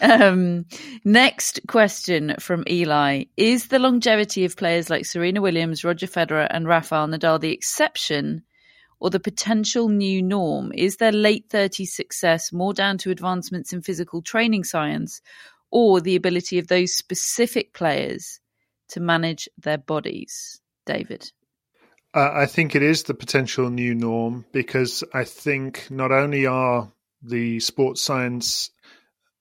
Um, 0.00 0.66
next 1.04 1.60
question 1.68 2.34
from 2.38 2.64
Eli 2.68 3.24
Is 3.36 3.68
the 3.68 3.78
longevity 3.78 4.44
of 4.44 4.56
players 4.56 4.90
like 4.90 5.06
Serena 5.06 5.40
Williams, 5.40 5.84
Roger 5.84 6.06
Federer, 6.06 6.46
and 6.50 6.68
Rafael 6.68 7.08
Nadal 7.08 7.40
the 7.40 7.52
exception 7.52 8.42
or 9.00 9.10
the 9.10 9.20
potential 9.20 9.88
new 9.88 10.22
norm? 10.22 10.72
Is 10.74 10.96
their 10.96 11.12
late 11.12 11.48
30s 11.48 11.88
success 11.88 12.52
more 12.52 12.74
down 12.74 12.98
to 12.98 13.10
advancements 13.10 13.72
in 13.72 13.82
physical 13.82 14.22
training 14.22 14.64
science 14.64 15.20
or 15.70 16.00
the 16.00 16.16
ability 16.16 16.58
of 16.58 16.68
those 16.68 16.94
specific 16.94 17.72
players 17.72 18.40
to 18.88 19.00
manage 19.00 19.48
their 19.58 19.78
bodies? 19.78 20.60
David. 20.86 21.30
I 22.14 22.46
think 22.46 22.74
it 22.74 22.82
is 22.82 23.02
the 23.02 23.12
potential 23.12 23.68
new 23.68 23.94
norm 23.94 24.46
because 24.50 25.04
I 25.12 25.24
think 25.24 25.86
not 25.90 26.12
only 26.12 26.46
are 26.46 26.90
the 27.20 27.60
sports 27.60 28.00
science 28.00 28.70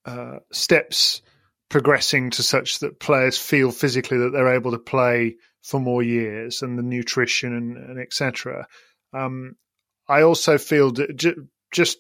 uh, 0.06 0.40
steps 0.52 1.22
progressing 1.70 2.30
to 2.32 2.44
such 2.44 2.80
that 2.80 3.00
players 3.00 3.38
feel 3.38 3.72
physically 3.72 4.18
that 4.18 4.30
they're 4.32 4.54
able 4.54 4.72
to 4.72 4.80
play 4.80 5.36
for 5.64 5.80
more 5.80 6.04
years 6.04 6.62
and 6.62 6.78
the 6.78 6.84
nutrition 6.84 7.54
and, 7.54 7.78
and 7.78 8.00
etc. 8.00 8.68
Um, 9.14 9.56
I 10.08 10.22
also 10.22 10.58
feel 10.58 10.92
that 10.92 11.42
just 11.72 11.98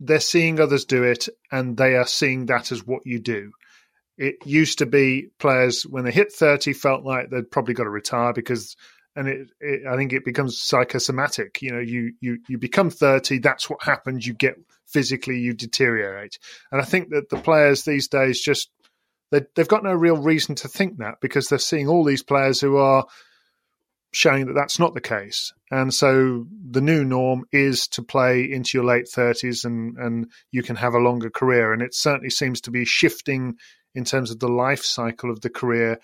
they're 0.00 0.18
seeing 0.18 0.58
others 0.58 0.84
do 0.84 1.04
it 1.04 1.28
and 1.52 1.76
they 1.76 1.94
are 1.94 2.06
seeing 2.06 2.46
that 2.46 2.72
as 2.72 2.84
what 2.84 3.06
you 3.06 3.20
do. 3.20 3.52
It 4.18 4.44
used 4.44 4.78
to 4.78 4.86
be 4.86 5.28
players 5.38 5.84
when 5.84 6.04
they 6.04 6.10
hit 6.10 6.32
30 6.32 6.72
felt 6.72 7.04
like 7.04 7.30
they'd 7.30 7.50
probably 7.50 7.74
got 7.74 7.84
to 7.84 7.90
retire 7.90 8.32
because 8.32 8.76
and 9.20 9.28
it, 9.28 9.48
it, 9.60 9.86
I 9.86 9.96
think 9.96 10.14
it 10.14 10.24
becomes 10.24 10.58
psychosomatic. 10.58 11.60
You 11.60 11.72
know, 11.72 11.78
you 11.78 12.14
you 12.20 12.38
you 12.48 12.56
become 12.56 12.88
thirty. 12.88 13.38
That's 13.38 13.68
what 13.68 13.82
happens. 13.82 14.26
You 14.26 14.32
get 14.32 14.56
physically, 14.86 15.38
you 15.38 15.52
deteriorate. 15.52 16.38
And 16.72 16.80
I 16.80 16.84
think 16.84 17.10
that 17.10 17.28
the 17.28 17.36
players 17.36 17.84
these 17.84 18.08
days 18.08 18.40
just 18.40 18.70
they, 19.30 19.42
they've 19.54 19.68
got 19.68 19.84
no 19.84 19.92
real 19.92 20.16
reason 20.16 20.54
to 20.56 20.68
think 20.68 20.98
that 20.98 21.16
because 21.20 21.48
they're 21.48 21.58
seeing 21.58 21.86
all 21.86 22.02
these 22.02 22.22
players 22.22 22.62
who 22.62 22.78
are 22.78 23.04
showing 24.12 24.46
that 24.46 24.54
that's 24.54 24.78
not 24.78 24.94
the 24.94 25.02
case. 25.02 25.52
And 25.70 25.92
so 25.92 26.46
the 26.70 26.80
new 26.80 27.04
norm 27.04 27.44
is 27.52 27.88
to 27.88 28.02
play 28.02 28.50
into 28.50 28.70
your 28.78 28.84
late 28.84 29.04
30s 29.04 29.66
and, 29.66 29.98
and 29.98 30.30
you 30.50 30.62
can 30.62 30.76
have 30.76 30.94
a 30.94 30.98
longer 30.98 31.28
career. 31.28 31.74
And 31.74 31.82
it 31.82 31.94
certainly 31.94 32.30
seems 32.30 32.62
to 32.62 32.70
be 32.70 32.86
shifting 32.86 33.56
in 33.94 34.04
terms 34.04 34.30
of 34.30 34.40
the 34.40 34.48
life 34.48 34.82
cycle 34.82 35.30
of 35.30 35.42
the 35.42 35.50
career 35.50 36.00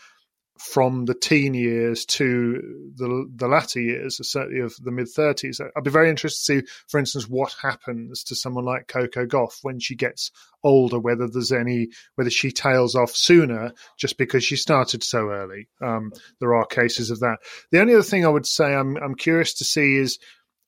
from 0.58 1.04
the 1.04 1.14
teen 1.14 1.54
years 1.54 2.04
to 2.06 2.90
the 2.96 3.30
the 3.34 3.48
latter 3.48 3.80
years, 3.80 4.18
certainly 4.28 4.60
of 4.60 4.74
the 4.82 4.90
mid 4.90 5.08
thirties. 5.08 5.60
I'd 5.60 5.84
be 5.84 5.90
very 5.90 6.10
interested 6.10 6.60
to 6.60 6.62
see, 6.62 6.72
for 6.88 6.98
instance, 6.98 7.28
what 7.28 7.54
happens 7.60 8.22
to 8.24 8.34
someone 8.34 8.64
like 8.64 8.88
Coco 8.88 9.26
Gauff 9.26 9.58
when 9.62 9.78
she 9.78 9.94
gets 9.94 10.30
older. 10.64 10.98
Whether 10.98 11.28
there's 11.28 11.52
any, 11.52 11.88
whether 12.14 12.30
she 12.30 12.50
tails 12.50 12.94
off 12.94 13.14
sooner 13.14 13.72
just 13.98 14.18
because 14.18 14.44
she 14.44 14.56
started 14.56 15.02
so 15.02 15.30
early. 15.30 15.68
Um, 15.80 16.12
there 16.40 16.54
are 16.54 16.66
cases 16.66 17.10
of 17.10 17.20
that. 17.20 17.38
The 17.70 17.80
only 17.80 17.94
other 17.94 18.02
thing 18.02 18.24
I 18.24 18.30
would 18.30 18.46
say 18.46 18.74
I'm 18.74 18.96
I'm 18.96 19.14
curious 19.14 19.54
to 19.54 19.64
see 19.64 19.96
is 19.96 20.18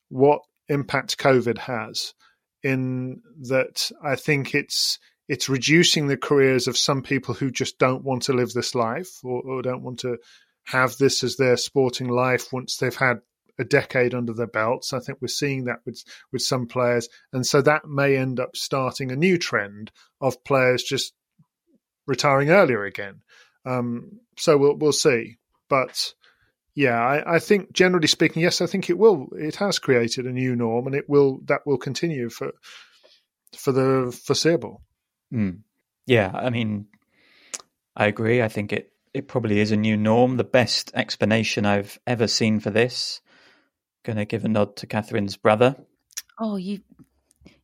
what 0.09 0.41
impact 0.67 1.17
COVID 1.17 1.57
has. 1.57 2.13
In 2.61 3.21
that, 3.47 3.89
I 4.03 4.17
think 4.17 4.53
it's 4.53 4.99
it's 5.29 5.47
reducing 5.47 6.07
the 6.07 6.17
careers 6.17 6.67
of 6.67 6.75
some 6.75 7.03
people 7.03 7.35
who 7.35 7.51
just 7.51 7.77
don't 7.77 8.03
want 8.03 8.23
to 8.23 8.33
live 8.33 8.51
this 8.51 8.73
life 8.73 9.19
or, 9.23 9.41
or, 9.43 9.61
don't 9.61 9.83
want 9.83 9.99
to 9.99 10.17
have 10.65 10.97
this 10.97 11.23
as 11.23 11.37
their 11.37 11.55
sporting 11.55 12.09
life 12.09 12.51
once 12.51 12.77
they've 12.77 12.95
had 12.95 13.21
a 13.59 13.63
decade 13.63 14.15
under 14.15 14.33
their 14.33 14.47
belts. 14.47 14.91
I 14.91 14.99
think 14.99 15.19
we're 15.21 15.27
seeing 15.27 15.65
that 15.65 15.81
with 15.85 16.03
with 16.31 16.41
some 16.41 16.65
players, 16.65 17.07
and 17.31 17.45
so 17.45 17.61
that 17.61 17.87
may 17.87 18.17
end 18.17 18.39
up 18.39 18.55
starting 18.55 19.11
a 19.11 19.15
new 19.15 19.37
trend 19.37 19.91
of 20.19 20.43
players 20.43 20.83
just 20.83 21.13
retiring 22.07 22.49
earlier 22.49 22.83
again. 22.83 23.21
Um, 23.65 24.19
so 24.37 24.57
we'll 24.57 24.75
we'll 24.77 24.91
see, 24.91 25.37
but. 25.69 26.13
Yeah, 26.75 26.97
I, 26.97 27.35
I 27.35 27.39
think 27.39 27.73
generally 27.73 28.07
speaking, 28.07 28.41
yes, 28.41 28.61
I 28.61 28.65
think 28.65 28.89
it 28.89 28.97
will. 28.97 29.27
It 29.33 29.55
has 29.55 29.79
created 29.79 30.25
a 30.25 30.31
new 30.31 30.55
norm, 30.55 30.87
and 30.87 30.95
it 30.95 31.09
will 31.09 31.41
that 31.47 31.65
will 31.65 31.79
continue 31.79 32.29
for 32.29 32.53
for 33.57 33.73
the 33.73 34.17
foreseeable. 34.25 34.81
Mm. 35.33 35.59
Yeah, 36.05 36.31
I 36.33 36.49
mean, 36.49 36.87
I 37.95 38.07
agree. 38.07 38.41
I 38.41 38.47
think 38.47 38.73
it, 38.73 38.91
it 39.13 39.27
probably 39.27 39.59
is 39.59 39.71
a 39.71 39.77
new 39.77 39.97
norm. 39.97 40.37
The 40.37 40.43
best 40.43 40.91
explanation 40.93 41.65
I've 41.65 41.99
ever 42.07 42.27
seen 42.27 42.59
for 42.59 42.69
this. 42.69 43.21
Going 44.03 44.17
to 44.17 44.25
give 44.25 44.45
a 44.45 44.47
nod 44.47 44.77
to 44.77 44.87
Catherine's 44.87 45.37
brother. 45.37 45.75
Oh, 46.39 46.55
you 46.55 46.79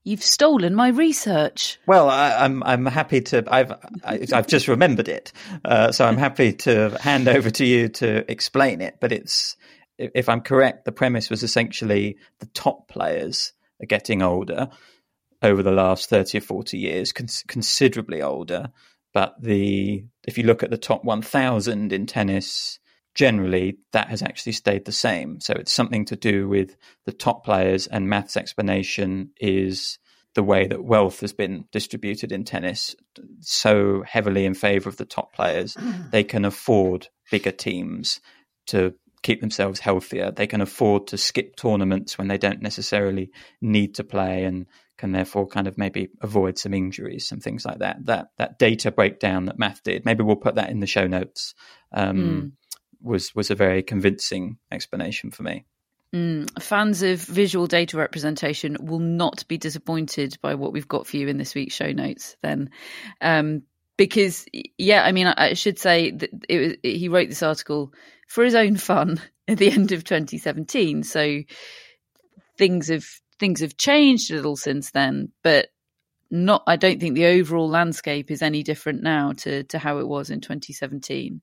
you've 0.03 0.23
stolen 0.23 0.75
my 0.75 0.89
research. 0.89 1.79
Well, 1.87 2.09
I, 2.09 2.45
am 2.45 2.63
I'm, 2.63 2.85
I'm 2.85 2.93
happy 2.93 3.21
to. 3.21 3.43
I've 3.47 3.71
I, 4.03 4.17
have 4.19 4.33
i 4.33 4.35
have 4.35 4.47
just 4.47 4.67
remembered 4.67 5.07
it, 5.07 5.33
uh, 5.63 5.91
so 5.91 6.05
I'm 6.05 6.17
happy 6.17 6.53
to 6.53 6.97
hand 7.01 7.27
over 7.27 7.49
to 7.49 7.65
you 7.65 7.89
to 7.89 8.29
explain 8.31 8.81
it. 8.81 8.97
But 8.99 9.11
it's 9.11 9.57
if 9.97 10.29
I'm 10.29 10.41
correct, 10.41 10.85
the 10.85 10.91
premise 10.91 11.29
was 11.29 11.43
essentially 11.43 12.17
the 12.39 12.47
top 12.47 12.87
players 12.87 13.53
are 13.81 13.85
getting 13.85 14.21
older, 14.21 14.69
over 15.41 15.61
the 15.63 15.71
last 15.71 16.09
30 16.09 16.37
or 16.39 16.41
40 16.41 16.77
years, 16.77 17.11
cons- 17.11 17.43
considerably 17.47 18.21
older. 18.21 18.71
But 19.13 19.35
the 19.41 20.05
if 20.27 20.37
you 20.37 20.43
look 20.43 20.63
at 20.63 20.69
the 20.69 20.77
top 20.77 21.03
1,000 21.05 21.93
in 21.93 22.05
tennis, 22.05 22.79
generally 23.13 23.77
that 23.93 24.09
has 24.09 24.21
actually 24.21 24.51
stayed 24.51 24.85
the 24.85 24.91
same. 24.91 25.39
So 25.39 25.53
it's 25.53 25.71
something 25.71 26.05
to 26.05 26.15
do 26.15 26.47
with 26.47 26.75
the 27.05 27.13
top 27.13 27.45
players, 27.45 27.87
and 27.87 28.09
maths 28.09 28.37
explanation 28.37 29.31
is 29.39 29.97
the 30.35 30.43
way 30.43 30.67
that 30.67 30.83
wealth 30.83 31.21
has 31.21 31.31
been 31.31 31.65
distributed 31.71 32.31
in 32.31 32.43
tennis 32.43 32.93
so 33.39 34.03
heavily 34.05 34.45
in 34.45 34.53
favor 34.53 34.89
of 34.89 34.97
the 34.97 35.05
top 35.05 35.33
players. 35.33 35.75
Mm. 35.75 36.11
They 36.11 36.25
can 36.25 36.43
afford 36.43 37.07
bigger 37.31 37.51
teams 37.51 38.19
to 38.67 38.93
keep 39.23 39.39
themselves 39.39 39.79
healthier. 39.79 40.31
They 40.31 40.45
can 40.45 40.61
afford 40.61 41.07
to 41.07 41.17
skip 41.17 41.55
tournaments 41.55 42.17
when 42.17 42.27
they 42.27 42.37
don't 42.37 42.61
necessarily 42.61 43.31
need 43.61 43.95
to 43.95 44.03
play 44.03 44.43
and 44.43 44.67
can 44.97 45.11
therefore 45.11 45.47
kind 45.47 45.67
of 45.67 45.77
maybe 45.77 46.09
avoid 46.21 46.57
some 46.57 46.73
injuries 46.73 47.31
and 47.31 47.41
things 47.41 47.65
like 47.65 47.79
that. 47.79 48.05
That 48.05 48.29
that 48.37 48.59
data 48.59 48.91
breakdown 48.91 49.45
that 49.45 49.59
Math 49.59 49.83
did, 49.83 50.05
maybe 50.05 50.23
we'll 50.23 50.35
put 50.35 50.55
that 50.55 50.69
in 50.69 50.79
the 50.79 50.87
show 50.87 51.07
notes. 51.07 51.53
Um, 51.91 52.17
mm. 52.17 52.51
Was 53.01 53.35
was 53.35 53.51
a 53.51 53.55
very 53.55 53.83
convincing 53.83 54.57
explanation 54.71 55.31
for 55.31 55.43
me. 55.43 55.65
Mm. 56.13 56.61
Fans 56.61 57.03
of 57.03 57.19
visual 57.19 57.67
data 57.67 57.97
representation 57.97 58.77
will 58.79 58.99
not 58.99 59.45
be 59.47 59.57
disappointed 59.57 60.37
by 60.41 60.55
what 60.55 60.71
we've 60.71 60.87
got 60.87 61.05
for 61.05 61.17
you 61.17 61.27
in 61.27 61.37
this 61.37 61.53
week's 61.53 61.75
show 61.75 61.91
notes. 61.91 62.37
Then, 62.41 62.69
um, 63.19 63.63
because 63.97 64.45
yeah, 64.77 65.03
I 65.03 65.11
mean, 65.11 65.27
I, 65.27 65.33
I 65.37 65.53
should 65.53 65.77
say 65.77 66.11
that 66.11 66.29
it 66.47 66.57
was, 66.57 66.71
it, 66.83 66.97
he 66.97 67.09
wrote 67.09 67.29
this 67.29 67.43
article 67.43 67.93
for 68.27 68.43
his 68.43 68.55
own 68.55 68.77
fun 68.77 69.21
at 69.47 69.57
the 69.57 69.71
end 69.71 69.91
of 69.91 70.03
2017. 70.03 71.03
So 71.03 71.41
things 72.57 72.87
have 72.87 73.05
things 73.39 73.61
have 73.61 73.77
changed 73.77 74.31
a 74.31 74.35
little 74.35 74.57
since 74.57 74.91
then, 74.91 75.31
but 75.43 75.67
not. 76.31 76.63
I 76.67 76.75
don't 76.77 76.99
think 76.99 77.15
the 77.15 77.25
overall 77.25 77.69
landscape 77.69 78.31
is 78.31 78.41
any 78.41 78.63
different 78.63 79.03
now 79.03 79.33
to 79.39 79.63
to 79.65 79.79
how 79.79 79.99
it 79.99 80.07
was 80.07 80.29
in 80.29 80.41
2017. 80.41 81.41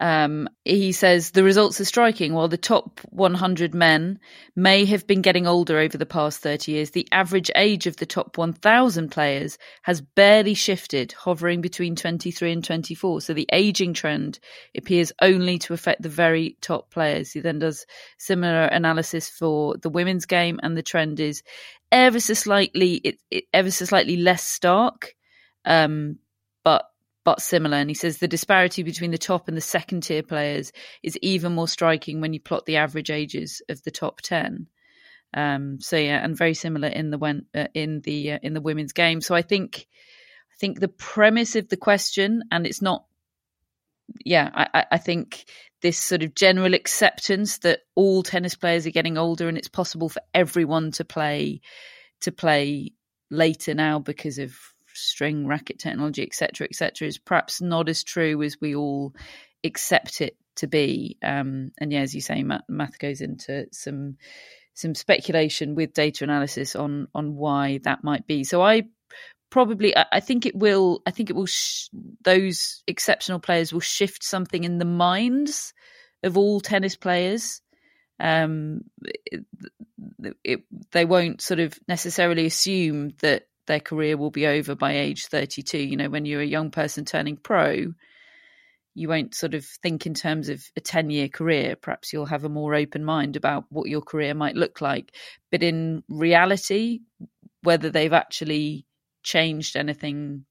Um, 0.00 0.48
he 0.64 0.92
says 0.92 1.30
the 1.30 1.44
results 1.44 1.78
are 1.78 1.84
striking. 1.84 2.32
While 2.32 2.48
the 2.48 2.56
top 2.56 3.00
100 3.10 3.74
men 3.74 4.18
may 4.56 4.86
have 4.86 5.06
been 5.06 5.20
getting 5.20 5.46
older 5.46 5.78
over 5.78 5.98
the 5.98 6.06
past 6.06 6.40
30 6.40 6.72
years, 6.72 6.90
the 6.90 7.06
average 7.12 7.50
age 7.54 7.86
of 7.86 7.98
the 7.98 8.06
top 8.06 8.38
1,000 8.38 9.10
players 9.10 9.58
has 9.82 10.00
barely 10.00 10.54
shifted, 10.54 11.12
hovering 11.12 11.60
between 11.60 11.96
23 11.96 12.52
and 12.52 12.64
24. 12.64 13.20
So 13.20 13.34
the 13.34 13.48
aging 13.52 13.92
trend 13.92 14.40
appears 14.74 15.12
only 15.20 15.58
to 15.58 15.74
affect 15.74 16.00
the 16.00 16.08
very 16.08 16.56
top 16.62 16.90
players. 16.90 17.32
He 17.32 17.40
then 17.40 17.58
does 17.58 17.84
similar 18.16 18.64
analysis 18.64 19.28
for 19.28 19.76
the 19.76 19.90
women's 19.90 20.24
game, 20.24 20.58
and 20.62 20.78
the 20.78 20.82
trend 20.82 21.20
is 21.20 21.42
ever 21.92 22.20
so 22.20 22.32
slightly, 22.32 22.94
it, 22.94 23.18
it 23.30 23.44
ever 23.52 23.70
so 23.70 23.84
slightly 23.84 24.16
less 24.16 24.44
stark. 24.44 25.14
Um, 25.66 26.18
but 26.64 26.89
but 27.24 27.40
similar. 27.40 27.76
And 27.76 27.90
he 27.90 27.94
says 27.94 28.18
the 28.18 28.28
disparity 28.28 28.82
between 28.82 29.10
the 29.10 29.18
top 29.18 29.48
and 29.48 29.56
the 29.56 29.62
second 29.62 30.02
tier 30.02 30.22
players 30.22 30.72
is 31.02 31.18
even 31.22 31.52
more 31.52 31.68
striking 31.68 32.20
when 32.20 32.32
you 32.32 32.40
plot 32.40 32.66
the 32.66 32.76
average 32.76 33.10
ages 33.10 33.62
of 33.68 33.82
the 33.82 33.90
top 33.90 34.20
ten. 34.20 34.66
Um, 35.32 35.80
so 35.80 35.96
yeah, 35.96 36.24
and 36.24 36.36
very 36.36 36.54
similar 36.54 36.88
in 36.88 37.10
the 37.10 37.18
when 37.18 37.46
uh, 37.54 37.68
in 37.74 38.00
the 38.00 38.32
uh, 38.32 38.38
in 38.42 38.54
the 38.54 38.60
women's 38.60 38.92
game. 38.92 39.20
So 39.20 39.34
I 39.34 39.42
think 39.42 39.86
I 40.52 40.56
think 40.58 40.80
the 40.80 40.88
premise 40.88 41.56
of 41.56 41.68
the 41.68 41.76
question, 41.76 42.42
and 42.50 42.66
it's 42.66 42.82
not. 42.82 43.04
Yeah, 44.24 44.50
I, 44.52 44.86
I 44.90 44.98
think 44.98 45.44
this 45.82 45.98
sort 45.98 46.22
of 46.22 46.34
general 46.34 46.74
acceptance 46.74 47.58
that 47.58 47.80
all 47.94 48.22
tennis 48.22 48.56
players 48.56 48.86
are 48.86 48.90
getting 48.90 49.16
older 49.16 49.48
and 49.48 49.56
it's 49.56 49.68
possible 49.68 50.08
for 50.08 50.20
everyone 50.34 50.90
to 50.92 51.04
play 51.04 51.60
to 52.22 52.32
play 52.32 52.92
later 53.30 53.74
now 53.74 53.98
because 53.98 54.38
of 54.38 54.54
string 55.00 55.46
racket 55.46 55.78
technology, 55.78 56.22
etc., 56.22 56.66
etc., 56.68 57.08
is 57.08 57.18
perhaps 57.18 57.60
not 57.60 57.88
as 57.88 58.04
true 58.04 58.42
as 58.42 58.60
we 58.60 58.74
all 58.74 59.14
accept 59.64 60.20
it 60.20 60.36
to 60.56 60.66
be. 60.66 61.16
Um, 61.22 61.72
and 61.78 61.92
yeah, 61.92 62.00
as 62.00 62.14
you 62.14 62.20
say, 62.20 62.42
Matt, 62.42 62.64
Math 62.68 62.98
goes 62.98 63.20
into 63.20 63.66
some 63.72 64.16
some 64.74 64.94
speculation 64.94 65.74
with 65.74 65.92
data 65.92 66.24
analysis 66.24 66.76
on 66.76 67.08
on 67.14 67.36
why 67.36 67.80
that 67.84 68.04
might 68.04 68.26
be. 68.26 68.44
So 68.44 68.62
I 68.62 68.84
probably 69.50 69.94
I 69.96 70.20
think 70.20 70.46
it 70.46 70.54
will 70.54 71.02
I 71.06 71.10
think 71.10 71.28
it 71.28 71.36
will 71.36 71.46
sh- 71.46 71.88
those 72.22 72.82
exceptional 72.86 73.40
players 73.40 73.72
will 73.72 73.80
shift 73.80 74.22
something 74.22 74.64
in 74.64 74.78
the 74.78 74.84
minds 74.84 75.74
of 76.22 76.38
all 76.38 76.60
tennis 76.60 76.96
players. 76.96 77.60
Um, 78.18 78.82
it, 79.02 79.44
it, 80.44 80.60
they 80.92 81.06
won't 81.06 81.40
sort 81.40 81.60
of 81.60 81.78
necessarily 81.88 82.44
assume 82.44 83.12
that 83.20 83.44
their 83.66 83.80
career 83.80 84.16
will 84.16 84.30
be 84.30 84.46
over 84.46 84.74
by 84.74 84.96
age 84.96 85.26
32. 85.26 85.78
You 85.78 85.96
know, 85.96 86.08
when 86.08 86.24
you're 86.24 86.40
a 86.40 86.46
young 86.46 86.70
person 86.70 87.04
turning 87.04 87.36
pro, 87.36 87.92
you 88.94 89.08
won't 89.08 89.34
sort 89.34 89.54
of 89.54 89.64
think 89.64 90.06
in 90.06 90.14
terms 90.14 90.48
of 90.48 90.62
a 90.76 90.80
10 90.80 91.10
year 91.10 91.28
career. 91.28 91.76
Perhaps 91.76 92.12
you'll 92.12 92.26
have 92.26 92.44
a 92.44 92.48
more 92.48 92.74
open 92.74 93.04
mind 93.04 93.36
about 93.36 93.64
what 93.70 93.88
your 93.88 94.02
career 94.02 94.34
might 94.34 94.56
look 94.56 94.80
like. 94.80 95.14
But 95.50 95.62
in 95.62 96.02
reality, 96.08 97.00
whether 97.62 97.90
they've 97.90 98.12
actually 98.12 98.86
changed 99.22 99.76
anything 99.76 100.44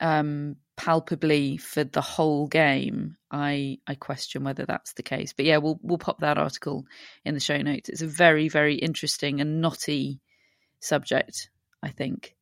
um, 0.00 0.56
palpably 0.76 1.56
for 1.56 1.84
the 1.84 2.02
whole 2.02 2.46
game, 2.46 3.16
I 3.30 3.78
I 3.86 3.94
question 3.94 4.44
whether 4.44 4.66
that's 4.66 4.92
the 4.94 5.02
case. 5.02 5.32
But 5.32 5.46
yeah, 5.46 5.58
we'll 5.58 5.78
we'll 5.82 5.98
pop 5.98 6.20
that 6.20 6.38
article 6.38 6.84
in 7.24 7.34
the 7.34 7.40
show 7.40 7.60
notes. 7.62 7.88
It's 7.88 8.02
a 8.02 8.06
very 8.06 8.48
very 8.48 8.74
interesting 8.74 9.40
and 9.40 9.60
knotty 9.60 10.20
subject, 10.84 11.50
I 11.82 11.90
think. 11.90 12.34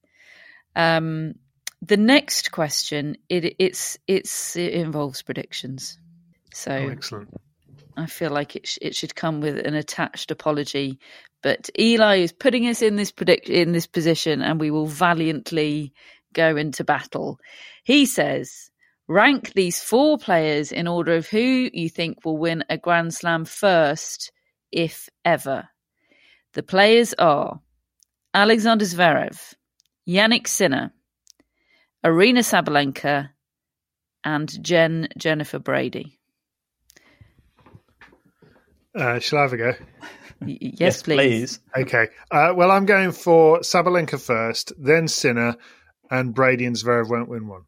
Um, 0.75 1.35
the 1.81 1.97
next 1.97 2.53
question 2.53 3.17
it 3.29 3.57
it's 3.59 3.99
it's 4.07 4.57
it 4.57 4.73
involves 4.73 5.23
predictions. 5.23 5.99
So 6.55 6.73
oh, 6.73 6.89
excellent. 6.89 7.29
I 7.97 8.07
feel 8.07 8.31
like 8.31 8.57
it 8.57 8.67
sh- 8.67 8.79
it 8.81 8.95
should 8.95 9.15
come 9.15 9.41
with 9.41 9.59
an 9.59 9.75
attached 9.75 10.31
apology, 10.31 10.99
but 11.43 11.69
Eli 11.79 12.19
is 12.19 12.33
putting 12.33 12.69
us 12.69 12.83
in 12.83 12.97
this 12.97 13.11
predict 13.11 13.49
in 13.49 13.73
this 13.73 13.87
position, 13.87 14.43
and 14.43 14.61
we 14.61 14.71
will 14.71 14.87
valiantly 14.87 15.93
go 16.33 16.57
into 16.57 16.85
battle. 16.85 17.39
He 17.85 18.07
says, 18.07 18.71
rank 19.09 19.53
these 19.53 19.79
four 19.81 20.17
players 20.19 20.73
in 20.73 20.87
order 20.87 21.15
of 21.15 21.29
who 21.29 21.69
you 21.73 21.91
think 21.91 22.25
will 22.25 22.39
win 22.39 22.65
a 22.71 22.79
Grand 22.79 23.13
Slam 23.13 23.45
first, 23.45 24.33
if 24.71 25.09
ever. 25.25 25.69
The 26.55 26.63
players 26.63 27.13
are 27.19 27.61
Alexander 28.35 28.85
Zverev, 28.85 29.55
Jannik 30.09 30.49
Sinner, 30.49 30.93
Aryna 32.05 32.41
Sabalenka, 32.41 33.31
and 34.25 34.65
Jen 34.65 35.09
Jennifer 35.19 35.59
Brady. 35.59 36.19
Uh, 38.95 39.19
shall 39.19 39.39
I 39.39 39.43
have 39.43 39.53
a 39.53 39.57
go? 39.57 39.73
Y- 40.41 40.59
yes, 40.61 40.81
yes, 40.81 41.03
please. 41.03 41.59
please. 41.75 41.85
Okay. 41.87 42.09
Uh, 42.31 42.53
well, 42.55 42.71
I'm 42.71 42.87
going 42.87 43.13
for 43.13 43.61
Sabalenka 43.61 44.21
first, 44.21 44.73
then 44.79 45.09
Sinner, 45.09 45.57
and 46.11 46.35
Brady 46.35 46.67
and 46.67 46.77
Zverev 46.77 47.09
won't 47.09 47.29
win 47.29 47.47
one. 47.49 47.63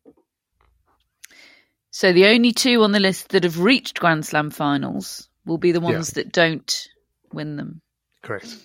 So 1.91 2.12
the 2.12 2.27
only 2.27 2.53
two 2.53 2.83
on 2.83 2.93
the 2.93 3.01
list 3.01 3.29
that 3.31 3.45
have 3.45 3.61
reached 3.61 4.01
Grand 4.01 4.27
Slam 4.27 4.51
finals 4.51 5.29
will 5.47 5.59
be 5.59 5.73
the 5.73 5.81
ones 5.81 6.11
yeah. 6.11 6.23
that 6.23 6.33
don't 6.33 6.89
win 7.33 7.57
them. 7.57 7.81
Correct. 8.23 8.57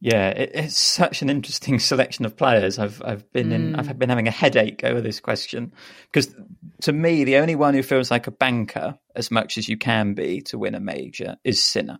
Yeah, 0.00 0.28
it, 0.28 0.50
it's 0.54 0.78
such 0.78 1.20
an 1.22 1.28
interesting 1.28 1.78
selection 1.78 2.24
of 2.24 2.36
players. 2.36 2.78
I've 2.78 3.02
I've 3.04 3.30
been 3.32 3.50
mm. 3.50 3.54
in 3.54 3.74
I've 3.76 3.98
been 3.98 4.08
having 4.08 4.28
a 4.28 4.32
headache 4.32 4.82
over 4.82 5.00
this 5.00 5.20
question 5.20 5.72
because 6.10 6.34
to 6.82 6.92
me 6.92 7.24
the 7.24 7.36
only 7.36 7.54
one 7.54 7.74
who 7.74 7.82
feels 7.82 8.10
like 8.10 8.26
a 8.26 8.32
banker 8.32 8.98
as 9.14 9.30
much 9.30 9.58
as 9.58 9.68
you 9.68 9.76
can 9.76 10.14
be 10.14 10.40
to 10.42 10.58
win 10.58 10.74
a 10.74 10.80
major 10.80 11.36
is 11.44 11.62
Sinner. 11.62 11.98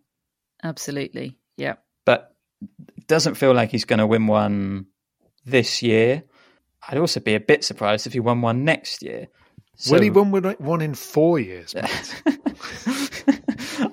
Absolutely, 0.62 1.38
yeah. 1.56 1.74
But 2.06 2.34
doesn't 3.06 3.34
feel 3.34 3.54
like 3.54 3.70
he's 3.70 3.84
going 3.84 3.98
to 3.98 4.06
win 4.06 4.26
one 4.26 4.86
this 5.44 5.82
year. 5.82 6.22
I'd 6.88 6.98
also 6.98 7.20
be 7.20 7.34
a 7.34 7.40
bit 7.40 7.64
surprised 7.64 8.06
if 8.06 8.12
he 8.12 8.20
won 8.20 8.40
one 8.40 8.64
next 8.64 9.02
year. 9.02 9.28
So, 9.76 9.94
Will 9.94 10.02
he 10.02 10.10
win 10.10 10.30
one 10.58 10.82
in 10.82 10.94
four 10.94 11.38
years? 11.38 11.74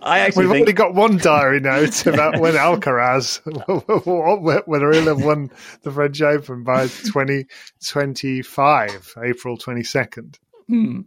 I 0.01 0.19
actually 0.19 0.45
we've 0.47 0.51
think... 0.53 0.61
already 0.61 0.73
got 0.73 0.93
one 0.93 1.17
diary 1.17 1.59
note 1.59 2.05
about 2.05 2.39
when 2.39 2.53
Alcaraz 2.55 3.39
when 4.65 4.81
he'll 4.93 5.05
have 5.05 5.23
won 5.23 5.51
the 5.83 5.91
French 5.91 6.21
Open 6.21 6.63
by 6.63 6.88
twenty 6.88 7.45
twenty 7.85 8.41
five, 8.41 9.13
April 9.21 9.57
twenty 9.57 9.83
second. 9.83 10.39
Hmm. 10.67 11.01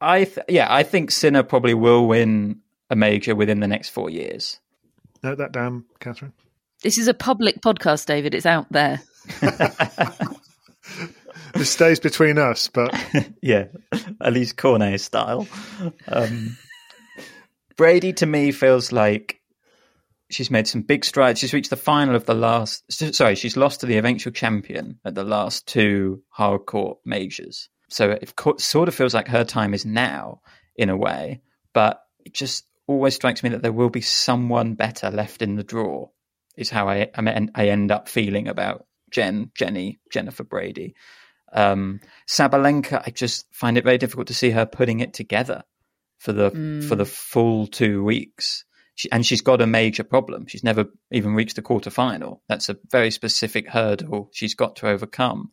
I 0.00 0.24
th- 0.24 0.46
yeah, 0.48 0.66
I 0.72 0.82
think 0.82 1.10
Sinner 1.10 1.42
probably 1.42 1.74
will 1.74 2.06
win 2.06 2.60
a 2.90 2.96
major 2.96 3.34
within 3.34 3.60
the 3.60 3.68
next 3.68 3.90
four 3.90 4.10
years. 4.10 4.60
Note 5.22 5.38
that 5.38 5.52
down, 5.52 5.84
Catherine. 6.00 6.32
This 6.82 6.98
is 6.98 7.08
a 7.08 7.14
public 7.14 7.62
podcast, 7.62 8.06
David. 8.06 8.34
It's 8.34 8.44
out 8.44 8.66
there. 8.70 9.00
this 11.54 11.70
stays 11.70 11.98
between 12.00 12.36
us, 12.36 12.68
but 12.68 12.94
yeah, 13.40 13.68
at 14.20 14.32
least 14.34 14.58
Cornet 14.58 15.00
style. 15.00 15.48
Um, 16.06 16.58
Brady 17.76 18.12
to 18.14 18.26
me 18.26 18.52
feels 18.52 18.92
like 18.92 19.40
she's 20.30 20.50
made 20.50 20.66
some 20.66 20.82
big 20.82 21.04
strides. 21.04 21.40
She's 21.40 21.52
reached 21.52 21.70
the 21.70 21.76
final 21.76 22.14
of 22.14 22.26
the 22.26 22.34
last. 22.34 22.84
Sorry, 23.14 23.34
she's 23.34 23.56
lost 23.56 23.80
to 23.80 23.86
the 23.86 23.96
eventual 23.96 24.32
champion 24.32 24.98
at 25.04 25.14
the 25.14 25.24
last 25.24 25.66
two 25.66 26.22
hard 26.28 26.66
court 26.66 26.98
majors. 27.04 27.68
So 27.88 28.10
it 28.10 28.32
sort 28.58 28.88
of 28.88 28.94
feels 28.94 29.14
like 29.14 29.28
her 29.28 29.44
time 29.44 29.74
is 29.74 29.84
now 29.84 30.40
in 30.76 30.88
a 30.88 30.96
way, 30.96 31.42
but 31.72 32.00
it 32.24 32.34
just 32.34 32.66
always 32.86 33.14
strikes 33.14 33.42
me 33.42 33.50
that 33.50 33.62
there 33.62 33.72
will 33.72 33.90
be 33.90 34.00
someone 34.00 34.74
better 34.74 35.10
left 35.10 35.42
in 35.42 35.56
the 35.56 35.64
draw. 35.64 36.08
Is 36.56 36.70
how 36.70 36.88
I 36.88 37.10
I 37.16 37.68
end 37.68 37.90
up 37.90 38.08
feeling 38.08 38.46
about 38.46 38.86
Jen, 39.10 39.50
Jenny, 39.56 39.98
Jennifer 40.10 40.44
Brady. 40.44 40.94
Um, 41.52 42.00
Sabalenka, 42.28 43.02
I 43.06 43.10
just 43.10 43.46
find 43.52 43.78
it 43.78 43.84
very 43.84 43.98
difficult 43.98 44.28
to 44.28 44.34
see 44.34 44.50
her 44.50 44.66
putting 44.66 45.00
it 45.00 45.14
together 45.14 45.64
for 46.24 46.32
the 46.32 46.50
mm. 46.50 46.82
for 46.88 46.96
the 46.96 47.04
full 47.04 47.66
two 47.66 48.02
weeks. 48.02 48.64
She, 48.96 49.10
and 49.10 49.26
she's 49.26 49.42
got 49.42 49.60
a 49.60 49.66
major 49.66 50.04
problem. 50.04 50.46
She's 50.46 50.64
never 50.64 50.86
even 51.10 51.34
reached 51.34 51.56
the 51.56 51.62
quarterfinal. 51.62 52.38
That's 52.48 52.68
a 52.68 52.76
very 52.90 53.10
specific 53.10 53.68
hurdle 53.68 54.30
she's 54.32 54.54
got 54.54 54.76
to 54.76 54.88
overcome. 54.88 55.50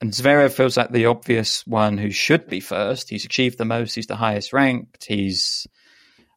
And 0.00 0.12
Zverev 0.12 0.52
feels 0.52 0.76
like 0.76 0.90
the 0.90 1.06
obvious 1.06 1.66
one 1.66 1.96
who 1.96 2.10
should 2.10 2.48
be 2.48 2.60
first. 2.60 3.08
He's 3.08 3.24
achieved 3.24 3.56
the 3.56 3.64
most. 3.64 3.94
He's 3.94 4.08
the 4.08 4.16
highest 4.16 4.52
ranked. 4.52 5.06
He's 5.06 5.66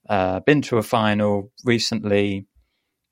uh, 0.07 0.39
been 0.41 0.61
to 0.63 0.77
a 0.77 0.83
final 0.83 1.51
recently, 1.65 2.47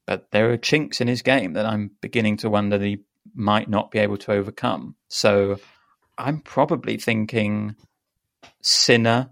but 0.06 0.32
there 0.32 0.52
are 0.52 0.58
chinks 0.58 1.02
in 1.02 1.08
his 1.08 1.24
game 1.24 1.54
that 1.54 1.66
I'm 1.66 1.92
beginning 2.02 2.38
to 2.38 2.50
wonder 2.50 2.78
that 2.78 2.86
he 2.86 3.00
might 3.36 3.70
not 3.70 3.92
be 3.92 4.00
able 4.00 4.18
to 4.18 4.32
overcome. 4.32 4.96
So 5.10 5.60
I'm 6.18 6.40
probably 6.40 6.98
thinking 6.98 7.76
Sinner, 8.62 9.32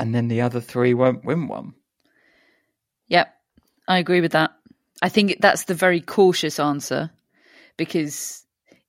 and 0.00 0.14
then 0.14 0.28
the 0.28 0.40
other 0.40 0.60
three 0.60 0.94
won't 0.94 1.24
win 1.24 1.46
one. 1.46 1.74
Yep, 3.08 3.32
I 3.86 3.98
agree 3.98 4.20
with 4.20 4.32
that. 4.32 4.52
I 5.02 5.08
think 5.08 5.36
that's 5.40 5.64
the 5.64 5.74
very 5.74 6.00
cautious 6.00 6.58
answer 6.58 7.10
because 7.76 8.44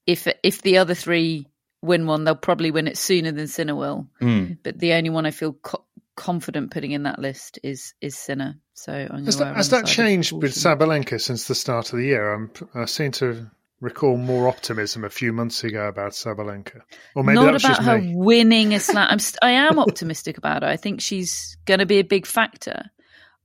if 0.08 0.28
if 0.44 0.62
the 0.62 0.78
other 0.78 0.96
three 0.96 1.48
win 1.82 2.06
one, 2.08 2.24
they'll 2.24 2.36
probably 2.36 2.72
win 2.72 2.88
it 2.88 2.98
sooner 2.98 3.32
than 3.32 3.48
Sinner 3.48 3.76
will. 3.76 4.08
Mm. 4.22 4.58
But 4.64 4.80
the 4.80 4.94
only 4.94 5.10
one 5.10 5.26
I 5.26 5.32
feel 5.32 5.54
co- 5.54 5.86
confident 6.16 6.72
putting 6.72 6.92
in 6.92 7.04
that 7.04 7.20
list 7.20 7.60
is 7.64 7.94
is 8.02 8.18
Sinner. 8.18 8.60
So 8.74 8.94
I'm 8.94 9.26
Has 9.26 9.36
gonna 9.36 9.52
that, 9.52 9.58
has 9.58 9.70
that 9.70 9.82
the 9.82 9.88
side 9.88 9.92
of 9.92 9.96
changed 10.08 10.32
with 10.32 10.54
caution. 10.54 10.78
Sabalenka 10.80 11.22
since 11.22 11.48
the 11.48 11.56
start 11.56 11.94
of 11.94 12.00
the 12.00 12.06
year? 12.06 12.34
I'm, 12.34 12.52
I 12.74 12.86
seem 12.86 13.12
to 13.14 13.50
recall 13.82 14.16
more 14.16 14.48
optimism 14.48 15.04
a 15.04 15.10
few 15.10 15.34
months 15.34 15.64
ago 15.64 15.88
about 15.88 16.12
Sabalenka, 16.12 16.82
or 17.16 17.24
maybe 17.24 17.36
Not 17.36 17.46
that 17.46 17.54
was 17.54 17.64
about 17.66 17.78
just 17.78 17.88
her 17.88 18.00
me. 18.00 18.16
winning 18.16 18.74
a 18.74 18.80
slam. 18.80 19.08
I'm 19.10 19.20
st- 19.20 19.40
I 19.42 19.52
am 19.52 19.80
optimistic 19.80 20.38
about 20.38 20.62
her. 20.62 20.70
I 20.70 20.78
think 20.78 21.02
she's 21.02 21.58
going 21.66 21.80
to 21.80 21.86
be 21.86 22.00
a 22.00 22.04
big 22.04 22.26
factor. 22.26 22.84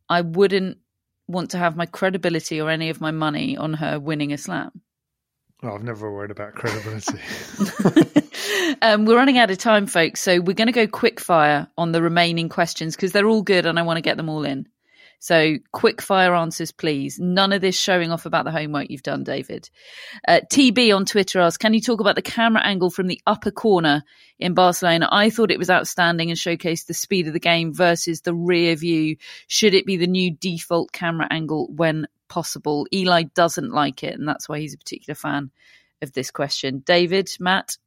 I 0.09 0.21
wouldn't 0.21 0.79
want 1.27 1.51
to 1.51 1.59
have 1.59 1.77
my 1.77 1.87
credibility 1.87 2.61
or 2.61 2.71
any 2.71 2.91
of 2.91 3.01
my 3.01 3.11
money 3.11 3.57
on 3.57 3.75
her 3.75 3.99
winning 3.99 4.33
a 4.33 4.39
slam. 4.39 4.71
Oh, 5.63 5.75
I've 5.75 5.83
never 5.83 6.13
worried 6.13 6.31
about 6.31 6.55
credibility. 6.55 7.19
um, 8.83 9.07
we're 9.07 9.17
running 9.17 9.39
out 9.39 9.51
of 9.51 9.57
time, 9.57 9.87
folks, 9.87 10.21
so 10.21 10.39
we're 10.39 10.53
going 10.53 10.67
to 10.67 10.73
go 10.73 10.87
quick 10.87 11.19
fire 11.19 11.67
on 11.79 11.93
the 11.93 12.03
remaining 12.03 12.51
questions 12.51 12.95
because 12.95 13.13
they're 13.13 13.27
all 13.27 13.43
good 13.43 13.65
and 13.65 13.79
I 13.79 13.83
want 13.83 13.97
to 13.97 14.03
get 14.03 14.19
them 14.19 14.29
all 14.29 14.45
in. 14.45 14.69
So, 15.19 15.57
quick 15.73 16.03
fire 16.03 16.35
answers, 16.35 16.73
please. 16.73 17.19
None 17.19 17.53
of 17.53 17.61
this 17.61 17.79
showing 17.79 18.13
off 18.13 18.27
about 18.27 18.45
the 18.45 18.51
homework 18.51 18.91
you've 18.91 19.03
done, 19.03 19.25
David. 19.25 19.71
Uh, 20.27 20.41
TB 20.51 20.95
on 20.95 21.05
Twitter 21.05 21.41
asks 21.41 21.57
Can 21.57 21.75
you 21.75 21.81
talk 21.81 22.01
about 22.01 22.17
the 22.17 22.23
camera 22.23 22.63
angle 22.63 22.91
from 22.91 23.07
the 23.07 23.21
upper 23.27 23.51
corner 23.51 24.05
in 24.39 24.55
Barcelona? 24.55 25.09
I 25.11 25.31
thought 25.31 25.51
it 25.51 25.59
was 25.59 25.71
outstanding 25.71 26.31
and 26.31 26.39
showcased 26.39 26.87
the 26.87 26.95
speed 26.95 27.27
of 27.27 27.33
the 27.33 27.41
game 27.41 27.73
versus 27.73 28.21
the 28.21 28.35
rear 28.35 28.77
view. 28.77 29.17
Should 29.47 29.75
it 29.75 29.87
be 29.87 29.97
the 29.97 30.07
new 30.07 30.31
default 30.31 30.93
camera 30.93 31.27
angle 31.31 31.69
when 31.75 32.07
possible? 32.29 32.87
Eli 32.93 33.25
doesn't 33.35 33.73
like 33.73 34.03
it, 34.03 34.19
and 34.19 34.29
that's 34.29 34.49
why 34.49 34.61
he's 34.61 34.75
a 34.75 34.79
particular 34.79 35.15
fan 35.15 35.51
of 36.03 36.13
this 36.13 36.31
question. 36.31 36.83
David, 36.85 37.31
Matt? 37.41 37.79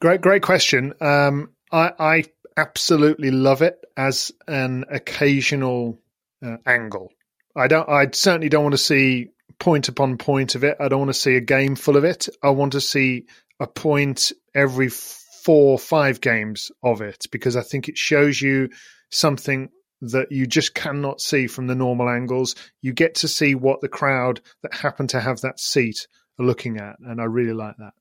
Great, 0.00 0.20
great 0.20 0.42
question. 0.42 0.94
Um, 1.00 1.50
I, 1.72 1.92
I 1.98 2.24
absolutely 2.56 3.30
love 3.30 3.62
it 3.62 3.84
as 3.96 4.32
an 4.46 4.84
occasional 4.90 5.98
uh, 6.44 6.56
angle. 6.66 7.12
I 7.56 7.68
don't. 7.68 7.88
I 7.88 8.08
certainly 8.12 8.48
don't 8.48 8.64
want 8.64 8.74
to 8.74 8.78
see 8.78 9.28
point 9.58 9.88
upon 9.88 10.18
point 10.18 10.54
of 10.54 10.64
it. 10.64 10.76
I 10.80 10.88
don't 10.88 11.00
want 11.00 11.10
to 11.10 11.14
see 11.14 11.36
a 11.36 11.40
game 11.40 11.76
full 11.76 11.96
of 11.96 12.04
it. 12.04 12.28
I 12.42 12.50
want 12.50 12.72
to 12.72 12.80
see 12.80 13.26
a 13.60 13.66
point 13.66 14.32
every 14.54 14.88
four, 14.88 15.72
or 15.72 15.78
five 15.78 16.20
games 16.20 16.70
of 16.82 17.00
it 17.00 17.26
because 17.30 17.56
I 17.56 17.62
think 17.62 17.88
it 17.88 17.98
shows 17.98 18.40
you 18.40 18.70
something 19.10 19.68
that 20.00 20.32
you 20.32 20.46
just 20.46 20.74
cannot 20.74 21.20
see 21.20 21.46
from 21.46 21.66
the 21.66 21.74
normal 21.74 22.08
angles. 22.08 22.54
You 22.82 22.92
get 22.92 23.16
to 23.16 23.28
see 23.28 23.54
what 23.54 23.80
the 23.80 23.88
crowd 23.88 24.40
that 24.62 24.74
happen 24.74 25.06
to 25.08 25.20
have 25.20 25.40
that 25.42 25.60
seat 25.60 26.06
are 26.38 26.46
looking 26.46 26.78
at, 26.78 26.98
and 26.98 27.20
I 27.20 27.24
really 27.24 27.54
like 27.54 27.76
that. 27.78 27.92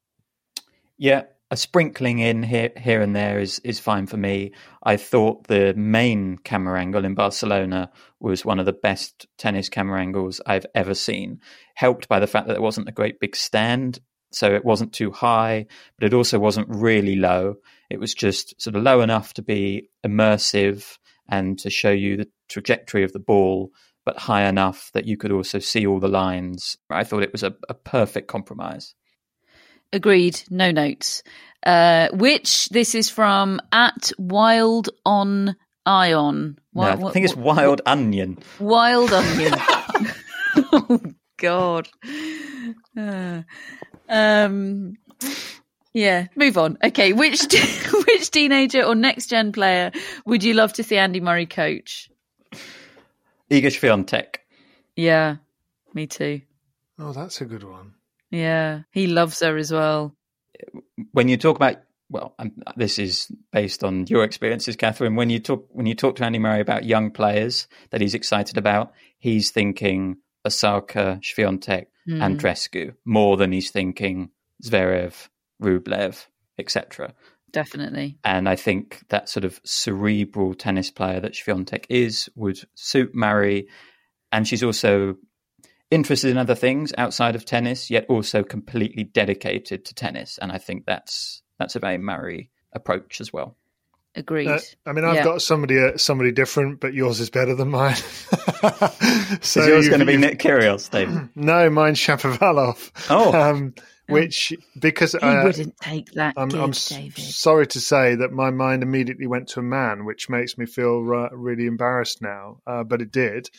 Yeah, 0.97 1.23
a 1.53 1.55
sprinkling 1.55 2.17
in 2.17 2.41
here 2.41 2.71
here 2.75 2.99
and 2.99 3.15
there 3.15 3.39
is 3.39 3.59
is 3.59 3.79
fine 3.79 4.07
for 4.07 4.17
me. 4.17 4.51
I 4.81 4.97
thought 4.97 5.47
the 5.47 5.75
main 5.75 6.39
camera 6.39 6.79
angle 6.79 7.05
in 7.05 7.13
Barcelona 7.13 7.91
was 8.19 8.43
one 8.43 8.59
of 8.59 8.65
the 8.65 8.73
best 8.73 9.27
tennis 9.37 9.69
camera 9.69 10.01
angles 10.01 10.41
I've 10.47 10.65
ever 10.73 10.95
seen. 10.95 11.41
Helped 11.75 12.07
by 12.07 12.19
the 12.19 12.25
fact 12.25 12.47
that 12.47 12.55
it 12.55 12.61
wasn't 12.61 12.89
a 12.89 12.91
great 12.91 13.19
big 13.19 13.35
stand, 13.35 13.99
so 14.31 14.51
it 14.51 14.65
wasn't 14.65 14.93
too 14.93 15.11
high, 15.11 15.67
but 15.99 16.07
it 16.07 16.15
also 16.15 16.39
wasn't 16.39 16.69
really 16.69 17.15
low. 17.15 17.57
It 17.87 17.99
was 17.99 18.15
just 18.15 18.59
sort 18.59 18.75
of 18.75 18.81
low 18.81 19.01
enough 19.01 19.35
to 19.35 19.43
be 19.43 19.89
immersive 20.03 20.97
and 21.29 21.59
to 21.59 21.69
show 21.69 21.91
you 21.91 22.17
the 22.17 22.29
trajectory 22.49 23.03
of 23.03 23.13
the 23.13 23.19
ball, 23.19 23.69
but 24.05 24.17
high 24.17 24.49
enough 24.49 24.89
that 24.95 25.05
you 25.05 25.17
could 25.17 25.31
also 25.31 25.59
see 25.59 25.85
all 25.85 25.99
the 25.99 26.07
lines. 26.07 26.77
I 26.89 27.03
thought 27.03 27.21
it 27.21 27.31
was 27.31 27.43
a, 27.43 27.53
a 27.69 27.75
perfect 27.75 28.27
compromise. 28.27 28.95
Agreed. 29.93 30.41
No 30.49 30.71
notes. 30.71 31.23
Uh, 31.65 32.09
which 32.11 32.67
this 32.69 32.93
is 32.93 33.09
from 33.09 33.61
at 33.71 34.11
Wild 34.17 34.89
on 35.05 35.55
Ion. 35.85 36.57
No, 36.73 36.81
Wi- 36.83 37.09
I 37.09 37.11
think 37.13 37.25
it's 37.25 37.35
what- 37.35 37.55
Wild 37.57 37.81
Onion. 37.85 38.39
Wild 38.59 39.13
Onion. 39.13 39.53
oh 40.73 40.99
God. 41.37 41.87
Uh, 42.97 43.43
um. 44.09 44.95
Yeah. 45.93 46.27
Move 46.35 46.57
on. 46.57 46.77
Okay. 46.83 47.13
Which 47.13 47.41
which 48.07 48.31
teenager 48.31 48.81
or 48.83 48.95
next 48.95 49.27
gen 49.27 49.51
player 49.53 49.91
would 50.25 50.43
you 50.43 50.53
love 50.55 50.73
to 50.73 50.83
see 50.83 50.97
Andy 50.97 51.19
Murray 51.21 51.45
coach? 51.45 52.09
Iga 53.51 53.67
Swiatek. 53.67 54.37
Yeah. 54.95 55.37
Me 55.93 56.07
too. 56.07 56.41
Oh, 56.97 57.13
that's 57.13 57.39
a 57.41 57.45
good 57.45 57.63
one. 57.63 57.93
Yeah. 58.33 58.81
He 58.91 59.07
loves 59.07 59.39
her 59.39 59.57
as 59.57 59.71
well. 59.71 60.15
When 61.11 61.27
you 61.29 61.37
talk 61.37 61.55
about, 61.55 61.77
well, 62.09 62.35
um, 62.39 62.51
this 62.75 62.99
is 62.99 63.31
based 63.51 63.83
on 63.83 64.07
your 64.07 64.23
experiences, 64.23 64.75
Catherine. 64.75 65.15
When 65.15 65.29
you 65.29 65.39
talk 65.39 65.67
when 65.69 65.85
you 65.85 65.95
talk 65.95 66.15
to 66.17 66.25
Andy 66.25 66.39
Murray 66.39 66.59
about 66.59 66.83
young 66.83 67.11
players 67.11 67.67
that 67.91 68.01
he's 68.01 68.13
excited 68.13 68.57
about, 68.57 68.91
he's 69.19 69.51
thinking 69.51 70.17
Osaka, 70.45 71.19
Swiatek, 71.21 71.85
Hmm. 72.05 72.21
Andrescu 72.21 72.95
more 73.05 73.37
than 73.37 73.51
he's 73.51 73.71
thinking 73.71 74.29
Zverev, 74.63 75.29
Rublev, 75.61 76.27
etc. 76.57 77.13
Definitely. 77.51 78.17
And 78.23 78.49
I 78.49 78.55
think 78.55 79.03
that 79.09 79.29
sort 79.29 79.45
of 79.45 79.61
cerebral 79.63 80.53
tennis 80.53 80.91
player 80.91 81.19
that 81.21 81.33
Swiatek 81.33 81.85
is 81.89 82.29
would 82.35 82.59
suit 82.75 83.13
Murray. 83.13 83.67
And 84.31 84.47
she's 84.47 84.63
also 84.63 85.15
interested 85.93 86.31
in 86.31 86.37
other 86.37 86.55
things 86.55 86.91
outside 86.97 87.35
of 87.35 87.45
tennis, 87.45 87.89
yet 87.89 88.05
also 88.09 88.43
completely 88.43 89.03
dedicated 89.03 89.85
to 89.85 89.93
tennis. 89.93 90.37
And 90.41 90.51
I 90.51 90.57
think 90.57 90.85
that's 90.85 91.41
that's 91.59 91.75
a 91.75 91.79
very 91.79 91.97
Murray 91.97 92.49
approach 92.73 93.21
as 93.21 93.31
well. 93.31 93.55
Agreed. 94.15 94.47
Uh, 94.47 94.59
I 94.85 94.91
mean, 94.93 95.05
I've 95.05 95.15
Yeah. 95.15 95.23
got 95.23 95.41
somebody 95.41 95.79
uh, 95.79 95.97
somebody 95.97 96.31
different, 96.31 96.79
but 96.79 96.93
yours 96.93 97.19
is 97.19 97.29
better 97.29 97.55
than 97.55 97.69
mine. 97.69 97.95
So 99.41 99.61
is 99.61 99.67
yours 99.67 99.85
you've- 99.85 99.89
going 99.89 99.99
to 99.99 100.05
be 100.05 100.13
you've- 100.13 100.25
Nick 100.25 100.39
Kyrgios, 100.39 100.89
David? 100.89 101.29
No, 101.35 101.69
mine's 101.69 101.99
Shapovalov. 101.99 102.91
Oh. 103.09 103.33
um, 103.51 103.73
which 104.07 104.53
because 104.79 105.13
he 105.13 105.17
uh, 105.19 105.43
wouldn't 105.45 105.77
take 105.79 106.11
that 106.13 106.33
I'm, 106.37 106.49
gig, 106.49 106.59
I'm 106.59 106.69
s- 106.69 106.89
David. 106.89 107.17
sorry 107.17 107.67
to 107.67 107.79
say 107.79 108.15
that 108.15 108.31
my 108.31 108.51
mind 108.51 108.83
immediately 108.83 109.27
went 109.27 109.47
to 109.49 109.61
a 109.61 109.63
man, 109.63 110.05
which 110.05 110.29
makes 110.29 110.57
me 110.57 110.65
feel 110.65 110.97
uh, 111.13 111.35
really 111.35 111.65
embarrassed 111.65 112.21
now. 112.21 112.59
Uh, 112.67 112.83
but 112.83 113.01
it 113.01 113.11
did, 113.11 113.49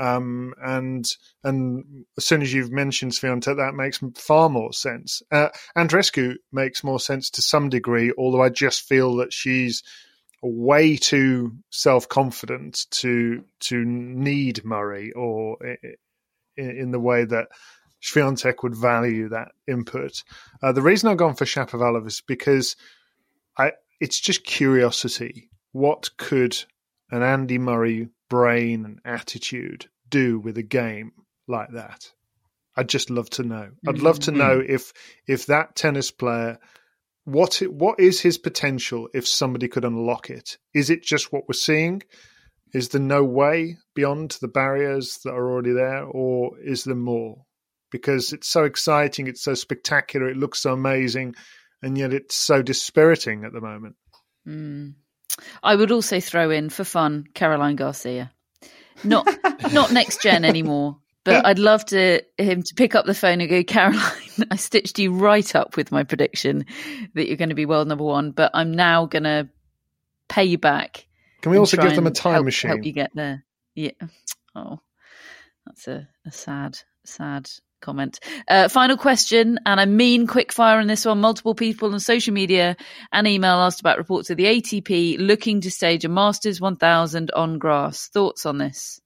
um, 0.00 0.54
and 0.62 1.06
and 1.44 2.06
as 2.16 2.24
soon 2.24 2.40
as 2.40 2.52
you've 2.52 2.72
mentioned 2.72 3.12
Swiatek, 3.12 3.58
that 3.58 3.74
makes 3.74 4.00
far 4.14 4.48
more 4.48 4.72
sense. 4.72 5.22
Uh, 5.30 5.50
Andrescu 5.76 6.36
makes 6.50 6.82
more 6.82 6.98
sense 6.98 7.28
to 7.30 7.42
some 7.42 7.68
degree, 7.68 8.10
although 8.16 8.42
I 8.42 8.48
just 8.48 8.88
feel 8.88 9.16
that 9.16 9.32
she's 9.32 9.82
way 10.42 10.96
too 10.96 11.52
self 11.68 12.08
confident 12.08 12.86
to 12.92 13.44
to 13.60 13.84
need 13.84 14.64
Murray 14.64 15.12
or 15.12 15.58
in, 16.56 16.70
in 16.70 16.90
the 16.92 17.00
way 17.00 17.26
that 17.26 17.48
Swiatek 18.02 18.62
would 18.62 18.74
value 18.74 19.28
that 19.28 19.52
input. 19.68 20.24
Uh, 20.62 20.72
the 20.72 20.82
reason 20.82 21.10
I've 21.10 21.18
gone 21.18 21.34
for 21.34 21.44
Shapovalov 21.44 22.06
is 22.06 22.22
because 22.26 22.74
I 23.58 23.72
it's 24.00 24.18
just 24.18 24.44
curiosity. 24.44 25.50
What 25.72 26.16
could 26.16 26.56
an 27.10 27.22
Andy 27.22 27.58
Murray 27.58 28.08
brain 28.30 28.86
and 28.86 29.00
attitude 29.04 29.90
do 30.08 30.38
with 30.38 30.56
a 30.56 30.62
game 30.62 31.12
like 31.46 31.72
that? 31.72 32.10
I'd 32.76 32.88
just 32.88 33.10
love 33.10 33.28
to 33.30 33.42
know. 33.42 33.72
I'd 33.86 33.98
love 33.98 34.20
to 34.20 34.30
know 34.30 34.62
if 34.66 34.94
if 35.26 35.46
that 35.46 35.76
tennis 35.76 36.10
player 36.10 36.58
what 37.24 37.62
it, 37.62 37.72
what 37.72 38.00
is 38.00 38.20
his 38.20 38.38
potential 38.38 39.08
if 39.12 39.26
somebody 39.26 39.68
could 39.68 39.84
unlock 39.84 40.30
it? 40.30 40.58
Is 40.74 40.90
it 40.90 41.02
just 41.02 41.32
what 41.32 41.44
we're 41.48 41.54
seeing? 41.54 42.02
Is 42.72 42.88
there 42.90 43.00
no 43.00 43.24
way 43.24 43.76
beyond 43.94 44.38
the 44.40 44.48
barriers 44.48 45.18
that 45.24 45.32
are 45.32 45.50
already 45.50 45.72
there, 45.72 46.04
or 46.04 46.58
is 46.60 46.84
there 46.84 46.94
more? 46.94 47.44
Because 47.90 48.32
it's 48.32 48.48
so 48.48 48.64
exciting, 48.64 49.26
it's 49.26 49.42
so 49.42 49.54
spectacular, 49.54 50.28
it 50.28 50.36
looks 50.36 50.60
so 50.60 50.72
amazing, 50.72 51.34
and 51.82 51.98
yet 51.98 52.12
it's 52.12 52.36
so 52.36 52.62
dispiriting 52.62 53.44
at 53.44 53.52
the 53.52 53.60
moment. 53.60 53.96
Mm. 54.46 54.94
I 55.62 55.74
would 55.74 55.90
also 55.90 56.20
throw 56.20 56.50
in 56.50 56.70
for 56.70 56.84
fun 56.84 57.26
Caroline 57.34 57.76
Garcia. 57.76 58.30
Not 59.04 59.26
not 59.72 59.92
next 59.92 60.22
gen 60.22 60.44
anymore, 60.44 60.98
but 61.24 61.44
I'd 61.46 61.58
love 61.58 61.84
to 61.86 62.22
him 62.38 62.62
to 62.62 62.74
pick 62.74 62.94
up 62.94 63.06
the 63.06 63.14
phone 63.14 63.40
and 63.40 63.50
go, 63.50 63.62
Caroline, 63.62 64.02
I 64.50 64.56
stitched 64.56 64.98
you 64.98 65.12
right 65.12 65.54
up 65.54 65.76
with 65.76 65.92
my 65.92 66.04
prediction 66.04 66.66
that 67.14 67.28
you're 67.28 67.36
going 67.36 67.50
to 67.50 67.54
be 67.54 67.66
world 67.66 67.88
number 67.88 68.04
one, 68.04 68.30
but 68.32 68.50
I'm 68.54 68.72
now 68.72 69.06
going 69.06 69.24
to 69.24 69.48
pay 70.28 70.44
you 70.44 70.58
back. 70.58 71.06
Can 71.42 71.52
we 71.52 71.58
also 71.58 71.76
give 71.76 71.94
them 71.94 72.06
a 72.06 72.10
time 72.10 72.34
help, 72.34 72.44
machine? 72.44 72.70
Help 72.70 72.84
you 72.84 72.92
get 72.92 73.10
there. 73.14 73.44
Yeah. 73.74 73.92
Oh, 74.54 74.80
that's 75.66 75.88
a, 75.88 76.08
a 76.26 76.32
sad, 76.32 76.78
sad 77.04 77.50
comment. 77.80 78.20
Uh, 78.48 78.68
final 78.68 78.96
question, 78.96 79.58
and 79.66 79.80
I 79.80 79.86
mean 79.86 80.26
quick 80.26 80.52
fire 80.52 80.78
on 80.78 80.86
this 80.86 81.04
one. 81.04 81.20
Multiple 81.20 81.54
people 81.54 81.92
on 81.92 82.00
social 82.00 82.34
media 82.34 82.76
and 83.12 83.26
email 83.26 83.56
asked 83.56 83.80
about 83.80 83.98
reports 83.98 84.30
of 84.30 84.36
the 84.36 84.44
ATP 84.44 85.16
looking 85.18 85.60
to 85.62 85.70
stage 85.70 86.04
a 86.04 86.08
Masters 86.08 86.60
1000 86.60 87.30
on 87.32 87.58
grass. 87.58 88.08
Thoughts 88.08 88.46
on 88.46 88.58
this? 88.58 89.00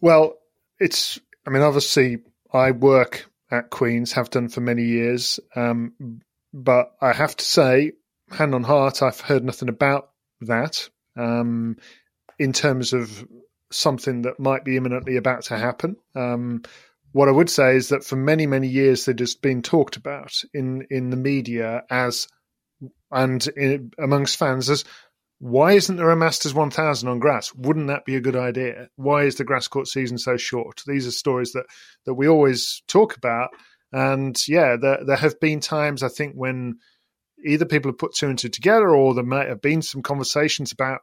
Well, 0.00 0.34
it's. 0.78 1.18
I 1.46 1.50
mean, 1.50 1.62
obviously, 1.62 2.18
I 2.52 2.72
work 2.72 3.30
at 3.50 3.70
Queens, 3.70 4.12
have 4.12 4.30
done 4.30 4.48
for 4.48 4.60
many 4.60 4.84
years. 4.84 5.40
Um, 5.54 6.20
but 6.52 6.92
I 7.00 7.12
have 7.12 7.36
to 7.36 7.44
say, 7.44 7.92
hand 8.30 8.54
on 8.54 8.62
heart, 8.62 9.02
I've 9.02 9.20
heard 9.20 9.44
nothing 9.44 9.68
about 9.68 10.10
that 10.42 10.88
um, 11.16 11.76
in 12.38 12.52
terms 12.52 12.92
of 12.92 13.26
something 13.70 14.22
that 14.22 14.40
might 14.40 14.64
be 14.64 14.76
imminently 14.76 15.16
about 15.16 15.44
to 15.44 15.56
happen. 15.56 15.96
Um, 16.14 16.62
what 17.16 17.30
I 17.30 17.32
would 17.32 17.48
say 17.48 17.76
is 17.76 17.88
that 17.88 18.04
for 18.04 18.14
many, 18.14 18.46
many 18.46 18.68
years, 18.68 19.08
it 19.08 19.20
has 19.20 19.34
been 19.34 19.62
talked 19.62 19.96
about 19.96 20.32
in, 20.52 20.86
in 20.90 21.08
the 21.08 21.16
media 21.16 21.82
as 21.88 22.28
and 23.10 23.48
in, 23.56 23.90
amongst 23.98 24.36
fans 24.36 24.68
as 24.68 24.84
why 25.38 25.72
isn't 25.72 25.96
there 25.96 26.10
a 26.10 26.16
Masters 26.16 26.52
1000 26.52 27.08
on 27.08 27.18
grass? 27.18 27.54
Wouldn't 27.54 27.86
that 27.86 28.04
be 28.04 28.16
a 28.16 28.20
good 28.20 28.36
idea? 28.36 28.90
Why 28.96 29.22
is 29.22 29.36
the 29.36 29.44
grass 29.44 29.66
court 29.66 29.88
season 29.88 30.18
so 30.18 30.36
short? 30.36 30.82
These 30.86 31.06
are 31.06 31.10
stories 31.10 31.52
that, 31.52 31.64
that 32.04 32.12
we 32.12 32.28
always 32.28 32.82
talk 32.86 33.16
about. 33.16 33.48
And 33.92 34.36
yeah, 34.46 34.76
there, 34.76 35.02
there 35.06 35.16
have 35.16 35.40
been 35.40 35.60
times, 35.60 36.02
I 36.02 36.08
think, 36.08 36.34
when 36.34 36.80
either 37.42 37.64
people 37.64 37.92
have 37.92 37.98
put 37.98 38.14
two 38.14 38.28
and 38.28 38.38
two 38.38 38.50
together 38.50 38.90
or 38.90 39.14
there 39.14 39.24
might 39.24 39.48
have 39.48 39.62
been 39.62 39.80
some 39.80 40.02
conversations 40.02 40.70
about 40.70 41.00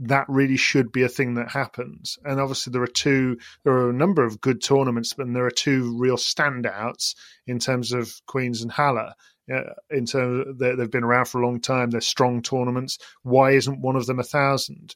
that 0.00 0.24
really 0.28 0.56
should 0.56 0.92
be 0.92 1.02
a 1.02 1.08
thing 1.08 1.34
that 1.34 1.50
happens. 1.50 2.18
And 2.24 2.40
obviously, 2.40 2.72
there 2.72 2.82
are 2.82 2.86
two, 2.86 3.38
there 3.64 3.74
are 3.74 3.90
a 3.90 3.94
number 3.94 4.24
of 4.24 4.40
good 4.40 4.62
tournaments, 4.62 5.12
but 5.12 5.32
there 5.32 5.46
are 5.46 5.50
two 5.50 5.96
real 5.98 6.16
standouts 6.16 7.14
in 7.46 7.58
terms 7.58 7.92
of 7.92 8.14
Queens 8.26 8.62
and 8.62 8.72
Halle 8.72 9.12
uh, 9.52 9.60
in 9.90 10.06
terms 10.06 10.46
of 10.46 10.58
they've 10.58 10.90
been 10.90 11.04
around 11.04 11.26
for 11.26 11.40
a 11.40 11.46
long 11.46 11.60
time. 11.60 11.90
They're 11.90 12.00
strong 12.00 12.40
tournaments. 12.40 12.98
Why 13.22 13.52
isn't 13.52 13.82
one 13.82 13.96
of 13.96 14.06
them 14.06 14.18
a 14.18 14.24
thousand? 14.24 14.94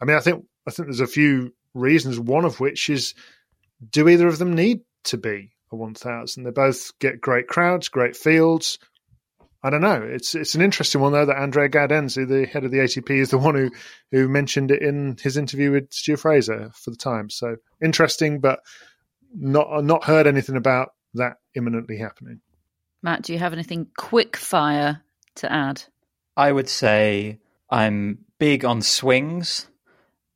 I 0.00 0.04
mean, 0.04 0.16
I 0.16 0.20
think 0.20 0.44
I 0.66 0.70
think 0.70 0.88
there's 0.88 1.00
a 1.00 1.06
few 1.06 1.54
reasons. 1.74 2.18
One 2.18 2.44
of 2.44 2.58
which 2.58 2.88
is, 2.88 3.14
do 3.90 4.08
either 4.08 4.26
of 4.26 4.38
them 4.38 4.54
need 4.54 4.80
to 5.04 5.18
be 5.18 5.52
a 5.70 5.76
one 5.76 5.94
thousand? 5.94 6.44
They 6.44 6.50
both 6.50 6.98
get 6.98 7.20
great 7.20 7.46
crowds, 7.46 7.88
great 7.88 8.16
fields. 8.16 8.78
I 9.62 9.70
don't 9.70 9.80
know. 9.80 10.02
It's 10.02 10.34
it's 10.34 10.54
an 10.54 10.62
interesting 10.62 11.00
one 11.00 11.12
though 11.12 11.26
that 11.26 11.38
Andrea 11.38 11.68
Gaudenzi, 11.68 12.28
the 12.28 12.46
head 12.46 12.64
of 12.64 12.70
the 12.70 12.78
ATP, 12.78 13.10
is 13.10 13.30
the 13.30 13.38
one 13.38 13.54
who 13.54 13.70
who 14.10 14.28
mentioned 14.28 14.70
it 14.70 14.82
in 14.82 15.16
his 15.20 15.36
interview 15.36 15.72
with 15.72 15.92
Stu 15.92 16.16
Fraser 16.16 16.70
for 16.74 16.90
the 16.90 16.96
Times. 16.96 17.34
So 17.34 17.56
interesting, 17.82 18.40
but 18.40 18.60
not 19.34 19.84
not 19.84 20.04
heard 20.04 20.26
anything 20.26 20.56
about 20.56 20.90
that 21.14 21.38
imminently 21.54 21.98
happening. 21.98 22.40
Matt, 23.02 23.22
do 23.22 23.32
you 23.32 23.38
have 23.38 23.52
anything 23.52 23.88
quick 23.96 24.36
fire 24.36 25.02
to 25.36 25.50
add? 25.50 25.82
I 26.36 26.52
would 26.52 26.68
say 26.68 27.40
I'm 27.70 28.18
big 28.38 28.64
on 28.64 28.82
swings, 28.82 29.66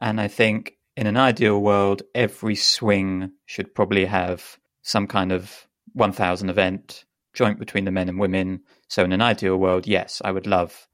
and 0.00 0.20
I 0.20 0.28
think 0.28 0.78
in 0.96 1.06
an 1.06 1.16
ideal 1.16 1.60
world, 1.60 2.02
every 2.14 2.54
swing 2.54 3.32
should 3.46 3.74
probably 3.74 4.06
have 4.06 4.58
some 4.82 5.06
kind 5.06 5.32
of 5.32 5.66
1000 5.92 6.48
event 6.48 7.04
joint 7.32 7.58
between 7.58 7.84
the 7.84 7.90
men 7.90 8.08
and 8.08 8.18
women. 8.18 8.60
So, 8.88 9.04
in 9.04 9.12
an 9.12 9.22
ideal 9.22 9.56
world, 9.56 9.86
yes, 9.86 10.20
I 10.24 10.32
would 10.32 10.46
love 10.46 10.88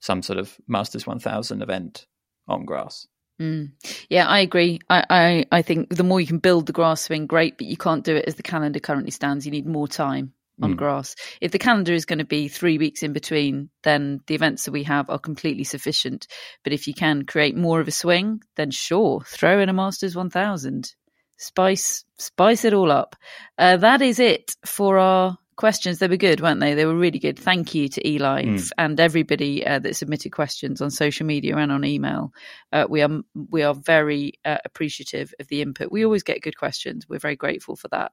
some 0.00 0.22
sort 0.22 0.38
of 0.38 0.56
Masters 0.66 1.06
1000 1.06 1.62
event 1.62 2.06
on 2.46 2.64
grass. 2.64 3.06
Mm. 3.40 3.72
Yeah, 4.08 4.26
I 4.26 4.40
agree. 4.40 4.80
I, 4.90 5.04
I, 5.08 5.44
I 5.52 5.62
think 5.62 5.94
the 5.94 6.04
more 6.04 6.20
you 6.20 6.26
can 6.26 6.38
build 6.38 6.66
the 6.66 6.72
grass 6.72 7.02
swing, 7.02 7.26
great, 7.26 7.56
but 7.56 7.66
you 7.66 7.76
can't 7.76 8.04
do 8.04 8.16
it 8.16 8.24
as 8.26 8.34
the 8.34 8.42
calendar 8.42 8.80
currently 8.80 9.12
stands. 9.12 9.46
You 9.46 9.52
need 9.52 9.66
more 9.66 9.86
time 9.86 10.32
on 10.60 10.74
mm. 10.74 10.76
grass. 10.76 11.14
If 11.40 11.52
the 11.52 11.58
calendar 11.58 11.92
is 11.92 12.04
going 12.04 12.18
to 12.18 12.24
be 12.24 12.48
three 12.48 12.78
weeks 12.78 13.02
in 13.02 13.12
between, 13.12 13.70
then 13.84 14.20
the 14.26 14.34
events 14.34 14.64
that 14.64 14.72
we 14.72 14.82
have 14.84 15.08
are 15.08 15.18
completely 15.18 15.64
sufficient. 15.64 16.26
But 16.64 16.72
if 16.72 16.88
you 16.88 16.94
can 16.94 17.24
create 17.24 17.56
more 17.56 17.80
of 17.80 17.88
a 17.88 17.92
swing, 17.92 18.42
then 18.56 18.70
sure, 18.70 19.22
throw 19.24 19.60
in 19.60 19.68
a 19.68 19.72
Masters 19.72 20.16
1000. 20.16 20.92
Spice, 21.36 22.04
spice 22.18 22.64
it 22.64 22.74
all 22.74 22.90
up. 22.90 23.14
Uh, 23.56 23.76
that 23.76 24.02
is 24.02 24.18
it 24.18 24.56
for 24.66 24.98
our 24.98 25.38
questions. 25.58 25.98
They 25.98 26.08
were 26.08 26.16
good, 26.16 26.40
weren't 26.40 26.60
they? 26.60 26.72
They 26.72 26.86
were 26.86 26.94
really 26.94 27.18
good. 27.18 27.38
Thank 27.38 27.74
you 27.74 27.88
to 27.88 28.08
Eli 28.08 28.44
mm. 28.44 28.70
and 28.78 28.98
everybody 28.98 29.66
uh, 29.66 29.80
that 29.80 29.96
submitted 29.96 30.30
questions 30.30 30.80
on 30.80 30.90
social 30.90 31.26
media 31.26 31.56
and 31.56 31.70
on 31.70 31.84
email. 31.84 32.32
Uh, 32.72 32.86
we 32.88 33.02
are 33.02 33.20
we 33.50 33.62
are 33.62 33.74
very 33.74 34.32
uh, 34.44 34.58
appreciative 34.64 35.34
of 35.38 35.48
the 35.48 35.60
input. 35.60 35.92
We 35.92 36.04
always 36.04 36.22
get 36.22 36.40
good 36.40 36.56
questions. 36.56 37.06
We're 37.08 37.18
very 37.18 37.36
grateful 37.36 37.76
for 37.76 37.88
that. 37.88 38.12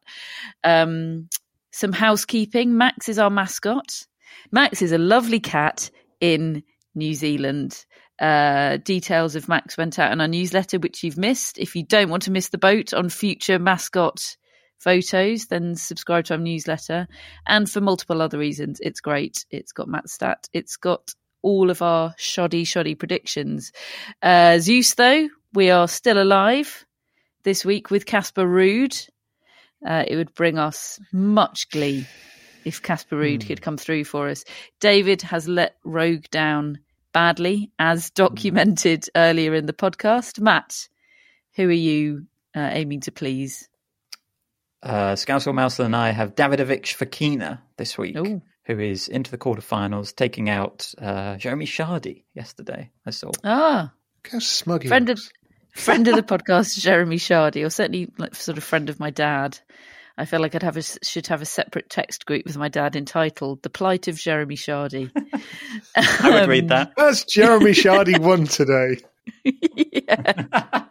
Um, 0.64 1.30
some 1.72 1.94
housekeeping. 1.94 2.78
Max 2.78 3.08
is 3.08 3.20
our 3.20 3.30
mascot. 3.30 4.06
Max 4.52 4.82
is 4.82 4.92
a 4.92 4.98
lovely 4.98 5.40
cat 5.40 5.92
in 6.20 6.64
New 6.96 7.14
Zealand. 7.14 7.86
Uh, 8.20 8.78
details 8.78 9.36
of 9.36 9.48
Max 9.48 9.78
went 9.78 10.00
out 10.00 10.12
in 10.12 10.20
our 10.20 10.28
newsletter, 10.28 10.80
which 10.80 11.04
you've 11.04 11.18
missed. 11.18 11.60
If 11.60 11.76
you 11.76 11.84
don't 11.84 12.10
want 12.10 12.24
to 12.24 12.32
miss 12.32 12.50
the 12.50 12.58
boat 12.58 12.94
on 12.94 13.10
future 13.10 13.60
mascot 13.60 14.36
photos, 14.78 15.48
then 15.48 15.76
subscribe 15.76 16.26
to 16.26 16.34
our 16.34 16.40
newsletter. 16.40 17.08
And 17.46 17.70
for 17.70 17.82
multiple 17.82 18.22
other 18.22 18.38
reasons, 18.38 18.80
it's 18.82 19.02
great. 19.02 19.46
It's 19.50 19.72
got 19.72 19.88
Matt 19.88 20.10
Stat. 20.10 20.48
It's 20.54 20.78
got 20.78 21.14
all 21.42 21.70
of 21.70 21.82
our 21.82 22.14
shoddy, 22.18 22.64
shoddy 22.64 22.96
predictions. 22.96 23.72
Uh, 24.22 24.58
Zeus, 24.60 24.96
though, 24.96 25.30
we 25.54 25.70
are 25.70 25.88
still 25.88 26.22
alive 26.22 26.86
this 27.44 27.64
week 27.64 27.92
with 27.92 28.06
Casper 28.06 28.46
Ruud. 28.46 29.10
Uh, 29.86 30.04
it 30.08 30.16
would 30.16 30.34
bring 30.34 30.58
us 30.58 31.00
much 31.14 31.70
glee 31.70 32.08
if 32.66 32.82
Casper 32.82 33.16
Ruud 33.16 33.40
mm. 33.40 33.48
could 33.48 33.62
come 33.62 33.78
through 33.78 34.04
for 34.06 34.28
us. 34.28 34.44
David 34.80 35.22
has 35.22 35.48
let 35.48 35.76
Rogue 35.84 36.26
down 36.32 36.80
badly, 37.14 37.72
as 37.80 38.10
documented 38.10 39.08
earlier 39.16 39.54
in 39.54 39.68
the 39.68 39.74
podcast. 39.74 40.42
Matt, 40.42 40.90
who 41.54 41.70
are 41.70 41.72
you 41.72 42.26
uh, 42.54 42.70
aiming 42.74 43.02
to 43.02 43.12
please? 43.12 43.70
Uh, 44.84 45.14
Scousel 45.14 45.54
Mousel 45.54 45.86
and 45.86 45.96
I 45.96 46.12
have 46.12 46.36
Davidovich 46.36 46.96
Fokina 46.96 47.60
this 47.78 47.98
week, 47.98 48.18
Ooh. 48.18 48.42
who 48.66 48.80
is 48.80 49.08
into 49.08 49.32
the 49.32 49.38
quarterfinals, 49.38 50.16
taking 50.16 50.50
out 50.50 50.94
uh, 51.02 51.38
Jeremy 51.38 51.66
Chardy 51.66 52.24
yesterday. 52.34 52.92
I 53.06 53.10
saw. 53.10 53.32
Ah, 53.44 53.92
how 54.32 54.40
smug 54.40 54.88
friend 54.88 55.10
of 55.10 55.20
friend 55.74 56.08
of 56.08 56.16
the 56.16 56.24
podcast, 56.24 56.78
Jeremy 56.80 57.18
Chardy, 57.18 57.66
or 57.66 57.70
certainly 57.70 58.12
like 58.18 58.36
sort 58.36 58.58
of 58.58 58.64
friend 58.64 58.90
of 58.90 59.00
my 59.00 59.10
dad. 59.10 59.60
I 60.18 60.24
feel 60.24 60.40
like 60.40 60.56
I'd 60.56 60.64
have 60.64 60.78
a, 60.78 60.82
should 60.82 61.28
have 61.28 61.42
a 61.42 61.46
separate 61.46 61.90
text 61.90 62.26
group 62.26 62.46
with 62.46 62.58
my 62.58 62.70
dad 62.70 62.96
entitled 62.96 63.64
"The 63.64 63.70
Plight 63.70 64.08
of 64.08 64.18
Jeremy 64.18 64.56
Chardy." 64.56 65.12
I 65.96 66.30
would 66.30 66.44
um, 66.44 66.50
read 66.50 66.70
that. 66.70 66.94
That's 66.96 67.26
Jeremy 67.26 67.72
Chardy 67.72 68.20
one 68.20 68.46
today. 68.46 68.98
yeah. 69.44 70.86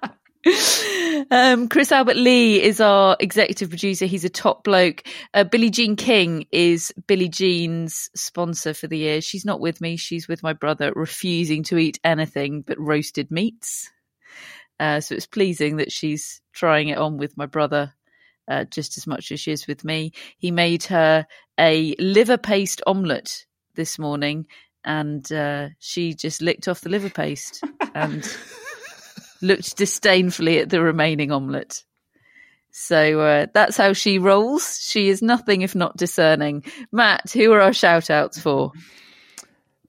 Um, 1.31 1.69
Chris 1.69 1.91
Albert 1.91 2.17
Lee 2.17 2.63
is 2.63 2.81
our 2.81 3.17
executive 3.19 3.71
producer. 3.71 4.05
He's 4.05 4.25
a 4.25 4.29
top 4.29 4.63
bloke. 4.63 5.03
Uh, 5.33 5.45
Billie 5.45 5.71
Jean 5.71 5.97
King 5.97 6.47
is 6.53 6.93
Billie 7.07 7.29
Jean's 7.29 8.11
sponsor 8.15 8.75
for 8.75 8.87
the 8.87 8.99
year. 8.99 9.21
She's 9.21 9.45
not 9.45 9.61
with 9.61 9.81
me. 9.81 9.97
She's 9.97 10.29
with 10.29 10.43
my 10.43 10.53
brother, 10.53 10.93
refusing 10.95 11.63
to 11.65 11.79
eat 11.79 11.99
anything 12.05 12.63
but 12.63 12.79
roasted 12.79 13.31
meats. 13.31 13.91
Uh, 14.79 15.01
so 15.01 15.15
it's 15.15 15.27
pleasing 15.27 15.77
that 15.77 15.93
she's 15.93 16.41
trying 16.53 16.89
it 16.89 16.99
on 16.99 17.17
with 17.17 17.37
my 17.37 17.47
brother 17.47 17.95
uh, 18.49 18.65
just 18.65 18.97
as 18.99 19.07
much 19.07 19.33
as 19.33 19.41
she 19.41 19.53
is 19.53 19.67
with 19.67 19.85
me. 19.85 20.13
He 20.39 20.51
made 20.51 20.85
her 20.85 21.27
a 21.59 21.95
liver 21.99 22.39
paste 22.39 22.83
omelette 22.87 23.47
this 23.75 23.99
morning, 23.99 24.47
and 24.85 25.31
uh, 25.33 25.69
she 25.79 26.15
just 26.15 26.43
licked 26.43 26.69
off 26.69 26.83
the 26.83 26.91
liver 26.91 27.11
paste 27.11 27.63
and 27.95 28.25
looked 29.45 29.77
disdainfully 29.77 30.59
at 30.59 30.71
the 30.71 30.83
remaining 30.83 31.31
omelette. 31.31 31.85
So 32.71 33.21
uh, 33.21 33.47
that's 33.55 33.77
how 33.77 33.93
she 33.93 34.19
rolls. 34.19 34.81
She 34.83 35.09
is 35.09 35.23
nothing 35.23 35.63
if 35.63 35.77
not 35.77 35.97
discerning. 35.97 36.65
Matt, 36.91 37.31
who 37.31 37.53
are 37.53 37.61
our 37.61 37.73
shout 37.73 38.11
outs 38.11 38.41
for? 38.41 38.73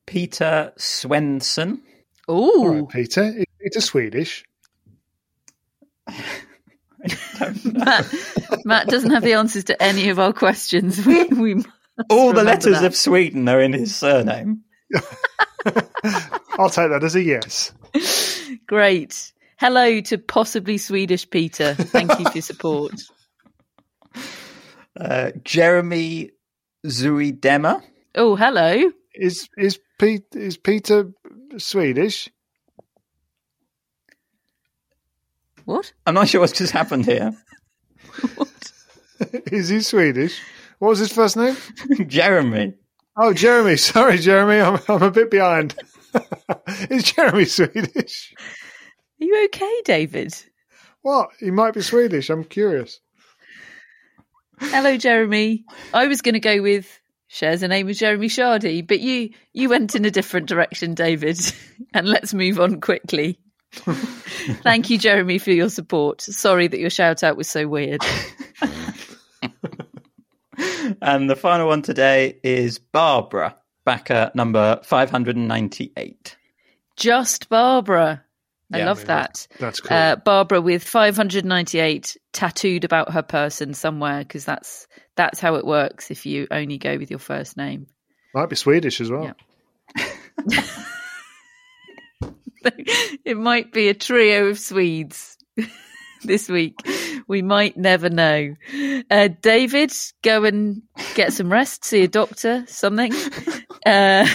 Peter 0.05 0.71
Svensson. 0.77 1.79
Oh, 2.27 2.67
right, 2.81 2.89
Peter. 2.89 3.33
Peter 3.59 3.81
Swedish. 3.81 4.43
Matt, 7.65 8.13
Matt 8.65 8.87
doesn't 8.87 9.11
have 9.11 9.23
the 9.23 9.33
answers 9.33 9.63
to 9.65 9.81
any 9.81 10.09
of 10.09 10.19
our 10.19 10.33
questions. 10.33 11.03
We, 11.05 11.23
we 11.25 11.63
All 12.09 12.33
the 12.33 12.43
letters 12.43 12.81
that. 12.81 12.85
of 12.85 12.95
Sweden 12.95 13.47
are 13.49 13.61
in 13.61 13.73
his 13.73 13.95
surname. 13.95 14.61
I'll 16.57 16.69
take 16.69 16.89
that 16.89 17.03
as 17.03 17.15
a 17.15 17.21
yes. 17.23 17.71
Great. 18.67 19.33
Hello 19.57 20.01
to 20.01 20.17
possibly 20.17 20.77
Swedish 20.77 21.29
Peter. 21.29 21.75
Thank 21.75 22.19
you 22.19 22.25
for 22.25 22.33
your 22.33 22.41
support. 22.41 22.93
Uh, 24.97 25.31
Jeremy 25.43 26.31
Zuidema. 26.85 27.83
Oh, 28.15 28.37
hello. 28.37 28.93
Is 29.13 29.49
is 29.57 29.77
Pete 29.99 30.23
is 30.31 30.55
Peter 30.55 31.11
Swedish? 31.57 32.29
What? 35.65 35.91
I'm 36.05 36.13
not 36.13 36.29
sure 36.29 36.39
what's 36.39 36.53
just 36.53 36.71
happened 36.71 37.05
here. 37.05 37.33
what? 38.35 38.71
Is 39.51 39.67
he 39.67 39.81
Swedish? 39.81 40.39
What 40.79 40.91
was 40.91 40.99
his 40.99 41.11
first 41.11 41.35
name? 41.35 41.57
Jeremy. 42.07 42.75
Oh, 43.17 43.33
Jeremy. 43.33 43.75
Sorry, 43.75 44.17
Jeremy. 44.17 44.61
I'm, 44.61 44.79
I'm 44.87 45.03
a 45.03 45.11
bit 45.11 45.29
behind. 45.29 45.75
Is 46.89 47.03
Jeremy 47.03 47.43
Swedish? 47.43 48.33
Are 49.25 49.27
you 49.27 49.45
okay, 49.45 49.81
David? 49.85 50.35
What? 51.01 51.31
He 51.39 51.49
might 51.49 51.73
be 51.73 51.81
Swedish. 51.81 52.29
I'm 52.29 52.43
curious. 52.43 52.99
Hello, 54.59 54.97
Jeremy. 54.97 55.65
I 55.91 56.05
was 56.05 56.21
going 56.21 56.33
to 56.33 56.39
go 56.39 56.61
with 56.61 56.87
shares 57.25 57.63
a 57.63 57.67
name 57.67 57.87
with 57.87 57.97
Jeremy 57.97 58.27
Chardy, 58.27 58.85
but 58.85 58.99
you 58.99 59.31
you 59.51 59.67
went 59.67 59.95
in 59.95 60.05
a 60.05 60.11
different 60.11 60.47
direction, 60.47 60.93
David. 60.93 61.39
and 61.95 62.07
let's 62.07 62.35
move 62.35 62.59
on 62.59 62.79
quickly. 62.81 63.39
Thank 63.71 64.91
you, 64.91 64.99
Jeremy, 64.99 65.39
for 65.39 65.49
your 65.49 65.69
support. 65.69 66.21
Sorry 66.21 66.67
that 66.67 66.79
your 66.79 66.91
shout 66.91 67.23
out 67.23 67.35
was 67.35 67.49
so 67.49 67.67
weird. 67.67 68.01
and 71.01 71.27
the 71.27 71.35
final 71.35 71.65
one 71.65 71.81
today 71.81 72.37
is 72.43 72.77
Barbara, 72.77 73.57
back 73.85 74.11
at 74.11 74.35
number 74.35 74.81
598. 74.83 76.37
Just 76.95 77.49
Barbara. 77.49 78.24
I 78.75 78.79
Yeah, 78.79 78.85
love 78.85 78.97
I 78.97 79.01
mean, 79.01 79.07
that. 79.07 79.47
that's 79.59 79.79
cool. 79.79 79.95
Uh, 79.97 80.15
Barbara 80.17 80.61
with 80.61 80.83
598 80.83 82.17
tattooed 82.33 82.83
about 82.83 83.11
her 83.13 83.21
person 83.21 83.73
somewhere 83.73 84.19
because 84.19 84.45
that's 84.45 84.87
that's 85.15 85.39
how 85.39 85.55
it 85.55 85.65
works 85.65 86.11
if 86.11 86.25
you 86.25 86.47
only 86.51 86.77
go 86.77 86.97
with 86.97 87.09
your 87.09 87.19
first 87.19 87.57
name. 87.57 87.87
Might 88.33 88.49
be 88.49 88.55
Swedish 88.55 88.99
as 89.01 89.09
well. 89.09 89.33
Yeah. 89.97 90.61
it 93.25 93.37
might 93.37 93.71
be 93.71 93.89
a 93.89 93.93
trio 93.93 94.47
of 94.47 94.59
Swedes 94.59 95.37
this 96.23 96.49
week. 96.49 96.75
We 97.27 97.41
might 97.41 97.77
never 97.77 98.09
know. 98.09 98.55
Uh, 99.09 99.29
David, 99.41 99.91
go 100.21 100.43
and 100.43 100.81
get 101.15 101.33
some 101.33 101.51
rest, 101.51 101.85
see 101.85 102.03
a 102.03 102.07
doctor, 102.07 102.65
something. 102.67 103.13
Uh, 103.85 104.25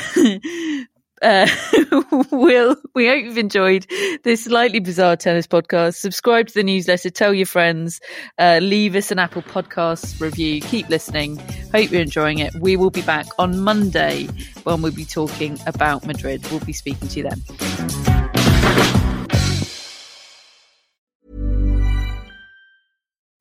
uh, 1.23 1.47
we'll, 2.31 2.77
we 2.95 3.07
hope 3.07 3.25
you've 3.25 3.39
enjoyed 3.39 3.87
this 4.25 4.45
slightly 4.45 4.81
bizarre 4.81 5.17
tennis 5.17 5.47
podcast. 5.47 5.97
Subscribe 5.97 6.49
to 6.49 6.55
the 6.55 6.63
newsletter, 6.63 7.11
tell 7.11 7.35
your 7.35 7.47
friends, 7.47 8.01
uh, 8.39 8.59
leave 8.63 8.95
us 8.95 9.11
an 9.11 9.19
Apple 9.19 9.43
Podcasts 9.43 10.21
review. 10.21 10.61
Keep 10.61 10.89
listening. 10.89 11.37
Hope 11.73 11.91
you're 11.91 12.03
enjoying 12.03 12.39
it. 12.39 12.55
We 12.55 12.77
will 12.77 12.91
be 12.91 13.03
back 13.03 13.27
on 13.39 13.61
Monday 13.61 14.29
when 14.65 14.83
we'll 14.83 14.93
be 14.93 15.05
talking 15.05 15.59
about 15.67 16.07
Madrid. 16.07 16.47
We'll 16.51 16.61
be 16.61 16.73
speaking 16.73 17.09
to 17.09 17.21
you 17.21 17.29
then. 17.29 18.30